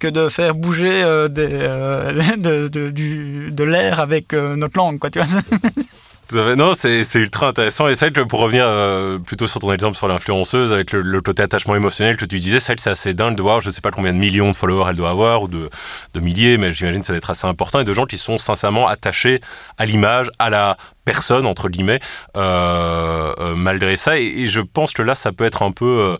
que 0.00 0.08
de 0.08 0.28
faire 0.28 0.54
bouger 0.54 1.02
des, 1.30 1.48
de, 2.36 2.68
de, 2.68 2.90
du 2.90 3.13
de 3.14 3.64
l'air 3.64 4.00
avec 4.00 4.32
euh, 4.32 4.56
notre 4.56 4.76
langue, 4.76 4.98
quoi, 4.98 5.10
tu 5.10 5.20
vois. 5.20 5.42
Non, 6.32 6.72
c'est 6.74 7.04
ultra 7.14 7.48
intéressant. 7.48 7.88
Et 7.88 7.94
que 7.94 8.20
pour 8.22 8.40
revenir 8.40 8.64
euh, 8.66 9.18
plutôt 9.18 9.46
sur 9.46 9.60
ton 9.60 9.72
exemple 9.72 9.96
sur 9.96 10.08
l'influenceuse, 10.08 10.72
avec 10.72 10.92
le, 10.92 11.20
côté 11.20 11.42
attachement 11.42 11.76
émotionnel 11.76 12.16
que 12.16 12.24
tu 12.24 12.38
disais, 12.38 12.60
celle, 12.60 12.80
c'est 12.80 12.90
assez 12.90 13.14
dingue 13.14 13.36
de 13.36 13.42
voir, 13.42 13.60
je 13.60 13.70
sais 13.70 13.80
pas 13.80 13.90
combien 13.90 14.12
de 14.12 14.18
millions 14.18 14.50
de 14.50 14.56
followers 14.56 14.86
elle 14.90 14.96
doit 14.96 15.10
avoir, 15.10 15.42
ou 15.42 15.48
de, 15.48 15.68
de 16.14 16.20
milliers, 16.20 16.56
mais 16.56 16.72
j'imagine 16.72 17.00
que 17.00 17.06
ça 17.06 17.12
va 17.12 17.18
être 17.18 17.30
assez 17.30 17.46
important, 17.46 17.80
et 17.80 17.84
de 17.84 17.92
gens 17.92 18.06
qui 18.06 18.16
sont 18.16 18.38
sincèrement 18.38 18.88
attachés 18.88 19.40
à 19.78 19.84
l'image, 19.84 20.30
à 20.38 20.50
la 20.50 20.76
personne, 21.04 21.46
entre 21.46 21.68
guillemets, 21.68 22.00
euh, 22.36 23.54
malgré 23.54 23.96
ça. 23.96 24.18
Et, 24.18 24.46
je 24.48 24.60
pense 24.60 24.92
que 24.92 25.02
là, 25.02 25.14
ça 25.14 25.32
peut 25.32 25.44
être 25.44 25.62
un 25.62 25.72
peu 25.72 26.16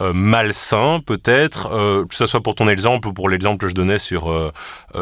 euh, 0.00 0.12
malsain 0.12 1.00
peut-être, 1.04 1.70
euh, 1.72 2.04
que 2.04 2.14
ce 2.14 2.26
soit 2.26 2.42
pour 2.42 2.54
ton 2.54 2.68
exemple 2.68 3.08
ou 3.08 3.12
pour 3.12 3.28
l'exemple 3.28 3.58
que 3.58 3.68
je 3.68 3.74
donnais 3.74 3.98
sur 3.98 4.30
euh, 4.30 4.52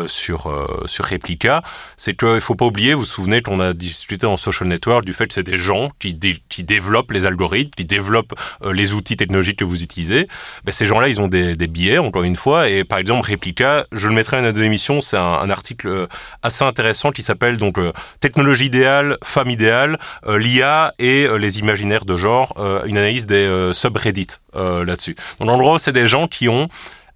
sur 0.06 0.52
sur 0.86 1.04
Replica, 1.04 1.62
c'est 1.96 2.16
qu'il 2.16 2.40
faut 2.40 2.54
pas 2.54 2.64
oublier, 2.64 2.94
vous 2.94 3.00
vous 3.00 3.06
souvenez 3.06 3.42
qu'on 3.42 3.60
a 3.60 3.72
discuté 3.72 4.26
en 4.26 4.36
social 4.36 4.68
network 4.68 5.04
du 5.04 5.12
fait 5.12 5.26
que 5.28 5.34
c'est 5.34 5.44
des 5.44 5.56
gens 5.56 5.90
qui 6.00 6.18
qui 6.48 6.64
développent 6.64 7.12
les 7.12 7.26
algorithmes, 7.26 7.70
qui 7.76 7.84
développent 7.84 8.34
les 8.72 8.94
outils 8.94 9.16
technologiques 9.16 9.60
que 9.60 9.64
vous 9.64 9.82
utilisez. 9.82 10.26
Ben, 10.64 10.72
ces 10.72 10.86
gens-là, 10.86 11.08
ils 11.08 11.20
ont 11.20 11.28
des, 11.28 11.54
des 11.54 11.68
billets 11.68 11.98
encore 11.98 12.24
une 12.24 12.34
fois, 12.34 12.68
et 12.68 12.82
par 12.82 12.98
exemple 12.98 13.30
Replica, 13.30 13.86
je 13.92 14.08
le 14.08 14.14
mettrai 14.14 14.42
dans 14.42 14.56
une 14.56 14.64
émission, 14.64 15.00
c'est 15.00 15.16
un, 15.16 15.22
un, 15.22 15.50
article 15.50 16.08
assez 16.42 16.64
intéressant 16.64 17.12
qui 17.12 17.22
s'appelle 17.22 17.56
donc 17.56 17.78
technologie 18.18 18.66
idéale, 18.66 19.16
femme 19.22 19.50
idéale, 19.50 19.98
l'IA 20.26 20.92
et 20.98 21.28
les 21.38 21.58
imaginaires 21.60 22.04
de 22.04 22.16
genre, 22.16 22.54
une 22.86 22.98
analyse 22.98 23.26
des 23.26 23.70
subreddits 23.72 24.38
là-dessus. 24.54 25.16
Donc 25.40 25.50
en 25.50 25.58
gros, 25.58 25.78
c'est 25.78 25.92
des 25.92 26.06
gens 26.06 26.26
qui 26.26 26.48
ont 26.48 26.68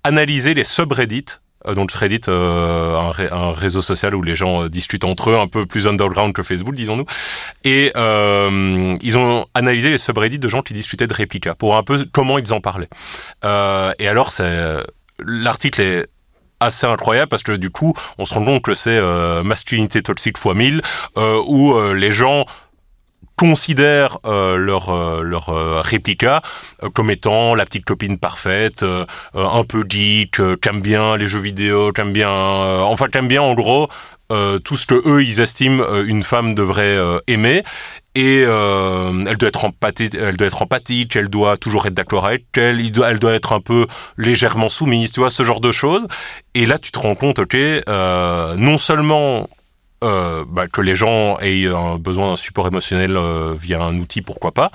analysé 0.04 0.54
les 0.54 0.64
subreddits 0.64 1.38
euh, 1.66 1.74
donc 1.74 1.92
Reddit, 1.92 2.20
euh, 2.28 2.96
un, 3.32 3.52
réseau 3.52 3.82
social 3.82 4.14
où 4.14 4.22
les 4.22 4.36
gens 4.36 4.64
euh, 4.64 4.68
discutent 4.68 5.04
entre 5.04 5.30
eux, 5.30 5.36
un 5.36 5.48
peu 5.48 5.66
plus 5.66 5.86
underground 5.86 6.32
que 6.32 6.42
Facebook, 6.42 6.74
disons-nous. 6.74 7.06
Et 7.64 7.92
euh, 7.96 8.96
ils 9.02 9.18
ont 9.18 9.46
analysé 9.54 9.90
les 9.90 9.98
subreddits 9.98 10.38
de 10.38 10.48
gens 10.48 10.62
qui 10.62 10.74
discutaient 10.74 11.06
de 11.06 11.14
réplica 11.14 11.54
pour 11.54 11.76
un 11.76 11.82
peu 11.82 12.06
comment 12.12 12.38
ils 12.38 12.52
en 12.52 12.60
parlaient. 12.60 12.88
Euh, 13.44 13.92
et 13.98 14.08
alors, 14.08 14.30
c'est 14.30 14.82
l'article 15.18 15.80
est 15.80 16.06
assez 16.60 16.86
incroyable 16.86 17.28
parce 17.28 17.42
que 17.42 17.52
du 17.52 17.70
coup, 17.70 17.94
on 18.18 18.24
se 18.24 18.34
rend 18.34 18.44
compte 18.44 18.62
que 18.62 18.74
c'est 18.74 19.00
masculinité 19.44 20.02
toxique 20.02 20.38
fois 20.38 20.54
1000, 20.54 20.82
où 21.46 21.78
les 21.92 22.12
gens 22.12 22.44
considèrent 23.38 24.18
euh, 24.26 24.56
leur 24.56 24.90
euh, 24.90 25.22
leur 25.22 25.48
euh, 25.48 25.80
réplica 25.80 26.42
comme 26.92 27.10
étant 27.10 27.54
la 27.54 27.64
petite 27.64 27.84
copine 27.84 28.18
parfaite, 28.18 28.84
un 29.34 29.64
peu 29.64 29.84
geek, 29.88 30.40
qu'aime 30.60 30.80
bien 30.80 31.16
les 31.16 31.26
jeux 31.26 31.38
vidéo, 31.38 31.92
qu'aime 31.92 32.12
bien, 32.12 32.30
enfin 32.30 33.06
qu'aime 33.06 33.28
bien 33.28 33.42
en 33.42 33.54
gros 33.54 33.88
tout 34.28 34.76
ce 34.76 34.86
que 34.86 34.94
eux 35.08 35.22
ils 35.22 35.40
estiment 35.40 35.82
une 36.06 36.22
femme 36.22 36.54
devrait 36.54 36.98
aimer 37.26 37.62
et 38.14 38.40
elle 38.40 39.36
doit 39.38 39.48
être 39.48 39.66
elle 40.14 40.36
doit 40.36 40.46
être 40.46 40.62
empathique, 40.62 41.16
elle 41.16 41.28
doit 41.28 41.56
toujours 41.56 41.86
être 41.86 41.94
d'accord 41.94 42.26
avec 42.26 42.44
elle, 42.56 42.80
elle 42.80 43.18
doit 43.18 43.32
être 43.32 43.52
un 43.52 43.60
peu 43.60 43.86
légèrement 44.16 44.68
soumise, 44.68 45.12
tu 45.12 45.20
vois 45.20 45.30
ce 45.30 45.42
genre 45.42 45.60
de 45.60 45.72
choses. 45.72 46.06
Et 46.54 46.66
là 46.66 46.78
tu 46.78 46.92
te 46.92 46.98
rends 46.98 47.14
compte, 47.14 47.38
ok, 47.38 47.56
non 47.86 48.78
seulement 48.78 49.48
euh, 50.04 50.44
bah, 50.48 50.68
que 50.68 50.80
les 50.80 50.94
gens 50.94 51.38
aient 51.40 51.66
besoin 51.98 52.28
d'un 52.30 52.36
support 52.36 52.66
émotionnel 52.68 53.16
euh, 53.16 53.54
via 53.58 53.82
un 53.82 53.96
outil, 53.98 54.22
pourquoi 54.22 54.52
pas. 54.52 54.70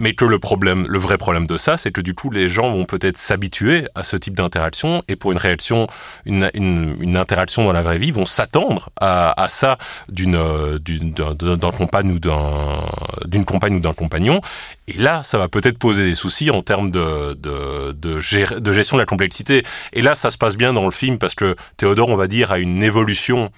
Mais 0.00 0.14
que 0.14 0.24
le 0.24 0.38
problème, 0.38 0.86
le 0.88 0.98
vrai 0.98 1.18
problème 1.18 1.46
de 1.46 1.56
ça, 1.56 1.76
c'est 1.76 1.90
que 1.90 2.00
du 2.00 2.14
coup, 2.14 2.30
les 2.30 2.48
gens 2.48 2.70
vont 2.70 2.84
peut-être 2.84 3.18
s'habituer 3.18 3.88
à 3.96 4.04
ce 4.04 4.16
type 4.16 4.34
d'interaction 4.34 5.02
et 5.08 5.16
pour 5.16 5.32
une 5.32 5.38
réaction, 5.38 5.88
une, 6.24 6.50
une, 6.54 6.96
une, 7.00 7.16
interaction 7.16 7.64
dans 7.64 7.72
la 7.72 7.82
vraie 7.82 7.98
vie, 7.98 8.12
vont 8.12 8.24
s'attendre 8.24 8.90
à, 9.00 9.42
à, 9.42 9.48
ça 9.48 9.76
d'une 10.08 10.36
euh, 10.36 10.78
d'un 10.78 11.70
compagne 11.72 12.12
ou 12.12 12.20
d'un 12.20 12.84
d'une 13.24 13.44
compagne 13.44 13.74
ou 13.74 13.80
d'un 13.80 13.92
compagnon. 13.94 14.40
Et 14.86 14.96
là, 14.96 15.24
ça 15.24 15.36
va 15.38 15.48
peut-être 15.48 15.78
poser 15.78 16.04
des 16.04 16.14
soucis 16.14 16.50
en 16.50 16.62
termes 16.62 16.92
de 16.92 17.34
de, 17.34 17.92
de, 17.92 18.58
de 18.58 18.72
gestion 18.72 18.96
de 18.98 19.02
la 19.02 19.06
complexité. 19.06 19.64
Et 19.94 20.02
là, 20.02 20.14
ça 20.14 20.30
se 20.30 20.38
passe 20.38 20.56
bien 20.56 20.72
dans 20.74 20.84
le 20.84 20.92
film 20.92 21.18
parce 21.18 21.34
que 21.34 21.56
Théodore, 21.76 22.10
on 22.10 22.16
va 22.16 22.28
dire, 22.28 22.52
a 22.52 22.60
une 22.60 22.84
évolution 22.84 23.50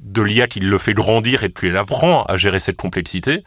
de 0.00 0.22
l'IA 0.22 0.46
qui 0.46 0.60
le 0.60 0.78
fait 0.78 0.94
grandir 0.94 1.44
et 1.44 1.48
puis 1.48 1.68
elle 1.68 1.76
apprend 1.76 2.24
à 2.24 2.36
gérer 2.36 2.58
cette 2.58 2.76
complexité. 2.76 3.44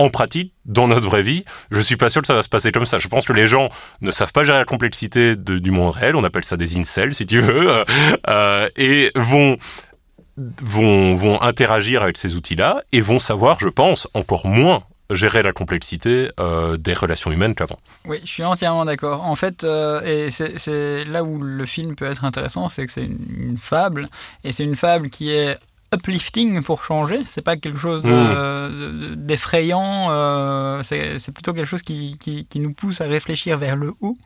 En 0.00 0.10
pratique, 0.10 0.54
dans 0.64 0.86
notre 0.86 1.08
vraie 1.08 1.22
vie, 1.22 1.44
je 1.72 1.80
suis 1.80 1.96
pas 1.96 2.08
sûr 2.08 2.20
que 2.20 2.28
ça 2.28 2.34
va 2.34 2.44
se 2.44 2.48
passer 2.48 2.70
comme 2.70 2.86
ça. 2.86 3.00
Je 3.00 3.08
pense 3.08 3.26
que 3.26 3.32
les 3.32 3.48
gens 3.48 3.68
ne 4.00 4.12
savent 4.12 4.32
pas 4.32 4.44
gérer 4.44 4.58
la 4.58 4.64
complexité 4.64 5.34
du 5.34 5.72
monde 5.72 5.92
réel. 5.92 6.14
On 6.14 6.22
appelle 6.22 6.44
ça 6.44 6.56
des 6.56 6.76
incels, 6.78 7.12
si 7.14 7.26
tu 7.26 7.40
veux, 7.40 7.68
euh, 7.68 7.84
euh, 8.28 8.68
et 8.76 9.10
vont 9.16 9.58
vont 10.36 11.16
vont 11.16 11.42
interagir 11.42 12.04
avec 12.04 12.16
ces 12.16 12.36
outils-là 12.36 12.80
et 12.92 13.00
vont 13.00 13.18
savoir, 13.18 13.58
je 13.58 13.66
pense, 13.66 14.06
encore 14.14 14.46
moins 14.46 14.84
gérer 15.10 15.42
la 15.42 15.52
complexité 15.52 16.30
euh, 16.38 16.76
des 16.76 16.94
relations 16.94 17.32
humaines 17.32 17.56
qu'avant. 17.56 17.80
Oui, 18.04 18.20
je 18.22 18.28
suis 18.28 18.44
entièrement 18.44 18.84
d'accord. 18.84 19.24
En 19.24 19.34
fait, 19.34 19.64
et 19.64 20.28
c'est 20.30 21.04
là 21.06 21.24
où 21.24 21.42
le 21.42 21.66
film 21.66 21.96
peut 21.96 22.04
être 22.04 22.24
intéressant, 22.24 22.68
c'est 22.68 22.86
que 22.86 22.92
c'est 22.92 23.06
une, 23.06 23.58
fable, 23.58 24.08
et 24.44 24.52
c'est 24.52 24.64
une 24.64 24.76
fable 24.76 25.10
qui 25.10 25.32
est 25.32 25.58
uplifting 25.94 26.62
pour 26.62 26.84
changer. 26.84 27.20
C'est 27.26 27.42
pas 27.42 27.56
quelque 27.56 27.78
chose 27.78 28.02
Mm. 28.04 28.08
de- 28.08 28.68
de- 29.10 29.14
d'effrayant. 29.14 30.08
euh, 30.10 30.82
c'est 30.82 31.32
plutôt 31.32 31.52
quelque 31.52 31.66
chose 31.66 31.82
qui, 31.82 32.16
qui, 32.20 32.46
qui 32.48 32.60
nous 32.60 32.72
pousse 32.72 33.00
à 33.00 33.04
réfléchir 33.06 33.58
vers 33.58 33.76
le 33.76 33.92
haut 34.00 34.16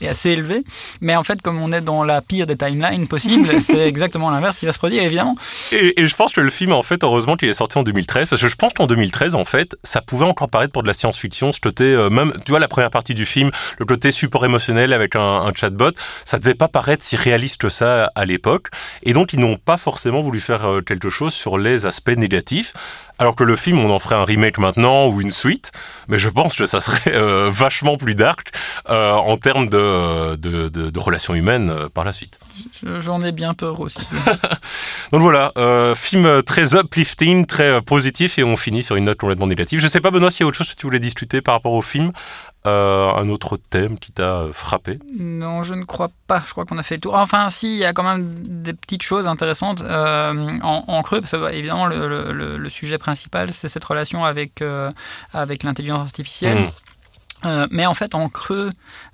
et 0.00 0.08
assez 0.08 0.30
élevé. 0.30 0.62
Mais 1.00 1.16
en 1.16 1.22
fait, 1.24 1.40
comme 1.42 1.60
on 1.60 1.72
est 1.72 1.80
dans 1.80 2.04
la 2.04 2.20
pire 2.22 2.46
des 2.46 2.56
timelines 2.56 3.06
possibles, 3.08 3.48
c'est 3.62 3.86
exactement 3.86 4.30
l'inverse 4.30 4.58
qui 4.58 4.66
va 4.66 4.72
se 4.72 4.78
produire, 4.78 5.02
évidemment. 5.02 5.36
Et, 5.72 6.00
et 6.02 6.06
je 6.06 6.14
pense 6.16 6.32
que 6.32 6.40
le 6.40 6.50
film, 6.50 6.72
en 6.72 6.82
fait, 6.82 7.02
heureusement 7.04 7.36
qu'il 7.36 7.48
est 7.48 7.54
sorti 7.54 7.78
en 7.78 7.82
2013, 7.82 8.28
parce 8.28 8.42
que 8.42 8.48
je 8.48 8.56
pense 8.56 8.72
qu'en 8.74 8.86
2013, 8.86 9.34
en 9.34 9.44
fait, 9.44 9.76
ça 9.84 10.00
pouvait 10.02 10.26
encore 10.26 10.48
paraître 10.48 10.72
pour 10.72 10.82
de 10.82 10.88
la 10.88 10.94
science-fiction, 10.94 11.52
ce 11.52 11.60
côté, 11.60 11.84
euh, 11.84 12.10
même, 12.10 12.32
tu 12.44 12.50
vois, 12.50 12.58
la 12.60 12.68
première 12.68 12.90
partie 12.90 13.14
du 13.14 13.26
film, 13.26 13.50
le 13.78 13.84
côté 13.86 14.10
support 14.12 14.44
émotionnel 14.44 14.92
avec 14.92 15.16
un, 15.16 15.20
un 15.20 15.52
chatbot, 15.54 15.92
ça 16.24 16.38
devait 16.38 16.54
pas 16.54 16.68
paraître 16.68 17.04
si 17.04 17.16
réaliste 17.16 17.60
que 17.60 17.68
ça 17.68 18.10
à 18.14 18.24
l'époque, 18.24 18.68
et 19.02 19.12
donc 19.12 19.32
ils 19.32 19.38
n'ont 19.40 19.56
pas 19.56 19.76
forcément 19.76 20.22
voulu 20.22 20.40
faire 20.40 20.64
euh, 20.68 20.80
quelque 20.80 21.10
chose 21.10 21.11
sur 21.30 21.58
les 21.58 21.86
aspects 21.86 22.10
négatifs, 22.16 22.72
alors 23.18 23.36
que 23.36 23.44
le 23.44 23.54
film, 23.56 23.78
on 23.78 23.90
en 23.90 23.98
ferait 23.98 24.14
un 24.16 24.24
remake 24.24 24.58
maintenant 24.58 25.06
ou 25.06 25.20
une 25.20 25.30
suite, 25.30 25.70
mais 26.08 26.18
je 26.18 26.28
pense 26.28 26.56
que 26.56 26.66
ça 26.66 26.80
serait 26.80 27.14
euh, 27.14 27.50
vachement 27.52 27.96
plus 27.96 28.14
dark 28.16 28.50
euh, 28.88 29.12
en 29.12 29.36
termes 29.36 29.68
de, 29.68 30.34
de, 30.36 30.68
de- 30.68 30.90
de 30.90 30.98
relations 30.98 31.34
humaines 31.34 31.70
euh, 31.70 31.88
par 31.88 32.04
la 32.04 32.12
suite. 32.12 32.38
Je- 32.82 32.98
J'en 33.00 33.20
ai 33.20 33.30
bien 33.32 33.54
peur 33.54 33.78
aussi. 33.80 33.98
Donc 35.12 35.20
voilà, 35.20 35.52
euh, 35.56 35.94
film 35.94 36.42
très 36.42 36.74
uplifting, 36.74 37.46
très 37.46 37.80
positif, 37.82 38.38
et 38.38 38.44
on 38.44 38.56
finit 38.56 38.82
sur 38.82 38.96
une 38.96 39.04
note 39.04 39.18
complètement 39.18 39.46
négative. 39.46 39.78
Je 39.80 39.86
sais 39.88 40.00
pas, 40.00 40.10
Benoît, 40.10 40.30
s'il 40.30 40.40
y 40.40 40.44
a 40.44 40.48
autre 40.48 40.58
chose 40.58 40.70
que 40.72 40.76
tu 40.80 40.86
voulais 40.86 40.98
discuter 40.98 41.40
par 41.42 41.54
rapport 41.54 41.72
au 41.74 41.82
film, 41.82 42.12
euh, 42.66 43.08
un 43.14 43.28
autre 43.28 43.56
thème 43.70 43.98
qui 43.98 44.12
t'a 44.12 44.36
euh, 44.38 44.52
frappé? 44.52 44.98
Non, 45.18 45.62
je 45.64 45.74
ne 45.74 45.84
crois 45.84 46.10
pas. 46.26 46.42
Je 46.46 46.52
crois 46.52 46.64
qu'on 46.64 46.78
a 46.78 46.82
fait 46.82 46.94
le 46.96 47.00
tour. 47.00 47.14
Enfin, 47.14 47.50
si, 47.50 47.72
il 47.74 47.78
y 47.78 47.84
a 47.84 47.92
quand 47.92 48.04
même 48.04 48.32
des 48.44 48.72
petites 48.72 49.02
choses 49.02 49.26
intéressantes 49.26 49.82
euh, 49.82 50.58
en, 50.62 50.84
en 50.86 51.02
creux. 51.02 51.20
Parce 51.20 51.32
que, 51.32 51.36
bah, 51.38 51.52
évidemment, 51.52 51.86
le, 51.86 52.08
le- 52.08 52.32
le- 52.32 52.58
le 52.58 52.70
sujet 52.70 52.98
principal, 52.98 53.52
c'est 53.52 53.68
cette 53.68 53.84
relation 53.84 54.24
avec, 54.24 54.62
euh, 54.62 54.88
avec 55.34 55.62
l'intelligence 55.64 56.02
artificielle. 56.02 56.58
Mm. 56.60 56.70
Euh, 57.44 57.66
mais 57.72 57.86
en 57.86 57.94
fait, 57.94 58.14
en 58.14 58.28
creux 58.28 58.70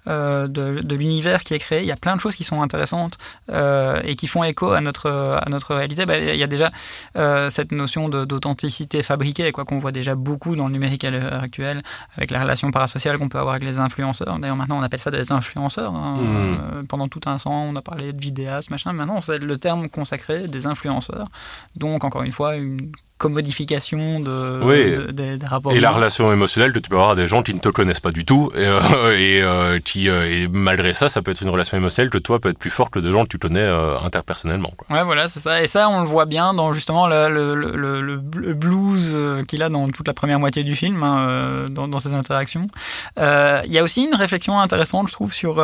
euh, 0.09 0.49
de, 0.49 0.81
de 0.83 0.95
l'univers 0.97 1.45
qui 1.45 1.55
est 1.55 1.59
créé, 1.59 1.81
il 1.81 1.87
y 1.87 1.93
a 1.93 1.97
plein 1.97 2.17
de 2.17 2.21
choses 2.21 2.35
qui 2.35 2.45
sont 2.45 2.63
intéressantes 2.63 3.19
euh, 3.51 4.01
et 4.05 4.17
qui 4.17 4.27
font 4.27 4.43
écho 4.45 4.73
à 4.73 4.81
notre, 4.81 5.09
à 5.11 5.49
notre 5.51 5.75
réalité. 5.75 6.07
Bah, 6.07 6.19
il 6.19 6.37
y 6.37 6.43
a 6.43 6.47
déjà 6.47 6.71
euh, 7.17 7.51
cette 7.51 7.73
notion 7.73 8.09
d'authenticité 8.09 9.03
fabriquée, 9.03 9.53
quoi 9.53 9.65
qu'on 9.65 9.79
voit 9.79 9.93
déjà 9.93 10.15
beaucoup 10.15 10.57
dans 10.57 10.67
le 10.67 10.73
numérique 10.73 11.05
à 11.05 11.11
l'heure 11.11 11.43
actuelle, 11.43 11.83
avec 12.17 12.31
la 12.31 12.41
relation 12.43 12.71
parasociale 12.71 13.19
qu'on 13.19 13.29
peut 13.29 13.39
avoir 13.39 13.55
avec 13.57 13.69
les 13.69 13.79
influenceurs. 13.79 14.39
D'ailleurs, 14.39 14.57
maintenant, 14.57 14.79
on 14.79 14.83
appelle 14.83 15.01
ça 15.01 15.11
des 15.11 15.31
influenceurs. 15.33 15.95
hein. 15.95 16.17
Mm. 16.19 16.25
Euh, 16.25 16.83
pendant 16.89 17.09
tout 17.09 17.21
un 17.27 17.37
temps, 17.37 17.63
on 17.65 17.77
a 17.77 17.83
parlé 17.83 18.13
de 18.13 18.21
vidéastes, 18.21 18.71
machin. 18.71 18.93
Maintenant, 18.93 19.21
c'est 19.21 19.39
le 19.39 19.57
terme 19.59 19.89
consacré 19.89 20.49
des 20.49 20.67
influenceurs. 20.67 21.29
Donc, 21.77 22.05
encore 22.05 22.23
une 22.23 22.33
fois, 22.33 22.57
une 22.57 22.93
commodification 23.19 24.21
de, 24.21 24.61
Oui. 24.63 24.91
de- 24.93 25.11
des, 25.11 25.39
des 25.39 25.47
rapports. 25.47 25.73
Et 25.73 25.81
la 25.81 25.91
relation 25.91 26.33
émotionnelle 26.33 26.73
que 26.73 26.79
tu 26.79 26.89
peux 26.89 26.95
avoir 26.95 27.11
à 27.11 27.15
des 27.17 27.27
gens 27.27 27.43
qui 27.43 27.53
ne 27.53 27.59
te 27.59 27.69
connaissent 27.69 27.99
pas 27.99 28.13
du 28.13 28.25
tout, 28.25 28.49
et, 28.55 28.59
euh, 28.61 28.79
et, 29.19 29.43
euh, 29.43 29.81
qui, 29.81 29.98
euh, 30.07 30.31
et 30.31 30.49
malgré 30.49 30.93
ça, 30.95 31.09
ça 31.09 31.23
peut 31.23 31.31
être 31.31 31.41
une 31.41 31.49
relation 31.49 31.77
émotionnelle 31.77 32.11
que 32.11 32.19
toi 32.19 32.39
peut 32.39 32.51
être 32.51 32.59
plus 32.59 32.71
forte 32.71 32.93
que 32.93 32.99
des 32.99 33.11
gens 33.11 33.25
que 33.25 33.29
tu 33.29 33.39
connais 33.39 33.61
euh, 33.61 33.99
interpersonnellement. 33.99 34.73
Ouais, 34.91 35.03
voilà, 35.03 35.29
c'est 35.29 35.41
ça. 35.41 35.63
Et 35.63 35.67
ça, 35.67 35.89
on 35.89 36.03
le 36.03 36.07
voit 36.07 36.27
bien 36.27 36.55
dans 36.55 36.73
justement 36.73 37.07
le, 37.07 38.17
blues 38.53 39.13
euh, 39.15 39.45
qu'il 39.45 39.63
a 39.63 39.69
dans 39.69 39.89
toute 39.89 40.07
la 40.07 40.15
première 40.15 40.39
moitié 40.39 40.63
du 40.63 40.77
film, 40.77 41.03
hein, 41.03 41.69
dans, 41.71 41.89
dans 41.89 41.99
ses 41.99 42.13
interactions. 42.13 42.69
Il 43.17 43.73
y 43.73 43.79
a 43.79 43.83
aussi 43.83 44.05
une 44.05 44.15
réflexion 44.15 44.61
intéressante, 44.61 45.09
je 45.09 45.13
trouve, 45.13 45.33
sur 45.33 45.57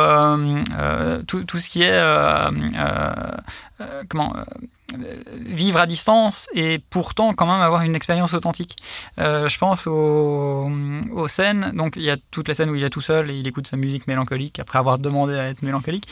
tout, 1.27 1.43
tout 1.43 1.59
ce 1.59 1.69
qui 1.69 1.83
est 1.83 1.99
comment 4.09 4.33
vivre 5.47 5.79
à 5.79 5.87
distance 5.87 6.47
et 6.53 6.79
pourtant 6.89 7.33
quand 7.33 7.47
même 7.47 7.61
avoir 7.61 7.81
une 7.81 7.95
expérience 7.95 8.33
authentique. 8.33 8.75
Euh, 9.19 9.49
je 9.49 9.57
pense 9.57 9.87
aux, 9.87 10.69
aux 11.11 11.27
scènes, 11.27 11.71
donc 11.75 11.93
il 11.95 12.03
y 12.03 12.09
a 12.11 12.17
toutes 12.31 12.47
les 12.47 12.53
scènes 12.53 12.69
où 12.69 12.75
il 12.75 12.83
est 12.83 12.89
tout 12.89 13.01
seul 13.01 13.31
et 13.31 13.35
il 13.35 13.47
écoute 13.47 13.67
sa 13.67 13.77
musique 13.77 14.05
mélancolique 14.07 14.59
après 14.59 14.77
avoir 14.79 14.99
demandé 14.99 15.33
à 15.35 15.45
être 15.47 15.61
mélancolique. 15.63 16.07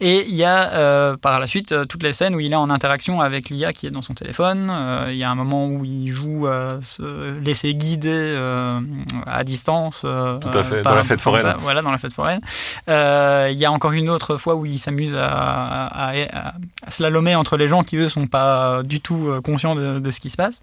Et 0.00 0.26
il 0.28 0.34
y 0.34 0.44
a 0.44 0.72
euh, 0.74 1.16
par 1.16 1.40
la 1.40 1.46
suite 1.46 1.72
euh, 1.72 1.84
toutes 1.86 2.02
les 2.02 2.12
scènes 2.12 2.34
où 2.34 2.40
il 2.40 2.52
est 2.52 2.56
en 2.56 2.70
interaction 2.70 3.20
avec 3.20 3.48
l'IA 3.48 3.72
qui 3.72 3.86
est 3.86 3.90
dans 3.90 4.02
son 4.02 4.14
téléphone. 4.14 4.68
Euh, 4.70 5.06
il 5.10 5.16
y 5.16 5.24
a 5.24 5.30
un 5.30 5.34
moment 5.34 5.66
où 5.66 5.84
il 5.84 6.08
joue 6.08 6.46
à 6.46 6.78
se 6.82 7.38
laisser 7.38 7.74
guider 7.74 8.10
euh, 8.12 8.80
à 9.26 9.42
distance. 9.44 10.02
euh, 10.04 10.38
Tout 10.38 10.56
à 10.56 10.62
fait, 10.62 10.82
dans 10.82 10.94
la 10.94 11.02
fête 11.02 11.20
foraine. 11.20 11.54
Voilà, 11.60 11.82
dans 11.82 11.90
la 11.90 11.98
fête 11.98 12.12
foraine. 12.12 12.40
Euh, 12.88 13.48
il 13.50 13.56
y 13.58 13.64
a 13.64 13.72
encore 13.72 13.92
une 13.92 14.10
autre 14.10 14.36
fois 14.36 14.54
où 14.54 14.66
il 14.66 14.78
s'amuse 14.78 15.14
à, 15.16 15.28
à, 15.86 16.10
à- 16.10 16.52
à 16.86 16.90
slalomer 16.90 17.34
entre 17.34 17.56
les 17.56 17.68
gens 17.68 17.82
qui 17.84 17.96
eux 17.96 18.08
sont 18.08 18.17
pas 18.26 18.82
du 18.82 19.00
tout 19.00 19.28
euh, 19.28 19.40
conscients 19.40 19.74
de, 19.74 20.10
ce 20.10 20.20
qui 20.20 20.30
se 20.30 20.36
passe. 20.36 20.60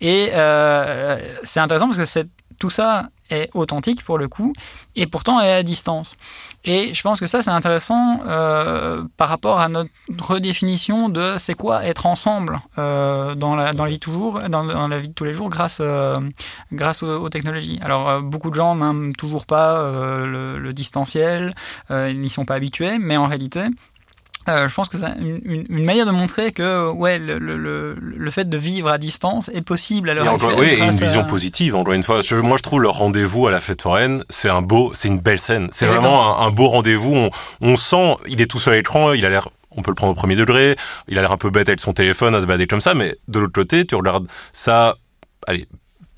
Et 0.00 0.30
euh, 0.34 1.18
c'est 1.44 1.60
intéressant 1.60 1.88
parce 1.88 1.98
que 1.98 2.28
tout 2.58 2.70
ça 2.70 3.08
est 3.30 3.50
authentique 3.54 4.02
pour 4.04 4.18
le 4.18 4.28
coup 4.28 4.52
et 4.96 5.06
pourtant 5.06 5.40
est 5.40 5.52
à 5.52 5.62
distance. 5.62 6.16
Et 6.64 6.94
je 6.94 7.02
pense 7.02 7.20
que 7.20 7.26
ça 7.26 7.42
c'est 7.42 7.50
intéressant 7.50 8.20
euh, 8.26 9.04
par 9.16 9.28
rapport 9.28 9.60
à 9.60 9.68
notre 9.68 9.90
redéfinition 10.20 11.08
de 11.08 11.34
c'est 11.38 11.54
quoi 11.54 11.84
être 11.84 12.06
ensemble 12.06 12.60
euh, 12.78 13.34
dans 13.34 13.54
la 13.54 13.72
dans 13.72 13.84
la 13.84 13.90
vie 13.90 13.98
toujours 13.98 14.40
dans, 14.48 14.64
dans 14.64 14.88
la 14.88 14.98
vie 14.98 15.08
de 15.08 15.14
tous 15.14 15.24
les 15.24 15.34
jours 15.34 15.50
grâce 15.50 15.78
euh, 15.80 16.18
grâce 16.72 17.02
aux, 17.02 17.28
technologies. 17.28 17.78
Alors 17.82 18.08
euh, 18.08 18.20
beaucoup 18.20 18.50
de 18.50 18.54
gens 18.54 18.74
n'aiment 18.74 19.14
toujours 19.14 19.46
pas 19.46 19.78
euh, 19.78 20.58
le, 20.58 20.72
distanciel, 20.72 21.54
euh, 21.90 22.10
ils 22.10 22.20
n'y 22.20 22.28
sont 22.28 22.44
pas 22.44 22.54
habitués, 22.54 22.98
mais 22.98 23.16
en 23.16 23.26
réalité 23.26 23.60
euh, 23.60 23.68
je 24.68 24.74
pense 24.74 24.88
que 24.88 24.96
c'est 24.96 25.06
une, 25.18 25.66
manière 25.84 26.06
de 26.06 26.10
montrer 26.10 26.52
que 26.52 26.90
ouais, 26.90 27.18
le, 27.18 27.38
le- 27.38 27.94
le- 27.94 28.30
fait 28.30 28.48
de 28.48 28.56
vivre 28.56 28.88
à 28.88 28.98
distance 28.98 29.48
est 29.54 29.62
possible 29.62 30.10
à 30.10 30.14
l'heure 30.14 30.28
actuelle. 30.28 30.54
oui, 30.58 30.66
et 30.66 30.78
une 30.78 30.84
à- 30.84 30.90
vision 30.90 31.24
positive, 31.24 31.74
encore 31.76 31.94
une 31.94 32.02
fois. 32.02 32.20
Je- 32.20 32.36
moi, 32.36 32.56
je 32.56 32.62
trouve 32.62 32.80
le 32.80 32.88
rendez-vous 32.88 33.46
à 33.46 33.50
la 33.50 33.60
fête 33.60 33.82
foraine, 33.82 34.24
c'est 34.28 34.48
un 34.50 34.62
beau, 34.62 34.92
c'est 34.94 35.08
une 35.08 35.20
belle 35.20 35.40
scène. 35.40 35.68
C'est 35.72 35.86
vraiment 35.86 36.38
un, 36.40 36.46
un 36.46 36.50
beau 36.50 36.68
rendez-vous. 36.68 37.14
On, 37.14 37.30
on 37.60 37.76
sent, 37.76 38.16
il 38.26 38.40
est 38.40 38.46
tout 38.46 38.58
seul 38.58 38.74
à 38.74 38.76
l'écran, 38.76 39.12
il 39.12 39.24
a 39.24 39.30
l'air, 39.30 39.48
on 39.70 39.82
peut 39.82 39.90
le 39.90 39.94
prendre 39.94 40.12
au 40.12 40.16
premier 40.16 40.36
degré, 40.36 40.76
il 41.08 41.18
a 41.18 41.22
l'air 41.22 41.32
un 41.32 41.36
peu 41.36 41.50
bête 41.50 41.68
avec 41.68 41.80
son 41.80 41.92
téléphone 41.92 42.34
à 42.34 42.40
se 42.40 42.46
balader 42.46 42.66
comme 42.66 42.80
ça, 42.80 42.94
mais 42.94 43.16
de 43.28 43.38
l'autre 43.38 43.52
côté, 43.52 43.84
tu 43.86 43.94
regardes 43.94 44.26
ça, 44.52 44.96
allez, 45.46 45.66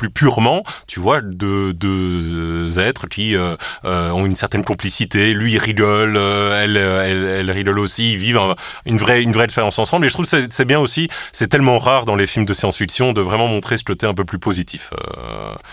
plus 0.00 0.10
purement, 0.10 0.62
tu 0.86 0.98
vois, 0.98 1.20
deux, 1.20 1.74
deux 1.74 2.78
êtres 2.78 3.06
qui 3.06 3.36
euh, 3.36 3.54
euh, 3.84 4.10
ont 4.12 4.24
une 4.24 4.34
certaine 4.34 4.64
complicité. 4.64 5.34
Lui, 5.34 5.52
il 5.52 5.58
rigole, 5.58 6.16
euh, 6.16 6.62
elle, 6.62 6.76
elle, 6.78 7.24
elle 7.40 7.50
rigole 7.50 7.78
aussi. 7.78 8.12
Ils 8.14 8.16
vivent 8.18 8.38
un- 8.38 8.56
une 8.86 8.96
vraie, 8.96 9.22
une 9.22 9.32
vraie 9.32 9.44
expérience 9.44 9.78
ensemble. 9.78 10.06
Et 10.06 10.08
je 10.08 10.14
trouve 10.14 10.26
que 10.28 10.46
c'est 10.50 10.64
bien 10.64 10.80
aussi. 10.80 11.08
C'est 11.32 11.48
tellement 11.48 11.78
rare 11.78 12.06
dans 12.06 12.16
les 12.16 12.26
films 12.26 12.46
de 12.46 12.54
science-fiction 12.54 13.12
de 13.12 13.20
vraiment 13.20 13.46
montrer 13.46 13.76
ce 13.76 13.84
côté 13.84 14.06
un 14.06 14.14
peu 14.14 14.24
plus 14.24 14.38
positif. 14.38 14.90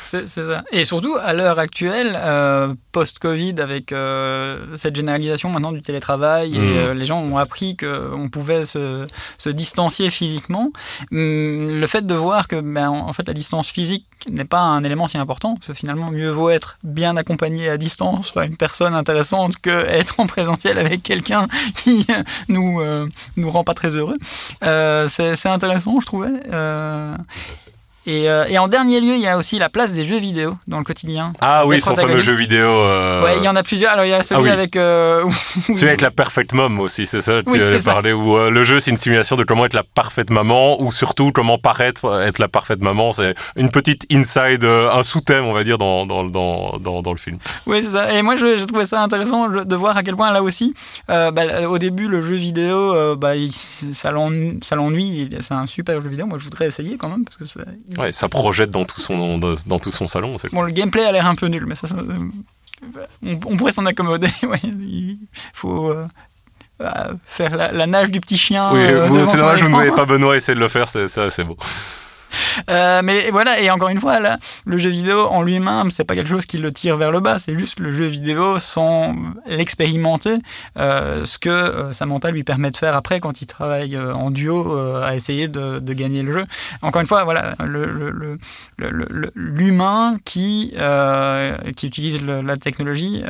C'est 0.01 0.28
ça. 0.28 0.63
Et 0.73 0.84
surtout, 0.84 1.15
à 1.23 1.32
l'heure 1.34 1.57
actuelle, 1.59 2.19
post-Covid, 2.91 3.55
avec 3.61 3.93
cette 4.75 4.95
généralisation 4.95 5.49
maintenant 5.51 5.71
du 5.71 5.82
télétravail, 5.82 6.55
et 6.55 6.59
euh, 6.59 6.93
les 6.93 7.05
gens 7.05 7.19
ont 7.19 7.38
appris 7.38 7.78
qu'on 7.78 8.28
pouvait 8.30 8.65
se, 8.65 9.07
se 9.38 9.49
distancier 9.49 10.09
physiquement, 10.09 10.71
hum, 11.11 11.80
le 11.80 11.88
fait 11.88 12.05
de 12.05 12.13
voir 12.13 12.47
que 12.47 12.59
ben, 12.59 12.89
en 12.89 13.13
fait, 13.13 13.28
la 13.28 13.34
distance 13.34 13.69
physique 13.69 14.05
n'est 14.30 14.45
pas 14.45 14.59
un 14.59 14.84
élément 14.84 15.07
si 15.07 15.18
important, 15.18 15.55
parce 15.55 15.68
que 15.68 15.74
finalement, 15.74 16.11
mieux 16.11 16.30
vaut 16.30 16.49
être 16.49 16.78
bien 16.84 17.18
accompagné 17.18 17.70
à 17.70 17.78
distance 17.78 18.32
par 18.32 18.43
une 18.43 18.57
personne 18.57 18.93
intéressante 18.93 19.57
que 19.57 19.70
être 19.70 20.20
en 20.20 20.28
présentiel 20.28 20.78
avec 20.78 21.03
quelqu'un 21.03 21.47
qui 21.76 22.05
nous, 22.47 22.82
euh, 22.82 23.07
nous 23.36 23.49
rend 23.49 23.63
pas 23.63 23.74
très 23.74 23.95
heureux. 23.95 24.18
Euh, 24.63 25.07
c'est 25.07 25.49
intéressant, 25.49 25.99
je 25.99 26.05
trouvais. 26.05 26.34
Euh, 26.51 27.15
et, 28.08 28.30
euh, 28.30 28.45
et 28.47 28.58
en 28.58 28.68
dernier 28.68 28.99
lieu, 29.01 29.14
il 29.16 29.22
y 29.22 29.28
a 29.28 29.38
aussi 29.38 29.60
la 29.60 29.70
place 29.70 29.93
des 29.93 30.03
jeux 30.03 30.18
vidéo 30.18 30.55
dans 30.68 30.78
le 30.80 30.84
quotidien. 30.84 31.34
Ah 31.41 31.66
oui, 31.68 31.80
son 31.82 31.95
fameux 31.95 32.20
jeu 32.22 32.34
vidéo. 32.34 32.66
euh, 32.68 33.24
Ouais, 33.24 33.38
il 33.38 33.43
y 33.43 33.47
en 33.47 33.55
a 33.55 33.64
plusieurs. 33.64 33.91
Alors 33.91 34.05
il 34.05 34.10
y 34.10 34.14
a 34.14 34.24
celui 34.24 34.39
Ah 34.41 34.43
oui. 34.43 34.49
avec. 34.49 34.76
euh, 34.76 35.24
Celui 35.74 35.88
avec 35.88 36.01
la 36.01 36.12
Perfect 36.12 36.53
Mom 36.53 36.80
aussi, 36.80 37.05
c'est 37.05 37.22
ça 37.22 37.41
que 37.43 37.49
Oui, 37.49 37.58
tu 37.58 37.62
avais 37.64 37.74
c'est 37.74 37.80
ça. 37.82 37.91
parlé, 37.93 38.14
où 38.14 38.38
le 38.38 38.64
jeu 38.64 38.80
c'est 38.80 38.91
une 38.91 38.97
simulation 38.97 39.36
de 39.36 39.43
comment 39.43 39.66
être 39.66 39.74
la 39.74 39.84
parfaite 39.84 40.30
maman, 40.30 40.82
ou 40.82 40.91
surtout 40.91 41.32
comment 41.32 41.58
paraître 41.58 42.22
être 42.24 42.39
la 42.39 42.47
parfaite 42.47 42.82
maman. 42.82 43.12
C'est 43.12 43.36
une 43.55 43.70
petite 43.70 44.05
inside, 44.12 44.64
un 44.64 45.03
sous-thème, 45.03 45.45
on 45.45 45.53
va 45.53 45.64
dire, 45.64 45.78
dans, 45.78 46.05
dans, 46.05 46.24
dans, 46.24 46.78
dans, 46.80 47.01
dans 47.01 47.12
le 47.12 47.18
film. 47.18 47.38
Oui, 47.66 47.82
c'est 47.84 47.89
ça. 47.89 48.14
Et 48.14 48.22
moi, 48.22 48.36
je, 48.36 48.55
je 48.55 48.64
trouvais 48.66 48.86
ça 48.86 49.01
intéressant 49.03 49.49
de 49.49 49.76
voir 49.76 49.97
à 49.97 50.03
quel 50.03 50.16
point 50.16 50.32
là 50.32 50.41
aussi, 50.43 50.74
bah, 51.08 51.32
au 51.68 51.78
début, 51.78 52.08
le 52.08 52.22
jeu 52.22 52.36
vidéo, 52.36 53.16
bah, 53.16 53.36
il- 53.36 53.51
ça 53.51 54.12
l'ennuie. 54.12 54.60
ça 54.62 54.76
l'ennuie. 54.76 55.30
C'est 55.41 55.53
un 55.53 55.68
super 55.68 55.99
jeu 56.01 56.10
vidéo. 56.10 56.26
Moi, 56.26 56.38
je 56.38 56.43
voudrais 56.45 56.68
essayer 56.68 56.97
quand 56.97 57.10
même 57.10 57.26
parce 57.26 57.38
que 57.38 57.45
ça- 57.45 57.62
Ouais, 57.98 58.12
ça 58.12 58.30
projette 58.30 58.70
dans 58.70 58.86
tout 58.86 59.00
son, 59.00 59.38
dans, 59.38 59.54
dans 59.66 59.80
tout 59.80 59.91
son 59.91 60.08
salon. 60.08 60.36
bon, 60.52 60.62
le 60.62 60.72
gameplay 60.72 61.04
a 61.06 61.12
l'air 61.12 61.28
un 61.28 61.36
peu 61.36 61.48
nul, 61.48 61.66
mais 61.66 61.76
ça, 61.76 61.88
ça- 61.88 61.95
on, 63.26 63.39
on 63.45 63.58
pourrait 63.58 63.72
s'en 63.72 63.86
accommoder. 63.86 64.30
ouais. 64.43 64.60
Il 64.64 65.18
faut 65.54 65.89
euh, 65.89 66.06
euh, 66.82 67.14
faire 67.26 67.56
la, 67.56 67.72
la 67.72 67.88
nage 67.88 68.12
du 68.12 68.22
petit 68.22 68.38
chien. 68.38 68.72
Oui, 68.72 68.80
euh, 68.80 69.26
c'est 69.26 69.38
dommage, 69.38 69.62
vous 69.64 69.70
ne 69.70 69.74
voyez 69.74 69.91
pas 69.91 70.06
Benoît 70.06 70.36
essayer 70.38 70.56
de 70.56 70.60
le 70.60 70.68
faire, 70.68 70.88
c'est 70.89 71.43
beau. 71.43 71.58
Euh, 72.69 73.01
mais 73.03 73.30
voilà, 73.32 73.59
et 73.59 73.69
encore 73.69 73.89
une 73.89 73.99
fois, 73.99 74.19
là, 74.19 74.38
le 74.65 74.78
jeu 74.78 74.89
vidéo 74.89 75.28
en 75.28 75.41
lui-même, 75.41 75.89
c'est 75.89 76.03
pas 76.03 76.15
quelque 76.15 76.30
chose 76.30 76.45
qui 76.45 76.57
le 76.57 76.71
tire 76.71 76.97
vers 76.97 77.11
le 77.11 77.19
bas, 77.19 77.39
c'est 77.39 77.57
juste 77.57 77.80
le 77.80 77.91
jeu 77.91 78.05
vidéo 78.05 78.59
sans 78.59 79.15
l'expérimenter, 79.45 80.38
euh, 80.78 81.25
ce 81.25 81.38
que 81.38 81.49
euh, 81.49 81.91
Samantha 81.91 82.32
lui 82.32 82.43
permet 82.43 82.71
de 82.71 82.78
faire 82.78 82.95
après 82.95 83.19
quand 83.19 83.41
il 83.41 83.47
travaille 83.47 83.95
euh, 83.95 84.13
en 84.13 84.32
duo 84.32 84.75
euh, 84.75 85.03
à 85.03 85.15
essayer 85.15 85.47
de, 85.47 85.80
de, 85.80 85.93
gagner 85.93 86.23
le 86.23 86.32
jeu. 86.32 86.45
Encore 86.82 87.01
une 87.01 87.07
fois, 87.07 87.23
voilà, 87.23 87.55
l'humain 87.59 88.38
le, 88.78 88.91
le, 90.15 90.19
qui, 90.23 90.73
euh, 90.78 91.57
qui 91.75 91.88
utilise 91.88 92.21
la 92.21 92.57
technologie, 92.57 93.23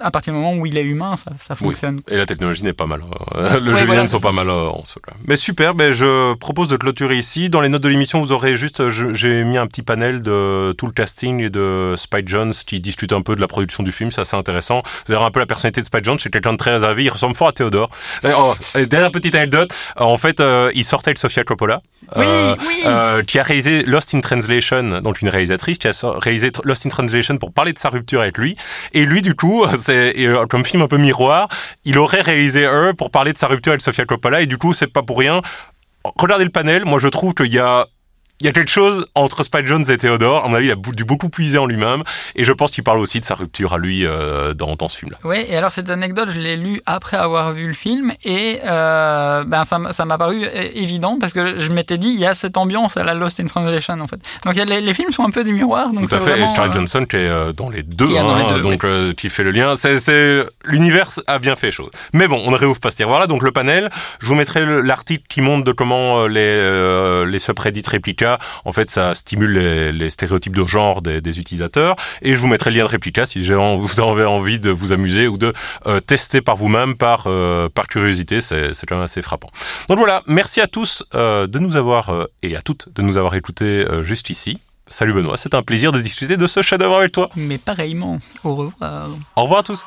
à 0.00 0.10
partir 0.10 0.32
du 0.32 0.38
moment 0.38 0.54
où 0.54 0.66
il 0.66 0.78
est 0.78 0.82
humain, 0.82 1.16
ça, 1.16 1.32
ça 1.38 1.54
fonctionne. 1.54 1.96
Oui. 1.96 2.14
Et 2.14 2.16
la 2.16 2.26
technologie 2.26 2.62
n'est 2.62 2.72
pas 2.72 2.86
mal. 2.86 3.02
Hein. 3.02 3.58
Le 3.58 3.72
oui, 3.72 3.78
jeu 3.78 3.86
voilà, 3.86 4.02
vidéo 4.02 4.18
sont 4.18 4.20
pas 4.20 4.32
mal 4.32 4.48
en 4.50 4.84
cela. 4.84 5.14
Mais 5.26 5.36
super, 5.36 5.74
ben 5.74 5.92
je 5.92 6.34
propose 6.34 6.68
de 6.68 6.76
clôturer 6.76 7.16
ici. 7.16 7.50
Dans 7.50 7.60
les 7.60 7.68
notes 7.68 7.82
de 7.82 7.88
l'émission, 7.88 8.20
vous 8.20 8.32
aurez 8.32 8.37
juste, 8.54 8.88
j'ai 8.88 9.44
mis 9.44 9.56
un 9.56 9.66
petit 9.66 9.82
panel 9.82 10.22
de 10.22 10.72
tout 10.72 10.86
le 10.86 10.92
casting 10.92 11.42
et 11.42 11.50
de 11.50 11.94
Spike 11.96 12.28
Jones 12.28 12.52
qui 12.66 12.80
discute 12.80 13.12
un 13.12 13.22
peu 13.22 13.36
de 13.36 13.40
la 13.40 13.46
production 13.46 13.82
du 13.82 13.92
film, 13.92 14.10
c'est 14.10 14.20
assez 14.20 14.36
intéressant. 14.36 14.82
Verrez 15.08 15.24
un 15.24 15.30
peu 15.30 15.40
la 15.40 15.46
personnalité 15.46 15.80
de 15.80 15.86
Spike 15.86 16.04
Jones, 16.04 16.18
c'est 16.20 16.30
quelqu'un 16.30 16.52
de 16.52 16.58
très 16.58 16.72
réservé, 16.72 17.04
il 17.04 17.08
ressemble 17.10 17.34
fort 17.34 17.48
à 17.48 17.52
Théodore. 17.52 17.90
Oh, 18.24 18.54
dernière 18.74 19.10
petite 19.10 19.34
anecdote, 19.34 19.70
en 19.96 20.16
fait, 20.18 20.40
euh, 20.40 20.70
il 20.74 20.84
sortait 20.84 21.12
de 21.12 21.18
Sofia 21.18 21.44
Coppola, 21.44 21.82
oui, 22.16 22.24
euh, 22.26 22.54
oui. 22.66 22.82
Euh, 22.86 23.22
qui 23.22 23.38
a 23.38 23.42
réalisé 23.42 23.82
Lost 23.82 24.14
in 24.14 24.20
Translation, 24.20 25.00
donc 25.00 25.20
une 25.22 25.28
réalisatrice 25.28 25.78
qui 25.78 25.88
a 25.88 25.92
réalisé 26.02 26.52
Lost 26.64 26.86
in 26.86 26.90
Translation 26.90 27.36
pour 27.38 27.52
parler 27.52 27.72
de 27.72 27.78
sa 27.78 27.88
rupture 27.88 28.20
avec 28.20 28.38
lui. 28.38 28.56
Et 28.92 29.04
lui, 29.04 29.22
du 29.22 29.34
coup, 29.34 29.64
c'est 29.76 30.14
comme 30.48 30.64
film 30.64 30.82
un 30.82 30.88
peu 30.88 30.98
miroir, 30.98 31.48
il 31.84 31.98
aurait 31.98 32.22
réalisé 32.22 32.66
eux 32.66 32.92
pour 32.96 33.10
parler 33.10 33.32
de 33.32 33.38
sa 33.38 33.46
rupture 33.46 33.72
avec 33.72 33.82
Sofia 33.82 34.04
Coppola, 34.04 34.42
et 34.42 34.46
du 34.46 34.58
coup, 34.58 34.72
c'est 34.72 34.92
pas 34.92 35.02
pour 35.02 35.18
rien. 35.18 35.42
Regardez 36.16 36.44
le 36.44 36.50
panel, 36.50 36.84
moi 36.84 36.98
je 36.98 37.08
trouve 37.08 37.34
qu'il 37.34 37.52
y 37.52 37.58
a 37.58 37.86
il 38.40 38.46
y 38.46 38.48
a 38.48 38.52
quelque 38.52 38.70
chose 38.70 39.06
entre 39.14 39.42
Spike 39.42 39.66
Jones 39.66 39.84
et 39.90 39.98
Theodore. 39.98 40.44
À 40.44 40.48
mon 40.48 40.54
avis, 40.56 40.66
il 40.66 40.72
a 40.72 40.76
dû 40.76 41.04
beaucoup 41.04 41.28
puiser 41.28 41.58
en 41.58 41.66
lui-même. 41.66 42.02
Et 42.36 42.44
je 42.44 42.52
pense 42.52 42.70
qu'il 42.70 42.84
parle 42.84 42.98
aussi 42.98 43.20
de 43.20 43.24
sa 43.24 43.34
rupture 43.34 43.72
à 43.72 43.78
lui 43.78 44.04
euh, 44.06 44.54
dans, 44.54 44.76
dans 44.76 44.88
ce 44.88 44.98
film-là. 44.98 45.18
Oui, 45.24 45.44
et 45.48 45.56
alors 45.56 45.72
cette 45.72 45.90
anecdote, 45.90 46.28
je 46.32 46.38
l'ai 46.38 46.56
lue 46.56 46.80
après 46.86 47.16
avoir 47.16 47.52
vu 47.52 47.66
le 47.66 47.72
film. 47.72 48.12
Et 48.24 48.60
euh, 48.64 49.44
ben, 49.44 49.64
ça, 49.64 49.78
m'a 49.78 50.18
paru 50.18 50.44
évident 50.74 51.18
parce 51.20 51.32
que 51.32 51.58
je 51.58 51.72
m'étais 51.72 51.98
dit, 51.98 52.08
il 52.08 52.20
y 52.20 52.26
a 52.26 52.34
cette 52.34 52.56
ambiance 52.56 52.96
à 52.96 53.04
la 53.04 53.14
Lost 53.14 53.40
in 53.40 53.46
Translation, 53.46 54.00
en 54.00 54.06
fait. 54.06 54.20
Donc 54.44 54.56
y 54.56 54.60
a, 54.60 54.64
les, 54.64 54.80
les, 54.80 54.94
films 54.94 55.10
sont 55.10 55.24
un 55.24 55.30
peu 55.30 55.44
des 55.44 55.52
miroirs. 55.52 55.92
Donc 55.92 56.08
Tout 56.08 56.14
à 56.14 56.20
fait. 56.20 56.30
Vraiment, 56.30 56.44
et 56.44 56.48
Scarlett 56.48 56.74
euh, 56.74 56.78
Johnson 56.78 57.06
qui 57.08 57.16
est 57.16 57.28
euh, 57.28 57.52
dans 57.52 57.70
les 57.70 57.82
deux. 57.82 58.06
Qui, 58.06 58.18
hein, 58.18 58.24
dans 58.24 58.36
les 58.36 58.54
deux, 58.54 58.60
donc 58.60 58.82
oui. 58.82 58.90
euh, 58.90 59.12
qui 59.14 59.28
fait 59.30 59.42
le 59.42 59.50
lien. 59.50 59.74
C'est 59.76 59.98
L'univers 60.64 61.08
a 61.26 61.38
bien 61.38 61.56
fait 61.56 61.66
les 61.66 61.72
choses. 61.72 61.90
Mais 62.12 62.28
bon, 62.28 62.40
on 62.44 62.50
ne 62.50 62.56
réouvre 62.56 62.80
pas 62.80 62.90
ce 62.90 62.96
tiroir-là. 62.96 63.26
Donc 63.26 63.42
le 63.42 63.52
panel, 63.52 63.90
je 64.20 64.26
vous 64.26 64.34
mettrai 64.34 64.64
l'article 64.82 65.24
qui 65.28 65.40
montre 65.40 65.64
de 65.64 65.72
comment 65.72 66.20
euh, 66.20 67.24
les, 67.24 67.30
les 67.30 67.38
subreddits 67.38 67.82
en 68.64 68.72
fait, 68.72 68.90
ça 68.90 69.14
stimule 69.14 69.52
les, 69.52 69.92
les 69.92 70.10
stéréotypes 70.10 70.56
de 70.56 70.64
genre 70.64 71.02
des, 71.02 71.20
des, 71.20 71.38
utilisateurs. 71.38 71.96
Et 72.22 72.34
je 72.34 72.40
vous 72.40 72.48
mettrai 72.48 72.70
le 72.70 72.78
lien 72.78 72.84
de 72.84 72.90
réplica 72.90 73.24
si 73.24 73.38
vous 73.48 74.00
avez 74.00 74.24
envie 74.24 74.60
de 74.60 74.70
vous 74.70 74.92
amuser 74.92 75.28
ou 75.28 75.38
de 75.38 75.52
euh, 75.86 76.00
tester 76.00 76.40
par 76.40 76.56
vous-même, 76.56 76.96
par, 76.96 77.24
euh, 77.26 77.68
par 77.68 77.86
curiosité. 77.86 78.40
C'est 78.40 78.86
quand 78.86 78.96
même 78.96 79.04
assez 79.04 79.22
frappant. 79.22 79.50
Donc 79.88 79.98
voilà, 79.98 80.22
merci 80.26 80.60
à 80.60 80.66
tous 80.66 81.04
euh, 81.14 81.46
de 81.46 81.58
nous 81.58 81.76
avoir, 81.76 82.10
euh, 82.10 82.26
et 82.42 82.56
à 82.56 82.62
toutes, 82.62 82.92
de 82.94 83.02
nous 83.02 83.16
avoir 83.16 83.34
écoutés 83.34 83.86
euh, 83.88 84.02
juste 84.02 84.30
ici. 84.30 84.58
Salut 84.90 85.12
Benoît, 85.12 85.36
c'est 85.36 85.54
un 85.54 85.62
plaisir 85.62 85.92
de 85.92 86.00
discuter 86.00 86.36
de 86.36 86.46
ce 86.46 86.62
chef-d'œuvre 86.62 86.96
avec 86.96 87.12
toi. 87.12 87.30
Mais 87.36 87.58
pareillement, 87.58 88.18
au 88.42 88.54
revoir. 88.54 89.10
Au 89.36 89.42
revoir 89.42 89.60
à 89.60 89.62
tous. 89.62 89.86